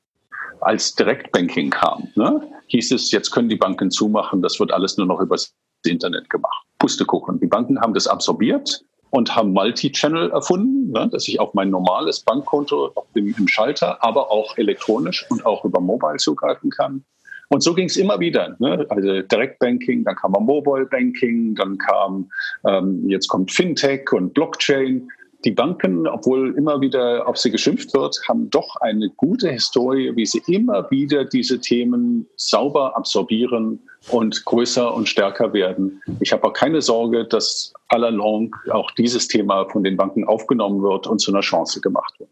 Als 0.62 0.96
Direktbanking 0.96 1.72
kam, 1.72 2.08
ne, 2.16 2.42
hieß 2.68 2.94
es, 2.94 3.12
jetzt 3.12 3.32
können 3.32 3.50
die 3.50 3.58
Banken 3.58 3.92
zumachen, 3.92 4.42
das 4.42 4.60
wird 4.62 4.72
alles 4.72 4.98
nur 4.98 5.08
noch 5.08 5.20
übers 5.20 5.54
Internet 5.90 6.30
gemacht. 6.30 6.66
Pustekuchen. 6.80 7.40
Die 7.40 7.48
Banken 7.48 7.80
haben 7.80 7.94
das 7.94 8.08
absorbiert 8.08 8.84
und 9.10 9.36
haben 9.36 9.54
Multi-Channel 9.54 10.32
erfunden, 10.32 10.92
ne, 10.92 11.08
dass 11.12 11.28
ich 11.28 11.40
auf 11.40 11.54
mein 11.54 11.70
normales 11.70 12.20
Bankkonto 12.22 12.94
im, 13.14 13.34
im 13.38 13.48
Schalter, 13.48 14.04
aber 14.04 14.32
auch 14.32 14.58
elektronisch 14.58 15.26
und 15.30 15.46
auch 15.46 15.64
über 15.64 15.80
Mobile 15.80 16.18
zugreifen 16.18 16.70
kann. 16.70 17.04
Und 17.50 17.62
so 17.62 17.74
ging 17.74 17.86
es 17.86 17.98
immer 17.98 18.20
wieder. 18.20 18.56
Ne? 18.60 18.86
Also 18.90 19.22
Direktbanking, 19.22 20.04
dann 20.04 20.16
kam 20.16 20.32
Mobile 20.32 20.86
Banking, 20.86 21.56
dann 21.56 21.78
kam, 21.78 22.30
ähm, 22.68 23.08
jetzt 23.08 23.28
kommt 23.28 23.52
Fintech 23.52 24.12
und 24.12 24.34
Blockchain. 24.34 25.08
Die 25.46 25.52
Banken, 25.52 26.08
obwohl 26.08 26.58
immer 26.58 26.82
wieder 26.82 27.28
auf 27.28 27.38
sie 27.38 27.52
geschimpft 27.52 27.94
wird, 27.94 28.20
haben 28.28 28.50
doch 28.50 28.78
eine 28.78 29.10
gute 29.16 29.52
Historie, 29.52 30.16
wie 30.16 30.26
sie 30.26 30.42
immer 30.48 30.90
wieder 30.90 31.24
diese 31.24 31.60
Themen 31.60 32.26
sauber 32.36 32.98
absorbieren 32.98 33.80
und 34.10 34.46
größer 34.46 34.94
und 34.94 35.10
stärker 35.10 35.54
werden. 35.54 36.02
Ich 36.20 36.32
habe 36.32 36.44
auch 36.46 36.54
keine 36.54 36.82
Sorge, 36.82 37.26
dass 37.26 37.74
allalong 37.88 38.56
auch 38.72 38.92
dieses 38.92 39.28
Thema 39.28 39.68
von 39.70 39.84
den 39.84 39.98
Banken 39.98 40.26
aufgenommen 40.26 40.82
wird 40.82 41.08
und 41.08 41.20
zu 41.20 41.32
einer 41.32 41.42
Chance 41.42 41.82
gemacht 41.82 42.14
wird. 42.20 42.30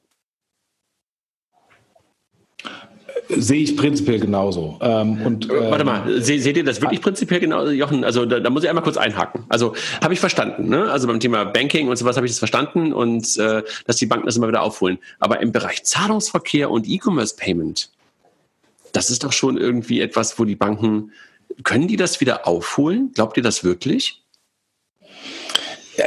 Sehe 3.30 3.62
ich 3.62 3.78
prinzipiell 3.78 4.20
genauso. 4.20 4.78
Ähm, 4.82 5.22
und, 5.26 5.50
äh, 5.50 5.72
Warte 5.72 5.86
mal, 5.86 6.22
se, 6.22 6.40
seht 6.40 6.58
ihr 6.58 6.64
das 6.64 6.82
wirklich 6.82 7.02
prinzipiell 7.02 7.40
genauso, 7.40 7.72
Jochen? 7.72 8.04
Also 8.04 8.26
da, 8.26 8.40
da 8.40 8.50
muss 8.50 8.64
ich 8.64 8.70
einmal 8.70 8.84
kurz 8.84 8.98
einhaken. 8.98 9.46
Also 9.50 9.76
habe 10.02 10.14
ich 10.14 10.20
verstanden. 10.20 10.68
Ne? 10.68 10.92
Also 10.92 11.08
beim 11.08 11.20
Thema 11.20 11.46
Banking 11.46 11.88
und 11.88 11.96
sowas 11.96 12.18
habe 12.18 12.26
ich 12.26 12.32
das 12.32 12.40
verstanden 12.40 12.92
und 12.92 13.38
äh, 13.38 13.64
dass 13.88 13.98
die 13.98 14.08
Banken 14.08 14.26
das 14.26 14.36
immer 14.36 14.50
wieder 14.50 14.62
aufholen. 14.62 15.00
Aber 15.20 15.42
im 15.42 15.52
Bereich 15.52 15.84
Zahlungsverkehr 15.84 16.70
und 16.70 16.88
E-Commerce-Payment, 16.88 17.90
das 18.92 19.10
ist 19.10 19.24
doch 19.24 19.32
schon 19.32 19.58
irgendwie 19.58 20.02
etwas, 20.02 20.38
wo 20.38 20.46
die 20.46 20.56
Banken, 20.56 21.12
können 21.64 21.88
die 21.88 21.98
das 21.98 22.20
wieder 22.20 22.48
aufholen? 22.48 23.12
Glaubt 23.14 23.38
ihr 23.38 23.44
das 23.44 23.64
wirklich? 23.64 24.24
Ja, 25.98 26.06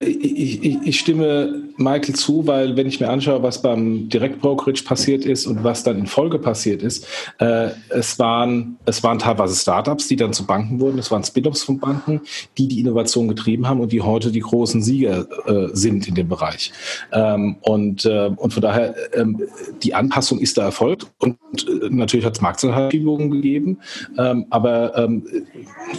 ich, 0.00 0.62
ich, 0.62 0.78
ich, 0.84 1.00
stimme 1.00 1.64
Michael 1.76 2.14
zu, 2.14 2.46
weil 2.46 2.76
wenn 2.76 2.86
ich 2.86 3.00
mir 3.00 3.10
anschaue, 3.10 3.42
was 3.42 3.62
beim 3.62 4.08
Direktbrokerage 4.08 4.84
passiert 4.84 5.24
ist 5.24 5.44
und 5.48 5.64
was 5.64 5.82
dann 5.82 5.98
in 5.98 6.06
Folge 6.06 6.38
passiert 6.38 6.84
ist, 6.84 7.04
äh, 7.38 7.70
es, 7.88 8.16
waren, 8.20 8.78
es 8.84 9.02
waren 9.02 9.18
teilweise 9.18 9.56
Startups, 9.56 10.06
die 10.06 10.14
dann 10.14 10.32
zu 10.32 10.46
Banken 10.46 10.78
wurden, 10.78 11.00
es 11.00 11.10
waren 11.10 11.24
Spin-offs 11.24 11.64
von 11.64 11.80
Banken, 11.80 12.20
die 12.58 12.68
die 12.68 12.78
Innovation 12.78 13.26
getrieben 13.26 13.66
haben 13.66 13.80
und 13.80 13.90
die 13.90 14.00
heute 14.00 14.30
die 14.30 14.38
großen 14.38 14.82
Sieger 14.82 15.26
äh, 15.46 15.70
sind 15.72 16.06
in 16.06 16.14
dem 16.14 16.28
Bereich. 16.28 16.70
Ähm, 17.10 17.56
und, 17.62 18.04
äh, 18.04 18.30
und 18.36 18.54
von 18.54 18.62
daher, 18.62 18.94
ähm, 19.14 19.42
die 19.82 19.94
Anpassung 19.94 20.38
ist 20.38 20.58
da 20.58 20.62
erfolgt 20.62 21.08
und 21.18 21.36
äh, 21.54 21.88
natürlich 21.90 22.24
hat 22.24 22.36
es 22.36 22.40
Marktverschiebungen 22.40 23.32
gegeben, 23.32 23.78
ähm, 24.16 24.46
aber 24.50 24.96
ähm, 24.96 25.26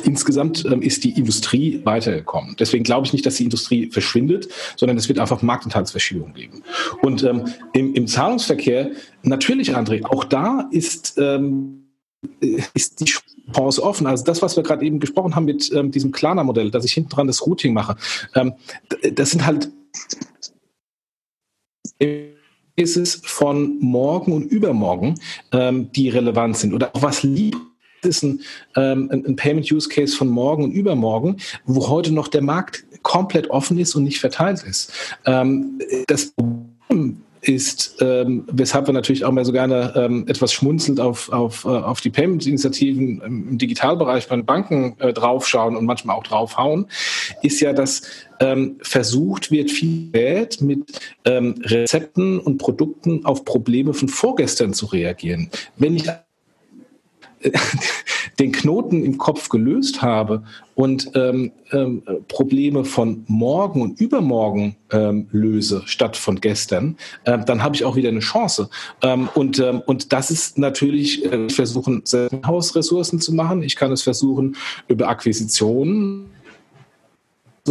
insgesamt 0.06 0.64
ist 0.64 1.04
die 1.04 1.12
Industrie 1.20 1.82
weitergekommen. 1.84 2.56
Deswegen 2.58 2.86
glaube 2.86 3.06
ich 3.06 3.12
nicht, 3.12 3.26
dass 3.26 3.36
die 3.36 3.43
Industrie 3.43 3.88
verschwindet, 3.91 4.49
sondern 4.75 4.97
es 4.97 5.07
wird 5.07 5.19
einfach 5.19 5.41
Marktanteilsverschiebung 5.41 6.33
geben. 6.33 6.63
Und 7.01 7.23
ähm, 7.23 7.45
im, 7.73 7.93
im, 7.93 8.07
Zahlungsverkehr, 8.07 8.91
natürlich, 9.23 9.75
André, 9.75 10.05
auch 10.05 10.23
da 10.23 10.67
ist, 10.71 11.15
ähm, 11.17 11.89
ist 12.73 12.99
die 12.99 13.05
Chance 13.53 13.81
offen. 13.81 14.07
Also 14.07 14.23
das, 14.23 14.41
was 14.41 14.55
wir 14.55 14.63
gerade 14.63 14.85
eben 14.85 14.99
gesprochen 14.99 15.35
haben 15.35 15.45
mit 15.45 15.71
ähm, 15.73 15.91
diesem 15.91 16.11
Klarna-Modell, 16.11 16.71
dass 16.71 16.85
ich 16.85 16.93
hinten 16.93 17.09
dran 17.09 17.27
das 17.27 17.45
Routing 17.45 17.73
mache, 17.73 17.95
ähm, 18.35 18.53
das 19.13 19.31
sind 19.31 19.45
halt 19.45 19.71
ist 22.79 22.95
es 22.95 23.21
von 23.25 23.77
morgen 23.79 24.31
und 24.31 24.43
übermorgen, 24.45 25.15
ähm, 25.51 25.91
die 25.91 26.09
relevant 26.09 26.57
sind. 26.57 26.73
Oder 26.73 26.95
auch 26.95 27.01
was 27.01 27.23
lieb 27.23 27.57
ist 28.06 28.24
ein, 28.24 28.41
ähm, 28.76 29.10
ein 29.12 29.36
Payment 29.36 29.72
Use 29.72 29.89
Case 29.89 30.16
von 30.16 30.30
morgen 30.30 30.64
und 30.64 30.72
übermorgen, 30.72 31.38
wo 31.66 31.88
heute 31.88 32.14
noch 32.14 32.28
der 32.28 32.41
Markt 32.41 32.84
komplett 33.04 33.50
offen 33.50 33.78
ist 33.78 33.95
und 33.95 34.04
nicht 34.04 34.20
verteilt 34.20 34.64
ist. 34.64 34.91
Ähm, 35.26 35.80
das 36.08 36.32
Problem 36.32 37.22
ist, 37.41 37.95
ähm, 38.02 38.43
weshalb 38.52 38.88
wir 38.88 38.93
natürlich 38.93 39.24
auch 39.24 39.32
mal 39.32 39.45
so 39.45 39.52
gerne 39.52 39.93
ähm, 39.95 40.26
etwas 40.28 40.52
schmunzelnd 40.52 41.00
auf, 41.00 41.32
auf, 41.32 41.66
äh, 41.66 41.70
auf 41.70 42.02
die 42.02 42.10
Payment-Initiativen 42.10 43.22
im 43.22 43.58
Digitalbereich 43.58 44.28
bei 44.28 44.36
den 44.36 44.45
Banken 44.45 44.95
äh, 45.00 45.14
draufschauen 45.14 45.76
und 45.76 45.86
manchmal 45.86 46.18
auch 46.18 46.24
draufhauen, 46.24 46.88
ist 47.41 47.62
ja, 47.62 47.74
dass 47.74 48.02
ähm, 48.41 48.78
versucht 48.82 49.52
wird, 49.52 49.72
viel 49.72 50.12
Geld 50.12 50.62
mit 50.62 51.00
ähm, 51.26 51.56
Rezepten 51.64 52.39
und 52.39 52.58
Produkten 52.58 53.26
auf 53.26 53.45
Probleme 53.45 53.93
von 53.93 54.10
vorgestern 54.10 54.74
zu 54.74 54.88
reagieren. 54.88 55.50
Wenn 55.78 55.95
ich 55.95 56.10
den 58.39 58.51
Knoten 58.51 59.03
im 59.03 59.17
Kopf 59.17 59.49
gelöst 59.49 60.01
habe 60.01 60.43
und 60.75 61.11
ähm, 61.15 61.51
ähm, 61.71 62.03
Probleme 62.27 62.85
von 62.85 63.23
morgen 63.27 63.81
und 63.81 63.99
übermorgen 63.99 64.75
ähm, 64.91 65.27
löse 65.31 65.81
statt 65.85 66.15
von 66.15 66.39
gestern, 66.39 66.97
ähm, 67.25 67.43
dann 67.45 67.61
habe 67.63 67.75
ich 67.75 67.83
auch 67.83 67.95
wieder 67.95 68.09
eine 68.09 68.19
Chance. 68.19 68.69
Ähm, 69.01 69.29
und, 69.35 69.59
ähm, 69.59 69.81
und 69.85 70.13
das 70.13 70.31
ist 70.31 70.57
natürlich, 70.57 71.25
äh, 71.25 71.49
versuchen, 71.49 72.03
Hausressourcen 72.45 73.19
zu 73.19 73.33
machen. 73.33 73.61
Ich 73.61 73.75
kann 73.75 73.91
es 73.91 74.03
versuchen 74.03 74.55
über 74.87 75.09
Akquisitionen 75.09 76.29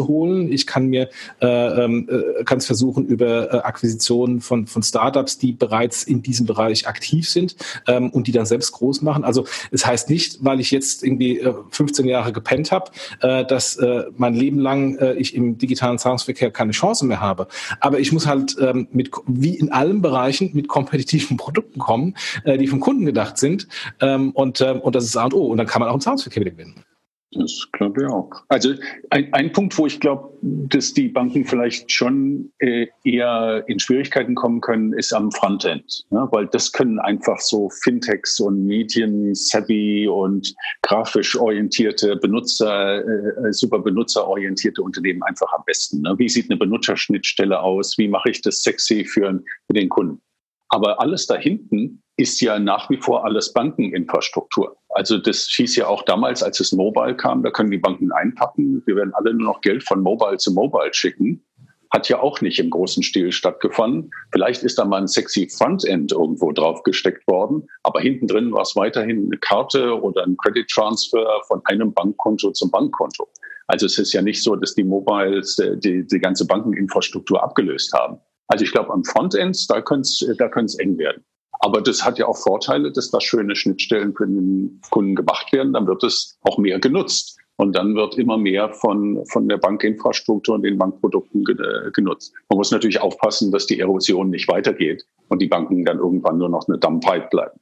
holen. 0.07 0.53
Ich 0.53 0.67
kann 0.67 0.87
mir 0.87 1.09
äh, 1.41 1.47
ähm, 1.47 2.09
äh, 2.09 2.45
kann 2.45 2.61
versuchen 2.61 3.07
über 3.07 3.53
äh, 3.53 3.57
Akquisitionen 3.59 4.41
von 4.41 4.67
von 4.67 4.83
Startups, 4.83 5.39
die 5.39 5.53
bereits 5.53 6.05
in 6.05 6.23
diesem 6.23 6.47
Bereich 6.47 6.87
aktiv 6.87 7.29
sind 7.29 7.57
ähm, 7.87 8.11
und 8.11 8.27
die 8.27 8.33
dann 8.33 8.47
selbst 8.47 8.73
groß 8.73 9.03
machen. 9.03 9.25
Also 9.25 9.47
es 9.71 9.87
heißt 9.87 10.11
nicht, 10.11 10.45
weil 10.45 10.61
ich 10.61 10.71
jetzt 10.71 11.03
irgendwie 11.03 11.39
äh, 11.41 11.55
15 11.71 12.07
Jahre 12.07 12.33
gepennt 12.33 12.73
habe, 12.73 12.91
äh, 13.21 13.45
dass 13.45 13.77
äh, 13.77 14.05
mein 14.17 14.35
Leben 14.35 14.59
lang 14.59 14.97
äh, 14.99 15.15
ich 15.15 15.35
im 15.35 15.59
digitalen 15.59 15.99
Zahlungsverkehr 15.99 16.51
keine 16.51 16.73
Chance 16.73 17.07
mehr 17.07 17.21
habe. 17.21 17.49
Aber 17.81 17.99
ich 17.99 18.13
muss 18.13 18.27
halt 18.27 18.57
ähm, 18.61 18.89
mit 18.93 19.11
wie 19.27 19.57
in 19.57 19.73
allen 19.73 20.03
Bereichen 20.03 20.51
mit 20.53 20.69
kompetitiven 20.69 21.37
Produkten 21.39 21.81
kommen, 21.81 22.15
äh, 22.45 22.59
die 22.59 22.67
vom 22.67 22.81
Kunden 22.81 23.07
gedacht 23.07 23.39
sind. 23.39 23.69
Ähm, 24.01 24.31
und 24.33 24.61
äh, 24.61 24.73
und 24.73 24.95
das 24.95 25.05
ist 25.05 25.17
A 25.17 25.25
und 25.25 25.35
O. 25.35 25.47
Und 25.47 25.59
dann 25.59 25.67
kann 25.67 25.81
man 25.81 25.89
auch 25.89 25.95
im 25.95 26.01
Zahlungsverkehr 26.01 26.43
wieder 26.43 26.53
gewinnen. 26.53 26.85
Das 27.33 27.69
glaube 27.73 28.03
ich 28.03 28.09
auch. 28.09 28.31
Also 28.49 28.73
ein, 29.11 29.33
ein 29.35 29.53
Punkt, 29.53 29.77
wo 29.77 29.87
ich 29.87 30.01
glaube, 30.01 30.31
dass 30.41 30.95
die 30.95 31.09
Banken 31.09 31.45
vielleicht 31.45 31.93
schon 31.93 32.51
äh, 32.59 32.87
eher 33.05 33.65
in 33.67 33.79
Schwierigkeiten 33.79 34.35
kommen 34.35 34.63
können, 34.63 34.95
ist 34.95 35.13
am 35.13 35.31
Frontend. 35.31 36.07
Ne? 36.11 36.27
Weil 36.31 36.47
das 36.47 36.73
können 36.73 36.99
einfach 36.99 37.39
so 37.39 37.69
Fintechs 37.69 38.41
und 38.41 38.65
Medien-savvy 38.65 40.09
und 40.09 40.55
grafisch 40.81 41.39
orientierte 41.39 42.17
Benutzer, 42.17 43.05
äh, 43.05 43.53
super 43.53 43.81
benutzerorientierte 43.81 44.81
Unternehmen 44.81 45.23
einfach 45.25 45.53
am 45.53 45.65
besten. 45.67 46.01
Ne? 46.03 46.15
Wie 46.17 46.31
sieht 46.31 46.51
eine 46.51 46.59
Benutzerschnittstelle 46.59 47.61
aus? 47.61 47.99
Wie 47.99 48.09
mache 48.09 48.31
ich 48.31 48.41
das 48.41 48.63
sexy 48.63 49.05
für, 49.05 49.43
für 49.67 49.75
den 49.75 49.91
Kunden? 49.91 50.23
Aber 50.71 51.01
alles 51.01 51.27
da 51.27 51.37
hinten 51.37 52.03
ist 52.19 52.41
ja 52.41 52.59
nach 52.59 52.91
wie 52.91 52.97
vor 52.97 53.25
alles 53.25 53.53
Bankeninfrastruktur. 53.53 54.77
Also 54.91 55.19
das 55.19 55.49
schießt 55.49 55.77
ja 55.77 55.87
auch 55.87 56.03
damals, 56.03 56.43
als 56.43 56.59
es 56.59 56.73
Mobile 56.73 57.17
kam, 57.17 57.45
da 57.45 57.51
können 57.51 57.71
die 57.71 57.79
Banken 57.79 58.11
einpacken. 58.11 58.83
Wir 58.87 58.97
werden 58.97 59.15
alle 59.15 59.33
nur 59.33 59.55
noch 59.55 59.61
Geld 59.61 59.85
von 59.85 60.03
Mobile 60.03 60.37
zu 60.37 60.53
Mobile 60.53 60.93
schicken. 60.93 61.45
Hat 61.91 62.09
ja 62.09 62.21
auch 62.21 62.41
nicht 62.41 62.59
im 62.59 62.71
großen 62.71 63.05
Stil 63.05 63.31
stattgefunden. 63.31 64.11
Vielleicht 64.33 64.65
ist 64.65 64.79
da 64.79 64.85
mal 64.85 65.01
ein 65.01 65.07
sexy 65.07 65.49
Frontend 65.49 66.11
irgendwo 66.11 66.51
drauf 66.51 66.83
gesteckt 66.83 67.27
worden, 67.29 67.67
aber 67.85 68.01
hinten 68.01 68.27
drin 68.27 68.53
war 68.53 68.63
es 68.63 68.75
weiterhin 68.75 69.27
eine 69.27 69.39
Karte 69.39 69.99
oder 70.03 70.25
ein 70.25 70.37
Credit 70.37 70.69
Transfer 70.69 71.25
von 71.47 71.63
einem 71.65 71.95
Bankkonto 71.95 72.51
zum 72.51 72.71
Bankkonto. 72.73 73.29
Also 73.69 73.87
es 73.87 73.97
ist 73.97 74.13
ja 74.13 74.23
nicht 74.23 74.43
so, 74.43 74.57
dass 74.57 74.75
die 74.75 74.85
Mobiles 74.85 75.57
äh, 75.61 75.77
die, 75.77 76.05
die 76.05 76.19
ganze 76.19 76.47
Bankeninfrastruktur 76.47 77.43
abgelöst 77.43 77.93
haben. 77.93 78.19
Also 78.49 78.65
ich 78.65 78.73
glaube, 78.73 78.93
am 78.93 79.05
Frontend, 79.05 79.71
da 79.71 79.81
könnte 79.83 80.09
es 80.09 80.27
da 80.37 80.47
eng 80.83 80.99
werden. 80.99 81.23
Aber 81.61 81.81
das 81.81 82.05
hat 82.05 82.19
ja 82.19 82.27
auch 82.27 82.37
Vorteile, 82.37 82.93
dass 82.93 83.11
da 83.11 83.21
schöne 83.21 83.57
Schnittstellen 83.57 84.15
für 84.15 84.27
den 84.27 84.81
Kunden 84.91 85.17
gemacht 85.17 85.53
werden. 85.53 85.73
Dann 85.73 85.87
wird 85.87 86.05
es 86.05 86.39
auch 86.43 86.59
mehr 86.59 86.79
genutzt. 86.79 87.39
Und 87.57 87.75
dann 87.75 87.97
wird 87.97 88.17
immer 88.17 88.39
mehr 88.39 88.73
von, 88.73 89.27
von 89.27 89.49
der 89.49 89.57
Bankinfrastruktur 89.57 90.55
und 90.55 90.63
den 90.63 90.79
Bankprodukten 90.79 91.45
genutzt. 91.93 92.33
Man 92.49 92.57
muss 92.57 92.71
natürlich 92.71 93.01
aufpassen, 93.01 93.51
dass 93.51 93.67
die 93.67 93.81
Erosion 93.81 94.31
nicht 94.31 94.47
weitergeht 94.47 95.05
und 95.27 95.43
die 95.43 95.49
Banken 95.49 95.85
dann 95.85 95.99
irgendwann 95.99 96.39
nur 96.39 96.49
noch 96.49 96.69
eine 96.69 96.79
Dummpipe 96.79 97.27
bleiben. 97.31 97.59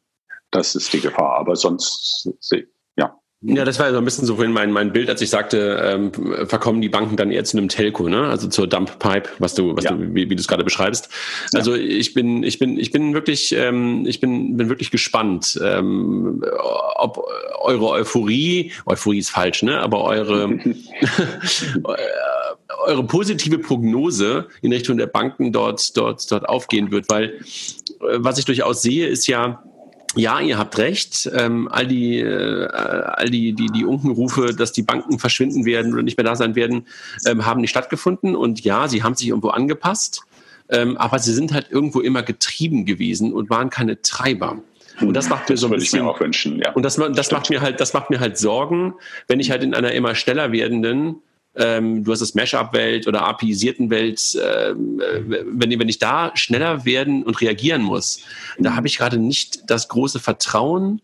Das 0.50 0.74
ist 0.74 0.92
die 0.92 1.00
Gefahr. 1.00 1.38
Aber 1.38 1.56
sonst, 1.56 2.30
ja. 3.42 3.64
Das 3.64 3.78
war 3.78 3.90
so 3.90 3.98
ein 3.98 4.04
bisschen 4.04 4.26
so 4.26 4.36
vorhin 4.36 4.52
mein, 4.52 4.72
mein 4.72 4.92
Bild, 4.92 5.08
als 5.08 5.20
ich 5.20 5.30
sagte, 5.30 5.80
ähm, 5.84 6.12
verkommen 6.46 6.80
die 6.80 6.88
Banken 6.88 7.16
dann 7.16 7.30
eher 7.30 7.44
zu 7.44 7.56
einem 7.56 7.68
Telco, 7.68 8.08
ne? 8.08 8.28
Also 8.28 8.48
zur 8.48 8.66
Dump 8.66 8.98
Pipe, 8.98 9.28
was 9.38 9.54
du, 9.54 9.76
was 9.76 9.84
ja. 9.84 9.92
du, 9.92 10.14
wie, 10.14 10.30
wie 10.30 10.36
du 10.36 10.40
es 10.40 10.48
gerade 10.48 10.64
beschreibst. 10.64 11.08
Also 11.54 11.74
ja. 11.74 11.82
ich 11.82 12.14
bin, 12.14 12.42
ich 12.42 12.58
bin, 12.58 12.78
ich 12.78 12.90
bin 12.90 13.14
wirklich, 13.14 13.54
ähm, 13.56 14.04
ich 14.06 14.20
bin, 14.20 14.56
bin 14.56 14.68
wirklich 14.68 14.90
gespannt, 14.90 15.60
ähm, 15.62 16.42
ob 16.96 17.24
eure 17.60 17.90
Euphorie, 17.90 18.72
Euphorie 18.86 19.18
ist 19.18 19.30
falsch, 19.30 19.62
ne? 19.62 19.80
Aber 19.80 20.04
eure 20.04 20.58
eure 22.86 23.04
positive 23.04 23.58
Prognose 23.58 24.46
in 24.62 24.72
Richtung 24.72 24.96
der 24.96 25.06
Banken 25.06 25.52
dort, 25.52 25.96
dort, 25.96 26.30
dort 26.30 26.48
aufgehen 26.48 26.90
wird, 26.90 27.08
weil 27.08 27.34
äh, 28.00 28.18
was 28.18 28.38
ich 28.38 28.44
durchaus 28.44 28.82
sehe, 28.82 29.06
ist 29.06 29.26
ja 29.26 29.62
ja, 30.16 30.40
ihr 30.40 30.58
habt 30.58 30.78
recht. 30.78 31.30
Ähm, 31.34 31.68
all 31.70 31.86
die, 31.86 32.18
äh, 32.18 32.66
all 32.66 33.30
die, 33.30 33.52
die, 33.52 33.66
die 33.66 33.84
Unkenrufe, 33.84 34.54
dass 34.54 34.72
die 34.72 34.82
Banken 34.82 35.18
verschwinden 35.18 35.64
werden 35.64 35.92
oder 35.92 36.02
nicht 36.02 36.16
mehr 36.16 36.24
da 36.24 36.34
sein 36.36 36.56
werden, 36.56 36.86
ähm, 37.26 37.46
haben 37.46 37.60
nicht 37.60 37.70
stattgefunden. 37.70 38.34
Und 38.34 38.60
ja, 38.64 38.88
sie 38.88 39.02
haben 39.02 39.14
sich 39.14 39.28
irgendwo 39.28 39.48
angepasst. 39.48 40.22
Ähm, 40.68 40.96
aber 40.96 41.18
sie 41.18 41.32
sind 41.32 41.52
halt 41.52 41.70
irgendwo 41.70 42.00
immer 42.00 42.22
getrieben 42.22 42.86
gewesen 42.86 43.32
und 43.32 43.50
waren 43.50 43.70
keine 43.70 44.02
Treiber. 44.02 44.58
Und 45.00 45.14
das 45.14 45.28
macht 45.28 45.48
mir 45.48 45.56
so 45.56 45.66
ein 45.66 45.72
bisschen. 45.72 45.98
Ich 45.98 46.04
mir 46.04 46.10
auch 46.10 46.20
wünschen, 46.20 46.58
ja. 46.58 46.72
Und 46.72 46.82
das, 46.82 46.96
das 46.96 47.30
macht 47.30 47.50
mir 47.50 47.60
halt, 47.60 47.80
das 47.80 47.92
macht 47.92 48.10
mir 48.10 48.18
halt 48.18 48.38
Sorgen, 48.38 48.94
wenn 49.28 49.40
ich 49.40 49.50
halt 49.50 49.62
in 49.62 49.74
einer 49.74 49.92
immer 49.92 50.14
schneller 50.14 50.52
werdenden 50.52 51.16
ähm, 51.56 52.04
du 52.04 52.12
hast 52.12 52.20
das 52.20 52.34
Mashup-Welt 52.34 53.06
oder 53.06 53.22
API-isierten 53.22 53.90
Welt, 53.90 54.38
ähm, 54.40 55.00
äh, 55.00 55.22
wenn, 55.46 55.78
wenn 55.78 55.88
ich 55.88 55.98
da 55.98 56.32
schneller 56.34 56.84
werden 56.84 57.22
und 57.22 57.40
reagieren 57.40 57.82
muss, 57.82 58.20
da 58.58 58.74
habe 58.74 58.86
ich 58.86 58.98
gerade 58.98 59.18
nicht 59.18 59.70
das 59.70 59.88
große 59.88 60.20
Vertrauen, 60.20 61.00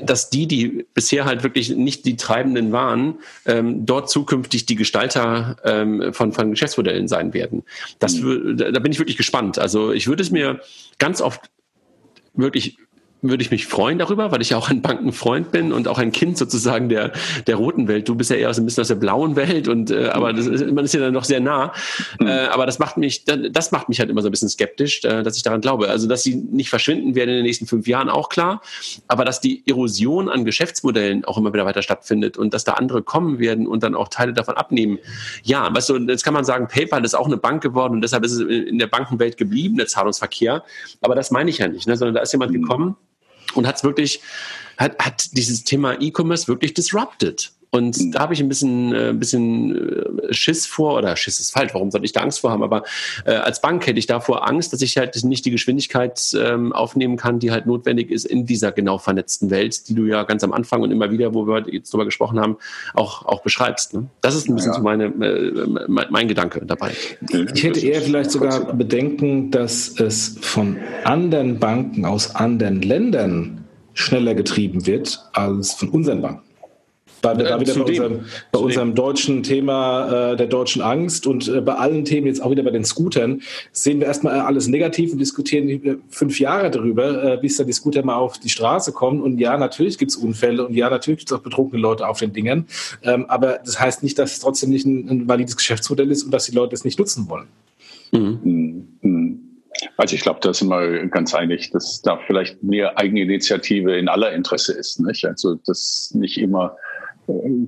dass 0.00 0.30
die, 0.30 0.46
die 0.46 0.86
bisher 0.92 1.24
halt 1.24 1.42
wirklich 1.42 1.70
nicht 1.70 2.04
die 2.04 2.16
Treibenden 2.16 2.72
waren, 2.72 3.18
ähm, 3.46 3.86
dort 3.86 4.10
zukünftig 4.10 4.66
die 4.66 4.74
Gestalter 4.74 5.56
ähm, 5.64 6.12
von, 6.12 6.32
von 6.32 6.50
Geschäftsmodellen 6.50 7.08
sein 7.08 7.32
werden. 7.32 7.62
Das, 7.98 8.14
mhm. 8.16 8.56
da 8.56 8.78
bin 8.80 8.92
ich 8.92 8.98
wirklich 8.98 9.16
gespannt. 9.16 9.58
Also 9.58 9.92
ich 9.92 10.06
würde 10.06 10.22
es 10.22 10.30
mir 10.30 10.60
ganz 10.98 11.20
oft 11.20 11.42
wirklich 12.34 12.76
würde 13.28 13.42
ich 13.42 13.50
mich 13.50 13.66
freuen 13.66 13.98
darüber, 13.98 14.30
weil 14.32 14.42
ich 14.42 14.50
ja 14.50 14.56
auch 14.56 14.70
ein 14.70 14.82
Bankenfreund 14.82 15.50
bin 15.50 15.72
und 15.72 15.88
auch 15.88 15.98
ein 15.98 16.12
Kind 16.12 16.38
sozusagen 16.38 16.88
der, 16.88 17.12
der 17.46 17.56
roten 17.56 17.88
Welt. 17.88 18.08
Du 18.08 18.14
bist 18.14 18.30
ja 18.30 18.36
eher 18.36 18.52
so 18.52 18.62
ein 18.62 18.64
bisschen 18.66 18.82
aus 18.82 18.88
der 18.88 18.94
blauen 18.96 19.36
Welt 19.36 19.68
und 19.68 19.90
äh, 19.90 20.08
aber 20.08 20.32
das 20.32 20.46
ist, 20.46 20.70
man 20.70 20.84
ist 20.84 20.94
ja 20.94 21.00
dann 21.00 21.14
noch 21.14 21.24
sehr 21.24 21.40
nah. 21.40 21.72
Mhm. 22.20 22.26
Äh, 22.26 22.46
aber 22.46 22.66
das 22.66 22.78
macht 22.78 22.96
mich, 22.96 23.24
das 23.24 23.72
macht 23.72 23.88
mich 23.88 23.98
halt 23.98 24.10
immer 24.10 24.22
so 24.22 24.28
ein 24.28 24.30
bisschen 24.30 24.48
skeptisch, 24.48 25.04
äh, 25.04 25.22
dass 25.22 25.36
ich 25.36 25.42
daran 25.42 25.60
glaube. 25.60 25.88
Also 25.88 26.06
dass 26.06 26.22
sie 26.22 26.34
nicht 26.34 26.70
verschwinden 26.70 27.14
werden 27.14 27.30
in 27.30 27.36
den 27.36 27.44
nächsten 27.44 27.66
fünf 27.66 27.86
Jahren, 27.86 28.08
auch 28.08 28.28
klar. 28.28 28.60
Aber 29.08 29.24
dass 29.24 29.40
die 29.40 29.62
Erosion 29.66 30.28
an 30.28 30.44
Geschäftsmodellen 30.44 31.24
auch 31.24 31.38
immer 31.38 31.52
wieder 31.52 31.64
weiter 31.64 31.82
stattfindet 31.82 32.36
und 32.36 32.54
dass 32.54 32.64
da 32.64 32.72
andere 32.72 33.02
kommen 33.02 33.38
werden 33.38 33.66
und 33.66 33.82
dann 33.82 33.94
auch 33.94 34.08
Teile 34.08 34.32
davon 34.32 34.54
abnehmen. 34.54 34.98
Ja, 35.42 35.74
weißt 35.74 35.88
du, 35.88 35.96
jetzt 35.96 36.24
kann 36.24 36.34
man 36.34 36.44
sagen, 36.44 36.68
PayPal 36.68 37.04
ist 37.04 37.14
auch 37.14 37.26
eine 37.26 37.36
Bank 37.36 37.62
geworden 37.62 37.94
und 37.94 38.00
deshalb 38.02 38.24
ist 38.24 38.32
es 38.32 38.40
in 38.40 38.78
der 38.78 38.86
Bankenwelt 38.86 39.36
geblieben, 39.36 39.76
der 39.76 39.86
Zahlungsverkehr. 39.86 40.62
Aber 41.00 41.14
das 41.14 41.30
meine 41.30 41.50
ich 41.50 41.58
ja 41.58 41.68
nicht, 41.68 41.86
ne? 41.86 41.96
sondern 41.96 42.14
da 42.14 42.20
ist 42.20 42.32
jemand 42.32 42.52
mhm. 42.52 42.62
gekommen, 42.62 42.96
und 43.54 43.66
hat 43.66 43.76
es 43.76 43.84
wirklich, 43.84 44.20
hat, 44.76 44.98
hat 44.98 45.36
dieses 45.36 45.64
Thema 45.64 46.00
E-Commerce 46.00 46.48
wirklich 46.48 46.74
disrupted. 46.74 47.52
Und 47.74 47.98
mhm. 47.98 48.12
da 48.12 48.20
habe 48.20 48.34
ich 48.34 48.40
ein 48.40 48.48
bisschen, 48.48 48.94
äh, 48.94 49.08
ein 49.08 49.18
bisschen 49.18 49.74
äh, 50.28 50.32
Schiss 50.32 50.64
vor, 50.64 50.96
oder 50.96 51.16
Schiss 51.16 51.40
ist 51.40 51.50
falsch, 51.50 51.74
warum 51.74 51.90
sollte 51.90 52.04
ich 52.04 52.12
da 52.12 52.20
Angst 52.20 52.38
vor 52.38 52.52
haben? 52.52 52.62
Aber 52.62 52.84
äh, 53.24 53.32
als 53.32 53.60
Bank 53.60 53.84
hätte 53.88 53.98
ich 53.98 54.06
davor 54.06 54.48
Angst, 54.48 54.72
dass 54.72 54.80
ich 54.80 54.96
halt 54.96 55.20
nicht 55.24 55.44
die 55.44 55.50
Geschwindigkeit 55.50 56.20
ähm, 56.40 56.72
aufnehmen 56.72 57.16
kann, 57.16 57.40
die 57.40 57.50
halt 57.50 57.66
notwendig 57.66 58.12
ist 58.12 58.26
in 58.26 58.46
dieser 58.46 58.70
genau 58.70 58.98
vernetzten 58.98 59.50
Welt, 59.50 59.88
die 59.88 59.94
du 59.94 60.04
ja 60.04 60.22
ganz 60.22 60.44
am 60.44 60.52
Anfang 60.52 60.82
und 60.82 60.92
immer 60.92 61.10
wieder, 61.10 61.34
wo 61.34 61.48
wir 61.48 61.64
jetzt 61.68 61.92
drüber 61.92 62.04
gesprochen 62.04 62.38
haben, 62.38 62.58
auch, 62.94 63.26
auch 63.26 63.42
beschreibst. 63.42 63.92
Ne? 63.92 64.06
Das 64.20 64.36
ist 64.36 64.48
ein 64.48 64.54
bisschen 64.54 64.70
ja. 64.70 64.78
so 64.78 64.82
meine, 64.84 65.06
äh, 65.06 65.66
mein, 65.88 66.06
mein 66.10 66.28
Gedanke 66.28 66.64
dabei. 66.64 66.92
Ich 67.54 67.64
hätte 67.64 67.80
eher 67.80 68.02
vielleicht 68.02 68.30
sogar 68.30 68.72
Bedenken, 68.72 69.50
dass 69.50 69.98
es 69.98 70.36
von 70.40 70.76
anderen 71.02 71.58
Banken 71.58 72.04
aus 72.04 72.36
anderen 72.36 72.82
Ländern 72.82 73.64
schneller 73.94 74.36
getrieben 74.36 74.86
wird 74.86 75.18
als 75.32 75.72
von 75.72 75.88
unseren 75.88 76.22
Banken. 76.22 76.53
Da, 77.24 77.34
da 77.34 77.60
wieder 77.60 77.74
bei, 77.74 77.80
unserem, 77.80 78.20
bei 78.52 78.58
unserem, 78.58 78.94
deutschen 78.94 79.42
Thema 79.42 80.32
äh, 80.32 80.36
der 80.36 80.46
deutschen 80.46 80.82
Angst 80.82 81.26
und 81.26 81.48
äh, 81.48 81.60
bei 81.62 81.74
allen 81.74 82.04
Themen, 82.04 82.26
jetzt 82.26 82.42
auch 82.42 82.50
wieder 82.50 82.62
bei 82.62 82.70
den 82.70 82.84
Scootern, 82.84 83.40
sehen 83.72 84.00
wir 84.00 84.06
erstmal 84.06 84.40
alles 84.40 84.68
negativ 84.68 85.12
und 85.12 85.18
diskutieren 85.18 85.68
äh, 85.68 85.96
fünf 86.10 86.38
Jahre 86.38 86.70
darüber, 86.70 87.34
äh, 87.34 87.36
bis 87.38 87.56
dann 87.56 87.66
die 87.66 87.72
Scooter 87.72 88.04
mal 88.04 88.16
auf 88.16 88.38
die 88.38 88.50
Straße 88.50 88.92
kommen. 88.92 89.22
Und 89.22 89.38
ja, 89.38 89.56
natürlich 89.56 89.96
gibt 89.96 90.10
es 90.10 90.16
Unfälle 90.16 90.66
und 90.66 90.74
ja, 90.74 90.90
natürlich 90.90 91.20
gibt 91.20 91.30
es 91.30 91.36
auch 91.36 91.42
betrunkene 91.42 91.80
Leute 91.80 92.06
auf 92.06 92.18
den 92.18 92.32
Dingern. 92.32 92.66
Ähm, 93.02 93.24
aber 93.28 93.60
das 93.64 93.80
heißt 93.80 94.02
nicht, 94.02 94.18
dass 94.18 94.32
es 94.32 94.40
trotzdem 94.40 94.70
nicht 94.70 94.84
ein, 94.84 95.08
ein 95.08 95.28
valides 95.28 95.56
Geschäftsmodell 95.56 96.10
ist 96.10 96.24
und 96.24 96.30
dass 96.30 96.44
die 96.44 96.54
Leute 96.54 96.74
es 96.74 96.84
nicht 96.84 96.98
nutzen 96.98 97.28
wollen. 97.28 97.46
Mhm. 98.12 98.38
Mhm. 98.42 98.88
mhm. 99.00 99.40
Also 99.96 100.14
ich 100.14 100.22
glaube, 100.22 100.40
da 100.40 100.54
sind 100.54 100.68
wir 100.68 101.06
ganz 101.08 101.34
einig, 101.34 101.70
dass 101.70 102.00
da 102.02 102.18
vielleicht 102.26 102.62
mehr 102.62 102.96
Eigeninitiative 102.98 103.96
in 103.96 104.08
aller 104.08 104.32
Interesse 104.32 104.72
ist. 104.72 105.00
Nicht? 105.00 105.24
Also 105.24 105.56
dass 105.66 106.12
nicht 106.14 106.38
immer 106.38 106.76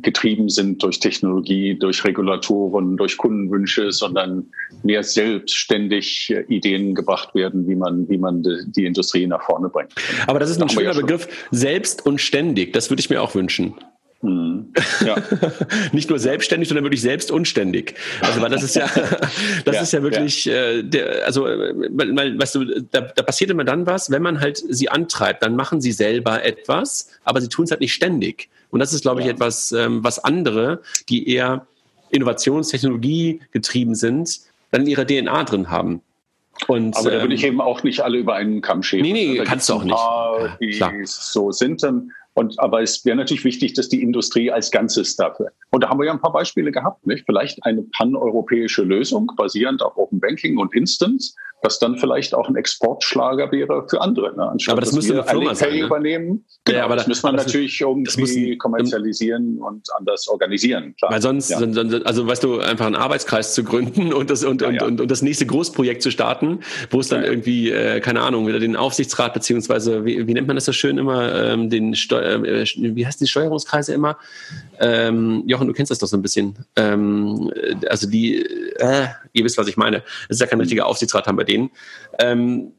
getrieben 0.02 0.48
sind 0.48 0.82
durch 0.82 1.00
Technologie, 1.00 1.78
durch 1.78 2.04
Regulatoren, 2.04 2.96
durch 2.96 3.16
Kundenwünsche, 3.16 3.92
sondern 3.92 4.46
mehr 4.82 5.02
selbstständig 5.02 6.34
Ideen 6.48 6.94
gebracht 6.94 7.34
werden, 7.34 7.66
wie 7.66 7.74
man, 7.74 8.08
wie 8.08 8.18
man 8.18 8.42
die 8.42 8.84
Industrie 8.84 9.26
nach 9.26 9.42
vorne 9.42 9.68
bringt. 9.68 9.92
Aber 10.26 10.38
das 10.38 10.50
ist 10.50 10.60
ein 10.60 10.68
schöner 10.68 10.92
ja 10.92 11.00
Begriff, 11.00 11.28
selbst 11.50 12.04
und 12.04 12.20
ständig. 12.20 12.72
Das 12.72 12.90
würde 12.90 13.00
ich 13.00 13.10
mir 13.10 13.22
auch 13.22 13.34
wünschen. 13.34 13.74
Mhm. 14.22 14.72
Ja. 15.04 15.16
Nicht 15.92 16.08
nur 16.08 16.18
selbstständig, 16.18 16.68
sondern 16.68 16.84
wirklich 16.84 17.02
selbst 17.02 17.30
unständig. 17.30 17.94
Also 18.20 18.40
weil 18.40 18.50
das 18.50 18.62
ist 18.62 18.76
ja, 18.76 18.86
das 19.64 19.74
ja, 19.74 19.82
ist 19.82 19.92
ja 19.92 20.02
wirklich, 20.02 20.44
ja. 20.46 20.54
Äh, 20.54 20.84
der, 20.84 21.26
also 21.26 21.44
weil, 21.44 22.38
weißt 22.38 22.54
du, 22.54 22.82
da, 22.90 23.02
da 23.02 23.22
passiert 23.22 23.50
immer 23.50 23.64
dann 23.64 23.86
was, 23.86 24.10
wenn 24.10 24.22
man 24.22 24.40
halt 24.40 24.62
sie 24.68 24.88
antreibt, 24.88 25.42
dann 25.42 25.54
machen 25.54 25.80
sie 25.80 25.92
selber 25.92 26.44
etwas, 26.44 27.10
aber 27.24 27.40
sie 27.40 27.48
tun 27.48 27.64
es 27.64 27.70
halt 27.70 27.80
nicht 27.80 27.94
ständig. 27.94 28.48
Und 28.70 28.80
das 28.80 28.92
ist, 28.92 29.02
glaube 29.02 29.20
ich, 29.20 29.26
etwas, 29.26 29.72
ähm, 29.72 30.02
was 30.02 30.18
andere, 30.18 30.80
die 31.08 31.28
eher 31.30 31.66
Innovationstechnologie 32.10 33.40
getrieben 33.52 33.94
sind, 33.94 34.40
dann 34.70 34.82
in 34.82 34.88
ihrer 34.88 35.06
DNA 35.06 35.44
drin 35.44 35.70
haben. 35.70 36.02
Und, 36.66 36.96
aber 36.96 37.10
da 37.10 37.20
würde 37.20 37.34
ich 37.34 37.44
ähm, 37.44 37.54
eben 37.54 37.60
auch 37.60 37.82
nicht 37.82 38.00
alle 38.00 38.18
über 38.18 38.34
einen 38.34 38.62
Kamm 38.62 38.82
scheren. 38.82 39.02
Nee, 39.02 39.12
nee, 39.12 39.44
kannst 39.44 39.68
du 39.68 39.74
auch 39.74 39.86
paar, 39.86 40.56
nicht. 40.58 40.80
Die 40.80 41.04
so 41.04 41.52
sind 41.52 41.82
dann 41.82 42.12
und, 42.36 42.60
aber 42.60 42.82
es 42.82 43.02
wäre 43.06 43.16
natürlich 43.16 43.44
wichtig, 43.44 43.72
dass 43.72 43.88
die 43.88 44.02
Industrie 44.02 44.52
als 44.52 44.70
Ganzes 44.70 45.16
dafür. 45.16 45.52
Und 45.70 45.82
da 45.82 45.88
haben 45.88 45.98
wir 45.98 46.04
ja 46.04 46.12
ein 46.12 46.20
paar 46.20 46.34
Beispiele 46.34 46.70
gehabt, 46.70 47.06
nicht? 47.06 47.24
Vielleicht 47.24 47.64
eine 47.64 47.82
paneuropäische 47.82 48.82
Lösung 48.82 49.32
basierend 49.36 49.82
auf 49.82 49.96
Open 49.96 50.20
Banking 50.20 50.58
und 50.58 50.74
Instance, 50.74 51.34
das 51.66 51.78
dann 51.78 51.98
vielleicht 51.98 52.34
auch 52.34 52.48
ein 52.48 52.56
Exportschlager 52.56 53.52
wäre 53.52 53.86
für 53.88 54.00
andere. 54.00 54.34
Ne? 54.36 54.48
Anstatt, 54.48 54.72
aber 54.72 54.80
das 54.80 54.92
müsste 54.92 55.14
eine 55.14 55.24
Firma 55.24 55.54
sein, 55.54 55.72
ne? 55.72 55.80
übernehmen. 55.80 56.44
Genau, 56.64 56.78
ja, 56.78 56.84
aber 56.84 56.96
das, 56.96 57.06
muss 57.06 57.22
man 57.22 57.36
das 57.36 57.46
natürlich 57.46 57.74
ist, 57.74 57.80
irgendwie 57.80 58.20
müssen, 58.20 58.58
kommerzialisieren 58.58 59.58
und 59.58 59.86
anders 59.96 60.28
organisieren. 60.28 60.94
Klar. 60.96 61.12
Weil 61.12 61.22
sonst, 61.22 61.50
ja. 61.50 61.58
also 62.04 62.26
weißt 62.26 62.42
du, 62.42 62.60
einfach 62.60 62.86
einen 62.86 62.96
Arbeitskreis 62.96 63.54
zu 63.54 63.64
gründen 63.64 64.12
und 64.12 64.30
das 64.30 64.44
und, 64.44 64.62
ja, 64.62 64.68
und, 64.68 64.82
und, 64.82 65.00
und, 65.00 65.10
das 65.10 65.22
nächste 65.22 65.46
Großprojekt 65.46 66.02
zu 66.02 66.10
starten, 66.10 66.60
wo 66.90 67.00
es 67.00 67.08
dann 67.08 67.24
irgendwie, 67.24 67.70
äh, 67.70 68.00
keine 68.00 68.20
Ahnung, 68.22 68.46
wieder 68.46 68.58
den 68.58 68.76
Aufsichtsrat 68.76 69.34
beziehungsweise 69.34 70.04
wie, 70.04 70.26
wie 70.26 70.34
nennt 70.34 70.46
man 70.46 70.56
das 70.56 70.64
so 70.64 70.72
schön 70.72 70.98
immer, 70.98 71.34
ähm, 71.34 71.70
den 71.70 71.94
Steu 71.94 72.20
äh, 72.20 72.64
wie 72.76 73.06
heißt 73.06 73.20
die 73.20 73.26
Steuerungskreise 73.26 73.92
immer? 73.92 74.18
Ähm, 74.78 75.42
Jochen, 75.46 75.66
du 75.66 75.72
kennst 75.72 75.90
das 75.90 75.98
doch 75.98 76.06
so 76.06 76.16
ein 76.16 76.22
bisschen. 76.22 76.56
Ähm, 76.76 77.50
also 77.88 78.08
die, 78.08 78.36
äh, 78.78 79.06
ihr 79.32 79.44
wisst, 79.44 79.58
was 79.58 79.68
ich 79.68 79.76
meine. 79.76 80.02
Es 80.28 80.36
ist 80.36 80.40
ja 80.40 80.46
kein 80.46 80.60
richtiger 80.60 80.86
Aufsichtsrat 80.86 81.26
haben 81.26 81.38
wir 81.38 81.44
denen. 81.44 81.55
Ähm, 82.18 82.72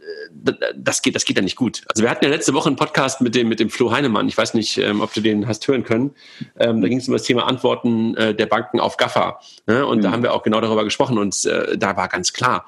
das 0.76 1.02
geht, 1.02 1.16
das 1.16 1.26
geht 1.26 1.38
ja 1.38 1.44
nicht 1.44 1.56
gut. 1.56 1.84
Also 1.88 2.04
wir 2.04 2.10
hatten 2.10 2.26
ja 2.26 2.32
letzte 2.32 2.54
Woche 2.54 2.68
einen 2.68 2.76
Podcast 2.76 3.22
mit 3.22 3.36
dem, 3.36 3.48
mit 3.48 3.60
dem 3.60 3.70
Flo 3.70 3.92
Heinemann. 3.92 4.28
Ich 4.28 4.38
weiß 4.38 4.54
nicht, 4.54 4.78
ähm, 4.78 5.02
ob 5.02 5.14
du 5.14 5.22
den 5.22 5.48
hast 5.48 5.68
hören 5.68 5.84
können. 5.84 6.16
Ähm, 6.60 6.82
da 6.82 6.88
ging 6.88 6.98
es 6.98 7.08
um 7.08 7.14
das 7.14 7.24
Thema 7.24 7.46
Antworten 7.48 8.16
äh, 8.16 8.34
der 8.34 8.46
Banken 8.46 8.80
auf 8.80 8.98
GAFA. 8.98 9.40
Ne? 9.68 9.86
Und 9.86 10.00
mhm. 10.00 10.02
da 10.04 10.12
haben 10.12 10.24
wir 10.24 10.34
auch 10.34 10.44
genau 10.44 10.62
darüber 10.62 10.84
gesprochen. 10.84 11.18
Und 11.18 11.46
äh, 11.46 11.78
da 11.78 11.96
war 11.98 12.08
ganz 12.08 12.34
klar, 12.34 12.66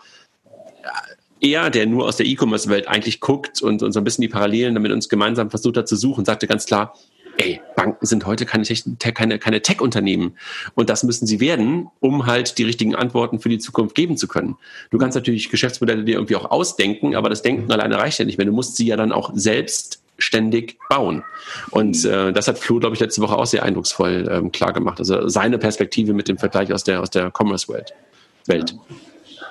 er, 1.42 1.70
der 1.70 1.86
nur 1.86 2.06
aus 2.06 2.18
der 2.18 2.26
E-Commerce-Welt 2.26 2.88
eigentlich 2.88 3.20
guckt 3.20 3.62
und, 3.62 3.82
und 3.82 3.92
so 3.92 4.00
ein 4.00 4.04
bisschen 4.04 4.22
die 4.24 4.28
Parallelen 4.28 4.74
damit 4.74 4.92
uns 4.92 5.10
gemeinsam 5.10 5.50
versucht 5.50 5.78
hat 5.78 5.88
zu 5.88 5.96
suchen, 5.96 6.26
sagte 6.26 6.48
ganz 6.48 6.66
klar, 6.66 6.94
ey, 7.40 7.62
Banken 7.76 8.06
sind 8.06 8.26
heute 8.26 8.46
keine, 8.46 8.66
keine, 9.14 9.40
keine 9.40 9.62
Tech-Unternehmen. 9.62 10.36
Und 10.76 10.90
das 10.90 11.04
müssen 11.04 11.26
sie 11.26 11.40
werden, 11.40 11.90
um 12.00 12.26
halt 12.26 12.58
die 12.58 12.64
richtigen 12.64 12.96
Antworten 12.96 13.40
für 13.40 13.50
die 13.50 13.60
Zukunft 13.60 13.96
geben 13.96 14.18
zu 14.18 14.28
können. 14.28 14.58
Du 14.92 14.98
kannst 14.98 15.16
natürlich 15.16 15.50
Geschäftsmodelle 15.50 16.04
dir 16.04 16.16
irgendwie 16.16 16.36
auch 16.36 16.52
ausdenken, 16.52 17.16
aber 17.16 17.30
das 17.30 17.42
Denken 17.42 17.72
alleine 17.72 17.98
reicht 17.98 18.20
ja 18.20 18.26
nicht 18.26 18.38
mehr. 18.38 18.46
Du 18.46 18.52
musst 18.52 18.76
sie 18.76 18.88
ja 18.88 18.98
dann 18.98 19.12
auch 19.12 19.32
selbst 19.34 20.02
ständig 20.18 20.78
bauen. 20.90 21.24
Und 21.72 22.04
äh, 22.04 22.34
das 22.34 22.50
hat 22.50 22.60
Flo, 22.60 22.80
glaube 22.80 22.96
ich, 22.96 23.00
letzte 23.00 23.22
Woche 23.22 23.38
auch 23.38 23.46
sehr 23.46 23.64
eindrucksvoll 23.64 24.28
ähm, 24.30 24.52
klar 24.52 24.74
gemacht. 24.74 25.00
Also 25.00 25.30
seine 25.30 25.58
Perspektive 25.58 26.14
mit 26.14 26.28
dem 26.28 26.38
Vergleich 26.38 26.74
aus 26.74 26.84
der, 26.84 27.02
aus 27.02 27.10
der 27.10 27.32
Commerce-Welt. 27.32 27.94
Welt. 28.48 28.76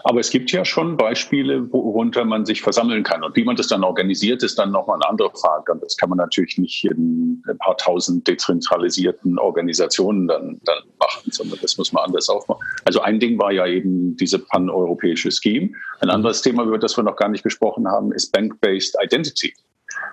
Aber 0.05 0.21
es 0.21 0.31
gibt 0.31 0.51
ja 0.53 0.65
schon 0.65 0.97
Beispiele, 0.97 1.73
worunter 1.73 2.25
man 2.25 2.47
sich 2.47 2.63
versammeln 2.63 3.03
kann. 3.03 3.23
Und 3.25 3.37
wie 3.37 3.45
man 3.45 3.57
das 3.57 3.69
dann 3.69 3.85
organisiert, 3.85 4.43
ist 4.43 4.59
dann 4.59 4.71
nochmal 4.71 4.97
eine 4.97 5.09
andere 5.09 5.31
Frage. 5.31 5.73
Und 5.73 5.83
das 5.83 5.97
kann 5.97 6.09
man 6.09 6.19
natürlich 6.19 6.59
nicht 6.59 6.85
in 6.85 7.43
ein 7.49 7.59
paar 7.59 7.77
tausend 7.77 8.27
dezentralisierten 8.27 9.39
Organisationen 9.39 10.29
dann, 10.29 10.61
dann 10.65 10.83
machen, 10.99 11.31
sondern 11.31 11.59
das 11.61 11.79
muss 11.79 11.93
man 11.93 12.05
anders 12.05 12.29
aufmachen. 12.29 12.63
Also 12.85 13.01
ein 13.01 13.21
Ding 13.21 13.39
war 13.39 13.53
ja 13.53 13.67
eben 13.67 14.17
diese 14.17 14.39
paneuropäische 14.39 15.31
Scheme. 15.31 15.71
Ein 16.01 16.11
anderes 16.11 16.43
Thema, 16.43 16.65
über 16.65 16.79
das 16.79 16.97
wir 16.97 17.05
noch 17.05 17.17
gar 17.17 17.29
nicht 17.29 17.43
gesprochen 17.43 17.89
haben, 17.89 18.13
ist 18.13 18.33
Bank-Based 18.33 18.97
Identity. 19.03 19.55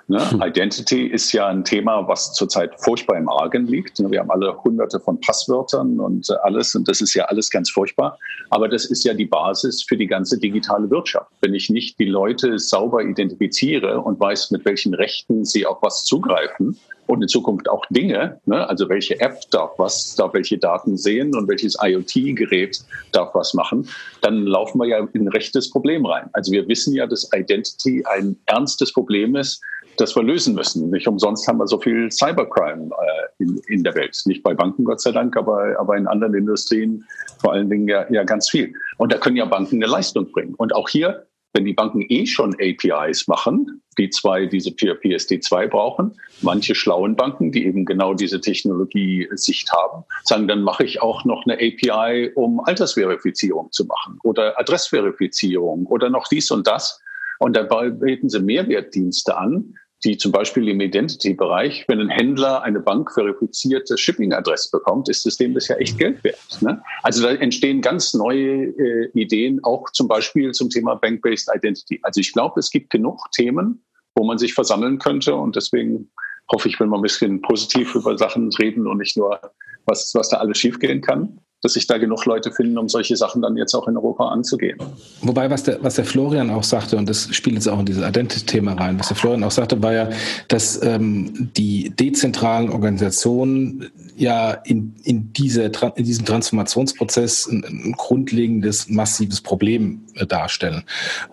Ne? 0.07 0.31
Hm. 0.31 0.41
Identity 0.41 1.07
ist 1.07 1.31
ja 1.31 1.47
ein 1.47 1.63
Thema, 1.63 2.07
was 2.07 2.33
zurzeit 2.33 2.79
furchtbar 2.79 3.17
im 3.17 3.27
Argen 3.27 3.65
liegt. 3.65 3.99
Wir 3.99 4.19
haben 4.19 4.29
alle 4.29 4.63
hunderte 4.63 4.99
von 4.99 5.19
Passwörtern 5.19 5.99
und 5.99 6.29
alles 6.43 6.75
und 6.75 6.87
das 6.87 7.01
ist 7.01 7.15
ja 7.15 7.25
alles 7.25 7.49
ganz 7.49 7.71
furchtbar. 7.71 8.19
Aber 8.51 8.69
das 8.69 8.85
ist 8.85 9.03
ja 9.03 9.13
die 9.13 9.25
Basis 9.25 9.83
für 9.83 9.97
die 9.97 10.07
ganze 10.07 10.39
digitale 10.39 10.89
Wirtschaft. 10.91 11.31
Wenn 11.41 11.55
ich 11.55 11.69
nicht 11.69 11.97
die 11.97 12.05
Leute 12.05 12.59
sauber 12.59 13.03
identifiziere 13.03 13.99
und 13.99 14.19
weiß, 14.19 14.51
mit 14.51 14.63
welchen 14.65 14.93
Rechten 14.93 15.43
sie 15.43 15.65
auf 15.65 15.79
was 15.81 16.05
zugreifen, 16.05 16.77
und 17.07 17.21
in 17.21 17.27
Zukunft 17.27 17.69
auch 17.69 17.85
Dinge, 17.89 18.39
ne? 18.45 18.67
also 18.67 18.89
welche 18.89 19.19
App 19.19 19.41
darf 19.51 19.71
was, 19.77 20.15
darf 20.15 20.33
welche 20.33 20.57
Daten 20.57 20.97
sehen 20.97 21.35
und 21.35 21.47
welches 21.47 21.77
IoT-Gerät 21.81 22.83
darf 23.11 23.35
was 23.35 23.53
machen, 23.53 23.87
dann 24.21 24.45
laufen 24.45 24.79
wir 24.79 24.87
ja 24.87 25.07
in 25.13 25.25
ein 25.25 25.27
rechtes 25.27 25.69
Problem 25.69 26.05
rein. 26.05 26.29
Also 26.33 26.51
wir 26.51 26.67
wissen 26.67 26.93
ja, 26.93 27.05
dass 27.05 27.29
Identity 27.33 28.03
ein 28.05 28.37
ernstes 28.45 28.91
Problem 28.91 29.35
ist, 29.35 29.61
das 29.97 30.15
wir 30.15 30.23
lösen 30.23 30.55
müssen. 30.55 30.89
Nicht 30.89 31.07
umsonst 31.07 31.47
haben 31.47 31.57
wir 31.57 31.67
so 31.67 31.79
viel 31.79 32.11
Cybercrime 32.11 32.89
äh, 32.89 33.43
in, 33.43 33.61
in 33.67 33.83
der 33.83 33.95
Welt. 33.95 34.17
Nicht 34.25 34.43
bei 34.43 34.53
Banken, 34.53 34.83
Gott 34.83 35.01
sei 35.01 35.11
Dank, 35.11 35.35
aber, 35.37 35.75
aber 35.79 35.97
in 35.97 36.07
anderen 36.07 36.33
Industrien 36.35 37.05
vor 37.39 37.53
allen 37.53 37.69
Dingen 37.69 37.87
ja, 37.87 38.05
ja 38.11 38.23
ganz 38.23 38.49
viel. 38.49 38.73
Und 38.97 39.11
da 39.11 39.17
können 39.17 39.35
ja 39.35 39.45
Banken 39.45 39.75
eine 39.75 39.91
Leistung 39.91 40.31
bringen. 40.31 40.55
Und 40.55 40.73
auch 40.73 40.89
hier 40.89 41.25
wenn 41.55 41.63
die 41.63 41.73
Banken 41.73 42.05
eh 42.09 42.25
schon 42.25 42.53
APIs 42.55 43.29
machen, 43.29 43.81
die 43.97 44.09
zwei 44.09 44.45
diese 44.45 44.71
PSD2 44.71 45.69
brauchen, 45.69 46.19
manche 46.41 46.75
schlauen 46.75 47.15
Banken, 47.15 47.53
die 47.53 47.65
eben 47.65 47.85
genau 47.85 48.13
diese 48.13 48.41
Technologie-Sicht 48.41 49.71
haben, 49.71 50.03
sagen, 50.25 50.49
dann 50.49 50.63
mache 50.63 50.83
ich 50.83 51.01
auch 51.01 51.23
noch 51.23 51.45
eine 51.45 51.53
API, 51.53 52.33
um 52.35 52.59
Altersverifizierung 52.59 53.71
zu 53.71 53.85
machen 53.85 54.19
oder 54.23 54.59
Adressverifizierung 54.59 55.85
oder 55.85 56.09
noch 56.09 56.27
dies 56.27 56.51
und 56.51 56.67
das. 56.67 57.01
Und 57.39 57.55
dabei 57.55 57.89
bieten 57.89 58.27
sie 58.27 58.41
Mehrwertdienste 58.41 59.37
an, 59.37 59.75
die 60.03 60.17
zum 60.17 60.31
Beispiel 60.31 60.67
im 60.67 60.79
Identity-Bereich, 60.79 61.85
wenn 61.87 61.99
ein 61.99 62.09
Händler 62.09 62.61
eine 62.61 62.79
bankverifizierte 62.79 63.97
Shipping-Adresse 63.97 64.69
bekommt, 64.71 65.09
ist 65.09 65.25
das 65.25 65.37
dem 65.37 65.57
ja 65.57 65.75
echt 65.77 65.97
Geld 65.97 66.23
wert. 66.23 66.61
Ne? 66.61 66.81
Also 67.01 67.23
da 67.23 67.33
entstehen 67.33 67.81
ganz 67.81 68.13
neue 68.13 68.65
äh, 68.65 69.09
Ideen, 69.13 69.63
auch 69.63 69.89
zum 69.91 70.07
Beispiel 70.07 70.51
zum 70.51 70.69
Thema 70.69 70.95
Bank-Based 70.95 71.49
Identity. 71.55 71.99
Also 72.03 72.19
ich 72.19 72.33
glaube, 72.33 72.59
es 72.59 72.69
gibt 72.69 72.89
genug 72.89 73.19
Themen, 73.31 73.83
wo 74.15 74.25
man 74.25 74.37
sich 74.37 74.53
versammeln 74.53 74.99
könnte 74.99 75.35
und 75.35 75.55
deswegen 75.55 76.11
hoffe 76.51 76.69
ich, 76.69 76.79
wenn 76.79 76.89
wir 76.89 76.97
ein 76.97 77.01
bisschen 77.01 77.41
positiv 77.41 77.95
über 77.95 78.17
Sachen 78.17 78.49
reden 78.59 78.87
und 78.87 78.99
nicht 78.99 79.17
nur, 79.17 79.39
was, 79.85 80.13
was 80.13 80.29
da 80.29 80.37
alles 80.37 80.59
schiefgehen 80.59 81.01
kann 81.01 81.39
dass 81.65 81.73
sich 81.73 81.87
da 81.87 81.97
genug 81.97 82.25
Leute 82.25 82.51
finden, 82.51 82.77
um 82.77 82.87
solche 82.87 83.17
Sachen 83.17 83.41
dann 83.41 83.57
jetzt 83.57 83.73
auch 83.73 83.87
in 83.87 83.97
Europa 83.97 84.27
anzugehen. 84.27 84.77
Wobei, 85.21 85.49
was 85.49 85.63
der, 85.63 85.83
was 85.83 85.95
der 85.95 86.05
Florian 86.05 86.51
auch 86.51 86.63
sagte, 86.63 86.95
und 86.95 87.09
das 87.09 87.27
spielt 87.35 87.55
jetzt 87.55 87.67
auch 87.67 87.79
in 87.79 87.87
dieses 87.87 88.07
Identity-Thema 88.07 88.73
rein, 88.73 88.99
was 88.99 89.07
der 89.07 89.17
Florian 89.17 89.43
auch 89.43 89.49
sagte, 89.49 89.81
war 89.81 89.91
ja, 89.91 90.09
dass 90.47 90.81
ähm, 90.83 91.49
die 91.57 91.89
dezentralen 91.89 92.69
Organisationen 92.69 93.89
ja 94.15 94.51
in, 94.51 94.93
in, 95.03 95.33
diese, 95.33 95.71
in 95.95 96.05
diesem 96.05 96.23
Transformationsprozess 96.25 97.47
ein, 97.47 97.63
ein 97.65 97.93
grundlegendes, 97.93 98.87
massives 98.87 99.41
Problem 99.41 100.04
äh, 100.15 100.25
darstellen. 100.25 100.83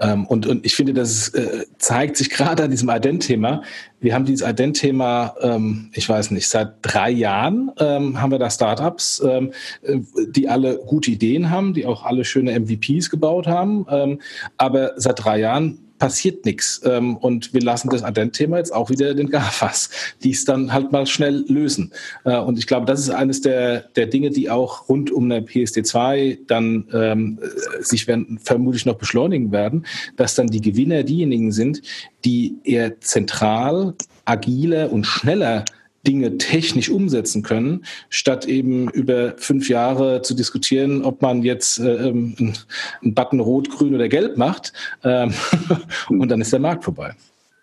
Ähm, 0.01 0.27
und, 0.27 0.47
und 0.47 0.65
ich 0.67 0.75
finde, 0.75 0.93
das 0.93 1.29
äh, 1.31 1.65
zeigt 1.79 2.17
sich 2.17 2.31
gerade 2.31 2.65
an 2.65 2.71
diesem 2.71 2.89
Ident-Thema. 2.89 3.63
Wir 4.01 4.15
haben 4.15 4.25
dieses 4.25 4.47
Ident-Thema, 4.47 5.35
ähm, 5.41 5.91
ich 5.93 6.09
weiß 6.09 6.31
nicht, 6.33 6.49
seit 6.49 6.75
drei 6.83 7.11
Jahren 7.11 7.71
ähm, 7.79 8.21
haben 8.21 8.33
wir 8.33 8.39
da 8.39 8.51
Startups, 8.51 9.23
ähm, 9.25 9.53
äh, 9.83 9.99
die 10.29 10.49
alle 10.49 10.79
gute 10.79 11.11
Ideen 11.11 11.51
haben, 11.51 11.75
die 11.75 11.87
auch 11.87 12.05
alle 12.05 12.25
schöne 12.25 12.59
MVPs 12.59 13.11
gebaut 13.11 13.47
haben. 13.47 13.87
Ähm, 13.89 14.21
aber 14.57 14.93
seit 14.97 15.25
drei 15.25 15.39
Jahren 15.39 15.79
passiert 16.03 16.45
nichts. 16.45 16.81
Ähm, 16.85 17.17
und 17.17 17.55
wir 17.55 17.63
lassen 17.63 17.89
das 17.89 18.03
Adent-Thema 18.03 18.59
jetzt 18.59 18.75
auch 18.75 18.91
wieder 18.91 19.15
den 19.15 19.31
GAFAs, 19.31 19.89
die 20.25 20.33
es 20.33 20.45
dann 20.45 20.73
halt 20.73 20.91
mal 20.91 21.07
schnell 21.07 21.45
lösen. 21.47 21.93
Äh, 22.25 22.39
und 22.39 22.59
ich 22.59 22.67
glaube, 22.67 22.87
das 22.87 22.99
ist 22.99 23.11
eines 23.11 23.41
der, 23.41 23.83
der 23.95 24.07
Dinge, 24.07 24.31
die 24.31 24.51
auch 24.51 24.89
rund 24.89 25.13
um 25.13 25.31
eine 25.31 25.43
PSD2 25.43 26.39
dann 26.49 26.89
ähm, 26.93 27.39
sich 27.79 28.09
werden, 28.09 28.41
vermutlich 28.43 28.85
noch 28.85 28.97
beschleunigen 28.97 29.53
werden, 29.53 29.87
dass 30.17 30.35
dann 30.35 30.49
die 30.49 30.61
Gewinner 30.61 31.05
diejenigen 31.05 31.53
sind, 31.53 31.83
die 32.25 32.57
eher 32.65 33.01
zentral, 33.01 33.95
agiler 34.25 34.91
und 34.91 35.07
schneller 35.07 35.65
Dinge 36.07 36.39
technisch 36.39 36.91
umsetzen 36.91 37.43
können, 37.43 37.85
statt 38.09 38.47
eben 38.47 38.91
über 38.91 39.35
fünf 39.37 39.69
Jahre 39.69 40.23
zu 40.23 40.35
diskutieren, 40.35 41.03
ob 41.03 41.23
man 41.23 41.43
jetzt 41.43 41.79
äh, 41.79 42.09
ähm, 42.09 42.55
einen 43.03 43.15
Button 43.15 43.41
rot, 43.41 43.71
grün 43.71 43.95
oder 43.95 44.09
gelb 44.09 44.37
macht. 44.37 44.73
Ähm, 45.05 45.33
und 46.09 46.29
dann 46.29 46.41
ist 46.41 46.53
der 46.53 46.61
Markt 46.61 46.85
vorbei. 46.85 47.15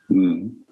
Hm. 0.07 0.65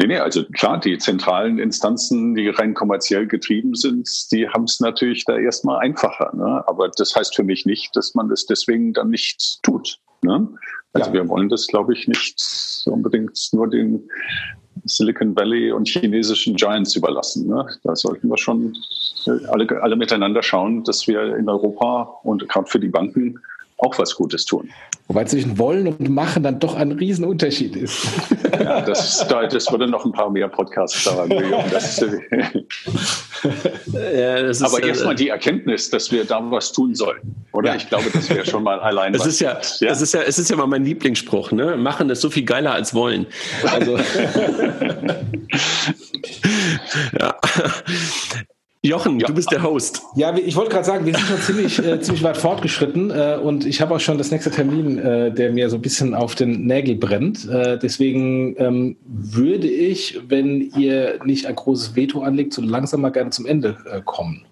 Nee, 0.00 0.06
nee, 0.06 0.16
also 0.16 0.44
klar, 0.44 0.80
die 0.80 0.96
zentralen 0.96 1.58
Instanzen, 1.58 2.34
die 2.34 2.48
rein 2.48 2.72
kommerziell 2.72 3.26
getrieben 3.26 3.74
sind, 3.74 4.08
die 4.32 4.48
haben 4.48 4.64
es 4.64 4.80
natürlich 4.80 5.24
da 5.26 5.36
erstmal 5.36 5.78
einfacher. 5.80 6.34
Ne? 6.34 6.64
Aber 6.66 6.88
das 6.96 7.14
heißt 7.14 7.36
für 7.36 7.42
mich 7.42 7.66
nicht, 7.66 7.94
dass 7.94 8.14
man 8.14 8.28
das 8.28 8.46
deswegen 8.46 8.94
dann 8.94 9.10
nicht 9.10 9.62
tut. 9.62 9.98
Ne? 10.22 10.48
Also 10.94 11.08
ja. 11.08 11.14
wir 11.14 11.28
wollen 11.28 11.48
das, 11.48 11.66
glaube 11.66 11.92
ich, 11.92 12.08
nicht 12.08 12.84
unbedingt 12.86 13.38
nur 13.52 13.68
den 13.68 14.08
Silicon 14.84 15.36
Valley 15.36 15.72
und 15.72 15.88
chinesischen 15.88 16.56
Giants 16.56 16.96
überlassen. 16.96 17.48
Ne? 17.48 17.66
Da 17.84 17.94
sollten 17.94 18.28
wir 18.28 18.38
schon 18.38 18.76
alle, 19.48 19.82
alle 19.82 19.96
miteinander 19.96 20.42
schauen, 20.42 20.84
dass 20.84 21.06
wir 21.06 21.36
in 21.36 21.48
Europa 21.48 22.18
und 22.22 22.48
gerade 22.48 22.66
für 22.66 22.80
die 22.80 22.88
Banken 22.88 23.38
auch 23.78 23.98
was 23.98 24.14
Gutes 24.14 24.44
tun. 24.44 24.70
Wobei 25.12 25.24
zwischen 25.24 25.58
wollen 25.58 25.88
und 25.88 26.08
machen 26.08 26.42
dann 26.42 26.58
doch 26.58 26.74
ein 26.74 26.90
Riesenunterschied 26.92 27.76
ist. 27.76 28.08
Ja, 28.62 28.82
das, 28.82 29.26
das 29.28 29.72
würde 29.72 29.88
noch 29.88 30.04
ein 30.04 30.12
paar 30.12 30.30
mehr 30.30 30.46
Podcasts 30.46 31.02
daran 31.04 31.30
das, 31.70 31.98
ja, 34.14 34.42
das 34.42 34.60
ist, 34.60 34.62
Aber 34.62 34.82
erstmal 34.84 35.14
äh, 35.14 35.16
die 35.16 35.28
Erkenntnis, 35.30 35.88
dass 35.90 36.12
wir 36.12 36.24
da 36.24 36.38
was 36.50 36.70
tun 36.70 36.94
sollen. 36.94 37.34
Oder? 37.52 37.70
Ja. 37.70 37.76
Ich 37.76 37.88
glaube, 37.88 38.10
das 38.12 38.28
wäre 38.30 38.44
schon 38.44 38.62
mal 38.62 38.78
allein. 38.78 39.14
Es 39.22 39.26
ist 39.26 39.40
ja, 39.40 39.58
ja, 39.80 39.90
Es 39.90 40.02
ist 40.02 40.12
ja, 40.14 40.20
es 40.20 40.38
ist 40.38 40.50
ja 40.50 40.56
mal 40.56 40.66
mein 40.66 40.84
Lieblingsspruch, 40.84 41.50
ne? 41.50 41.76
Machen 41.76 42.10
ist 42.10 42.20
so 42.20 42.30
viel 42.30 42.44
geiler 42.44 42.72
als 42.72 42.94
wollen. 42.94 43.26
Also. 43.64 43.98
ja. 47.18 47.34
Jochen, 48.84 49.20
ja. 49.20 49.28
du 49.28 49.34
bist 49.34 49.52
der 49.52 49.62
Host. 49.62 50.02
Ja, 50.16 50.36
ich 50.36 50.56
wollte 50.56 50.72
gerade 50.72 50.84
sagen, 50.84 51.06
wir 51.06 51.14
sind 51.14 51.24
schon 51.24 51.38
ziemlich, 51.40 51.78
äh, 51.78 52.00
ziemlich 52.00 52.24
weit 52.24 52.36
fortgeschritten 52.36 53.12
äh, 53.12 53.38
und 53.40 53.64
ich 53.64 53.80
habe 53.80 53.94
auch 53.94 54.00
schon 54.00 54.18
das 54.18 54.32
nächste 54.32 54.50
Termin, 54.50 54.98
äh, 54.98 55.32
der 55.32 55.52
mir 55.52 55.70
so 55.70 55.76
ein 55.76 55.82
bisschen 55.82 56.14
auf 56.14 56.34
den 56.34 56.66
Nägel 56.66 56.96
brennt. 56.96 57.48
Äh, 57.48 57.78
deswegen 57.78 58.56
ähm, 58.58 58.96
würde 59.04 59.68
ich, 59.68 60.18
wenn 60.26 60.72
ihr 60.76 61.20
nicht 61.24 61.46
ein 61.46 61.54
großes 61.54 61.94
Veto 61.94 62.22
anlegt, 62.22 62.54
so 62.54 62.60
langsam 62.60 63.02
mal 63.02 63.10
gerne 63.10 63.30
zum 63.30 63.46
Ende 63.46 63.76
äh, 63.88 64.00
kommen. 64.04 64.44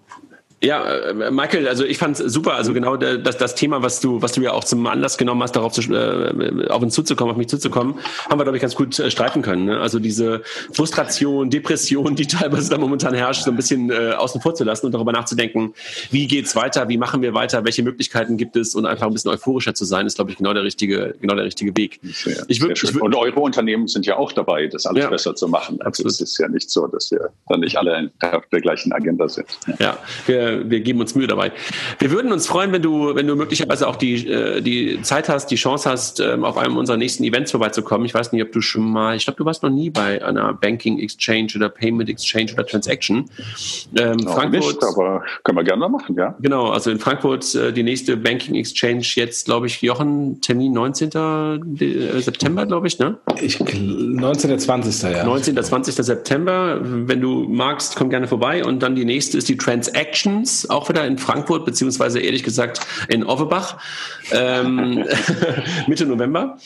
Ja, 0.63 0.85
äh, 0.85 1.31
Michael, 1.31 1.67
also 1.67 1.83
ich 1.83 1.97
fand 1.97 2.19
es 2.19 2.33
super. 2.33 2.53
Also 2.53 2.73
genau 2.73 2.95
das, 2.95 3.37
das 3.37 3.55
Thema, 3.55 3.81
was 3.81 3.99
du, 3.99 4.21
was 4.21 4.33
du 4.33 4.41
ja 4.41 4.51
auch 4.51 4.63
zum 4.63 4.85
Anlass 4.85 5.17
genommen 5.17 5.41
hast, 5.41 5.55
darauf 5.55 5.73
zu, 5.73 5.81
äh, 5.91 6.67
auf 6.69 6.83
uns 6.83 6.93
zuzukommen, 6.93 7.31
auf 7.31 7.37
mich 7.37 7.47
zuzukommen, 7.47 7.95
haben 8.29 8.39
wir, 8.39 8.43
glaube 8.43 8.57
ich, 8.57 8.61
ganz 8.61 8.75
gut 8.75 8.99
äh, 8.99 9.09
streiten 9.09 9.41
können. 9.41 9.65
Ne? 9.65 9.79
Also 9.79 9.97
diese 9.97 10.43
Frustration, 10.71 11.49
Depression, 11.49 12.15
die 12.15 12.27
teilweise 12.27 12.69
da 12.69 12.77
momentan 12.77 13.15
herrscht, 13.15 13.43
so 13.43 13.49
ein 13.49 13.55
bisschen 13.55 13.89
äh, 13.89 14.11
außen 14.11 14.39
vor 14.39 14.53
zu 14.53 14.63
lassen 14.63 14.85
und 14.85 14.91
darüber 14.91 15.11
nachzudenken, 15.11 15.73
wie 16.11 16.27
geht's 16.27 16.55
weiter, 16.55 16.87
wie 16.89 16.97
machen 16.97 17.23
wir 17.23 17.33
weiter, 17.33 17.65
welche 17.65 17.81
Möglichkeiten 17.81 18.37
gibt 18.37 18.55
es 18.55 18.75
und 18.75 18.85
einfach 18.85 19.07
ein 19.07 19.13
bisschen 19.13 19.31
euphorischer 19.31 19.73
zu 19.73 19.85
sein, 19.85 20.05
ist, 20.05 20.15
glaube 20.15 20.29
ich, 20.29 20.37
genau 20.37 20.53
der 20.53 20.63
richtige, 20.63 21.15
genau 21.19 21.33
der 21.33 21.45
richtige 21.45 21.75
Weg. 21.75 21.99
Sehr, 22.03 22.45
ich 22.47 22.61
würd, 22.61 22.81
ich 22.83 22.93
würd, 22.93 23.01
und 23.01 23.15
eure 23.15 23.39
Unternehmen 23.39 23.87
sind 23.87 24.05
ja 24.05 24.17
auch 24.17 24.31
dabei, 24.31 24.67
das 24.67 24.85
alles 24.85 25.05
ja, 25.05 25.09
besser 25.09 25.33
zu 25.33 25.47
machen. 25.47 25.81
Also 25.81 26.07
es 26.07 26.21
ist 26.21 26.37
ja 26.37 26.47
nicht 26.47 26.69
so, 26.69 26.85
dass 26.85 27.09
wir 27.09 27.31
dann 27.49 27.61
nicht 27.61 27.77
alle 27.77 28.11
auf 28.19 28.45
der 28.51 28.61
gleichen 28.61 28.93
Agenda 28.93 29.27
sind. 29.27 29.47
Ja, 29.79 29.97
ja 30.27 30.50
wir 30.50 30.50
wir, 30.65 30.81
geben 30.81 30.99
uns 30.99 31.15
Mühe 31.15 31.27
dabei. 31.27 31.51
Wir 31.99 32.11
würden 32.11 32.31
uns 32.31 32.47
freuen, 32.47 32.71
wenn 32.71 32.81
du, 32.81 33.15
wenn 33.15 33.27
du 33.27 33.35
möglicherweise 33.35 33.87
auch 33.87 33.95
die, 33.95 34.27
äh, 34.27 34.61
die 34.61 35.01
Zeit 35.01 35.29
hast, 35.29 35.47
die 35.51 35.55
Chance 35.55 35.89
hast, 35.89 36.19
ähm, 36.19 36.43
auf 36.43 36.57
einem 36.57 36.77
unserer 36.77 36.97
nächsten 36.97 37.23
Events 37.23 37.51
vorbeizukommen. 37.51 38.05
Ich 38.05 38.13
weiß 38.13 38.31
nicht, 38.31 38.43
ob 38.43 38.51
du 38.51 38.61
schon 38.61 38.91
mal, 38.91 39.15
ich 39.15 39.25
glaube, 39.25 39.37
du 39.37 39.45
warst 39.45 39.63
noch 39.63 39.69
nie 39.69 39.89
bei 39.89 40.23
einer 40.23 40.53
Banking 40.53 40.99
Exchange 40.99 41.47
oder 41.55 41.69
Payment 41.69 42.09
Exchange 42.09 42.53
oder 42.53 42.65
Transaction. 42.65 43.29
Ähm, 43.97 44.17
no, 44.17 44.31
Frankfurt, 44.33 44.81
nicht, 44.81 44.83
aber 44.83 45.23
können 45.43 45.57
wir 45.57 45.63
gerne 45.63 45.87
machen, 45.89 46.15
ja. 46.15 46.35
Genau, 46.41 46.69
also 46.69 46.91
in 46.91 46.99
Frankfurt 46.99 47.53
äh, 47.55 47.71
die 47.71 47.83
nächste 47.83 48.17
Banking 48.17 48.55
Exchange 48.55 49.03
jetzt, 49.15 49.45
glaube 49.45 49.67
ich, 49.67 49.81
Jochen, 49.81 50.41
Termin 50.41 50.73
19. 50.73 51.09
Äh, 51.09 52.21
September, 52.21 52.65
glaube 52.65 52.87
ich, 52.87 52.99
ne? 52.99 53.17
Ich, 53.41 53.59
19. 53.59 54.59
20. 54.59 55.11
ja. 55.11 55.23
19. 55.23 55.61
20. 55.61 55.95
September. 55.95 56.79
Wenn 56.81 57.21
du 57.21 57.47
magst, 57.49 57.95
komm 57.95 58.09
gerne 58.09 58.27
vorbei. 58.27 58.63
Und 58.63 58.81
dann 58.83 58.95
die 58.95 59.05
nächste 59.05 59.37
ist 59.37 59.49
die 59.49 59.57
Transaction 59.57 60.40
Games, 60.41 60.69
auch 60.69 60.89
wieder 60.89 61.05
in 61.05 61.17
Frankfurt, 61.17 61.65
beziehungsweise 61.65 62.19
ehrlich 62.19 62.43
gesagt 62.43 62.81
in 63.07 63.23
Offenbach, 63.23 63.77
ähm, 64.31 65.05
Mitte 65.87 66.05
November. 66.05 66.57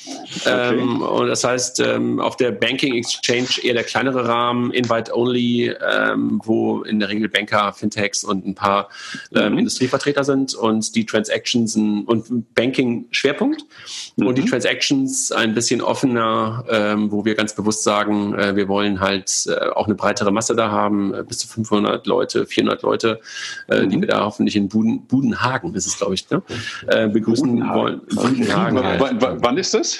Okay. 0.41 0.75
Ähm, 0.75 1.01
und 1.01 1.27
das 1.27 1.43
heißt, 1.43 1.81
ähm, 1.81 2.19
auf 2.19 2.37
der 2.37 2.51
Banking 2.51 2.95
Exchange 2.95 3.47
eher 3.63 3.73
der 3.73 3.83
kleinere 3.83 4.27
Rahmen, 4.27 4.71
Invite-Only, 4.71 5.75
ähm, 5.85 6.41
wo 6.43 6.83
in 6.83 6.99
der 6.99 7.09
Regel 7.09 7.27
Banker, 7.27 7.73
Fintechs 7.73 8.23
und 8.23 8.45
ein 8.45 8.55
paar 8.55 8.89
ähm, 9.35 9.53
mhm. 9.53 9.59
Industrievertreter 9.59 10.23
sind 10.23 10.55
und 10.55 10.95
die 10.95 11.05
Transactions 11.05 11.75
und 11.75 12.55
Banking-Schwerpunkt. 12.55 13.63
Mhm. 14.15 14.27
Und 14.27 14.37
die 14.37 14.45
Transactions 14.45 15.31
ein 15.31 15.53
bisschen 15.53 15.81
offener, 15.81 16.63
ähm, 16.69 17.11
wo 17.11 17.25
wir 17.25 17.35
ganz 17.35 17.55
bewusst 17.55 17.83
sagen, 17.83 18.35
äh, 18.35 18.55
wir 18.55 18.67
wollen 18.67 19.01
halt 19.01 19.31
äh, 19.47 19.69
auch 19.69 19.85
eine 19.85 19.95
breitere 19.95 20.31
Masse 20.31 20.55
da 20.55 20.71
haben, 20.71 21.13
äh, 21.13 21.23
bis 21.23 21.39
zu 21.39 21.47
500 21.47 22.07
Leute, 22.07 22.45
400 22.45 22.81
Leute, 22.83 23.19
äh, 23.67 23.81
mhm. 23.81 23.89
die 23.89 24.01
wir 24.01 24.07
da 24.07 24.25
hoffentlich 24.25 24.55
in 24.55 24.69
Buden, 24.69 25.05
Budenhagen, 25.07 25.73
ist 25.73 25.97
glaube 25.97 26.13
ich, 26.13 26.29
ne, 26.29 26.41
äh, 26.87 27.07
begrüßen 27.07 27.47
Budenhagen. 27.47 27.81
wollen. 27.81 28.01
Budenhagen 28.07 28.83
halt. 28.83 29.01
wann 29.19 29.57
ist 29.57 29.73
das? 29.73 29.97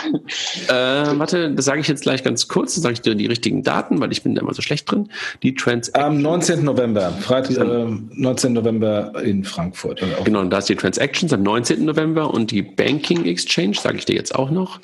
Äh, 0.68 1.18
warte, 1.20 1.52
das 1.52 1.66
sage 1.66 1.82
ich 1.82 1.88
jetzt 1.88 2.04
gleich 2.04 2.24
ganz 2.24 2.48
kurz, 2.48 2.76
dann 2.76 2.84
sage 2.84 2.94
ich 2.94 3.02
dir 3.02 3.16
die 3.16 3.26
richtigen 3.26 3.64
Daten, 3.64 4.00
weil 4.00 4.12
ich 4.12 4.24
bin 4.24 4.36
da 4.36 4.42
immer 4.42 4.54
so 4.54 4.62
schlecht 4.62 4.90
drin. 4.90 5.10
Die 5.44 5.54
Transactions. 5.54 6.06
Am 6.06 6.22
19. 6.22 6.64
November, 6.64 7.12
Freitag, 7.12 7.58
äh, 7.58 7.86
19. 8.12 8.54
November 8.54 9.14
in 9.24 9.44
Frankfurt. 9.44 10.02
Genau, 10.24 10.42
und 10.42 10.50
da 10.50 10.60
ist 10.60 10.70
die 10.70 10.76
Transactions 10.76 11.34
am 11.34 11.44
19. 11.44 11.86
November 11.86 12.34
und 12.34 12.52
die 12.52 12.62
Banking 12.62 13.26
Exchange, 13.26 13.76
sage 13.76 13.98
ich 13.98 14.06
dir 14.06 14.16
jetzt 14.16 14.36
auch 14.36 14.50
noch. 14.50 14.80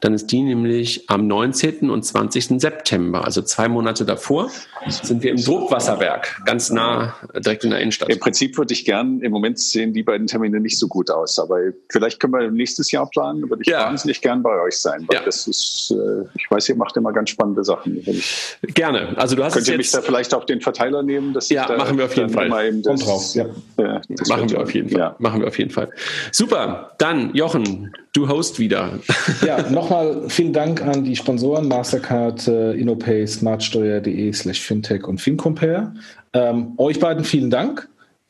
Dann 0.00 0.14
ist 0.14 0.30
die 0.30 0.42
nämlich 0.42 1.10
am 1.10 1.26
19. 1.26 1.90
und 1.90 2.04
20. 2.04 2.60
September, 2.60 3.24
also 3.24 3.42
zwei 3.42 3.68
Monate 3.68 4.04
davor, 4.04 4.50
sind 4.88 5.22
wir 5.22 5.32
im 5.32 5.42
Druckwasserwerk, 5.42 6.40
ganz 6.44 6.70
nah 6.70 7.14
direkt 7.34 7.64
in 7.64 7.70
der 7.70 7.80
Innenstadt. 7.80 8.08
Im 8.18 8.20
Prinzip 8.20 8.58
würde 8.58 8.74
ich 8.74 8.84
gern, 8.84 9.20
im 9.20 9.30
Moment 9.30 9.60
sehen 9.60 9.92
die 9.92 10.02
beiden 10.02 10.26
Termine 10.26 10.58
nicht 10.58 10.76
so 10.76 10.88
gut 10.88 11.08
aus, 11.08 11.38
aber 11.38 11.60
vielleicht 11.88 12.18
können 12.18 12.32
wir 12.32 12.50
nächstes 12.50 12.90
Jahr 12.90 13.08
planen, 13.08 13.48
würde 13.48 13.62
ich 13.62 13.68
ja. 13.68 13.86
wahnsinnig 13.86 14.20
gern 14.20 14.42
bei 14.42 14.60
euch 14.60 14.76
sein, 14.76 15.04
weil 15.06 15.18
ja. 15.18 15.24
das 15.24 15.46
ist, 15.46 15.92
äh, 15.92 16.24
ich 16.34 16.50
weiß, 16.50 16.68
ihr 16.70 16.74
macht 16.74 16.96
immer 16.96 17.12
ganz 17.12 17.30
spannende 17.30 17.62
Sachen. 17.62 18.02
Gerne. 18.74 19.16
Also 19.16 19.36
du 19.36 19.44
hast 19.44 19.54
Könnt 19.54 19.68
ihr 19.68 19.76
mich 19.76 19.92
da 19.92 20.02
vielleicht 20.02 20.34
auf 20.34 20.46
den 20.46 20.60
Verteiler 20.60 21.04
nehmen? 21.04 21.32
Dass 21.32 21.48
ja, 21.48 21.70
machen 21.76 21.96
wir 21.96 22.06
auf 22.06 22.16
jeden 22.16 22.30
Fall. 22.30 22.48
Das, 22.82 23.00
drauf. 23.04 23.34
Ja. 23.36 23.46
Ja, 23.78 24.00
machen 24.28 24.50
wir 24.50 24.62
auf 24.62 24.74
jeden 24.74 24.88
Fall. 24.88 24.98
Ja. 24.98 25.16
Machen 25.20 25.40
wir 25.40 25.46
auf 25.46 25.58
jeden 25.58 25.70
Fall. 25.70 25.88
Super. 26.32 26.94
Dann, 26.98 27.32
Jochen, 27.36 27.92
du 28.14 28.28
host 28.28 28.58
wieder. 28.58 28.98
Ja, 29.46 29.70
nochmal 29.70 30.28
vielen 30.28 30.52
Dank 30.52 30.82
an 30.82 31.04
die 31.04 31.14
Sponsoren 31.14 31.68
Mastercard, 31.68 32.48
äh, 32.48 32.72
InnoPay, 32.72 33.28
smartsteuer.de 33.28 34.32
slash 34.32 34.60
fintech 34.60 35.06
und 35.06 35.20
FinCompare. 35.20 35.94
Ähm, 36.32 36.74
euch 36.78 36.98
beiden 36.98 37.22
vielen 37.24 37.50
Dank 37.50 37.88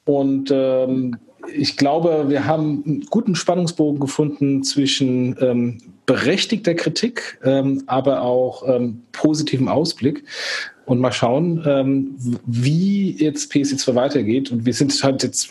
und 0.08 0.50
ähm, 0.50 1.18
ich 1.52 1.76
glaube, 1.76 2.24
wir 2.28 2.46
haben 2.46 2.82
einen 2.86 3.06
guten 3.10 3.34
Spannungsbogen 3.34 4.00
gefunden 4.00 4.64
zwischen 4.64 5.36
ähm, 5.38 5.78
berechtigter 6.06 6.74
Kritik, 6.74 7.38
ähm, 7.44 7.82
aber 7.86 8.22
auch 8.22 8.66
ähm, 8.66 9.02
positivem 9.12 9.68
Ausblick. 9.68 10.24
Und 10.86 11.00
mal 11.00 11.12
schauen, 11.12 11.62
ähm, 11.66 12.14
wie 12.46 13.22
jetzt 13.22 13.52
PSC2 13.52 13.94
weitergeht. 13.94 14.50
Und 14.50 14.64
wir 14.64 14.72
sind 14.72 14.98
halt 15.04 15.22
jetzt, 15.22 15.50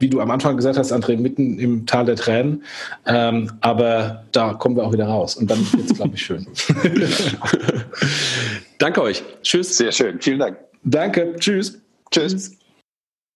wie 0.00 0.08
du 0.08 0.20
am 0.20 0.32
Anfang 0.32 0.56
gesagt 0.56 0.76
hast, 0.76 0.92
André, 0.92 1.16
mitten 1.16 1.60
im 1.60 1.86
Tal 1.86 2.04
der 2.04 2.16
Tränen. 2.16 2.64
Ähm, 3.06 3.52
aber 3.60 4.24
da 4.32 4.54
kommen 4.54 4.74
wir 4.74 4.82
auch 4.82 4.92
wieder 4.92 5.06
raus. 5.06 5.36
Und 5.36 5.48
dann 5.48 5.60
wird 5.72 5.92
es, 5.92 5.96
glaube 5.96 6.16
ich, 6.16 6.22
schön. 6.22 6.44
Danke 8.78 9.00
euch. 9.00 9.22
Tschüss. 9.44 9.76
Sehr 9.76 9.92
schön. 9.92 10.20
Vielen 10.20 10.40
Dank. 10.40 10.56
Danke. 10.82 11.36
Tschüss. 11.38 11.80
Tschüss. 12.10 12.56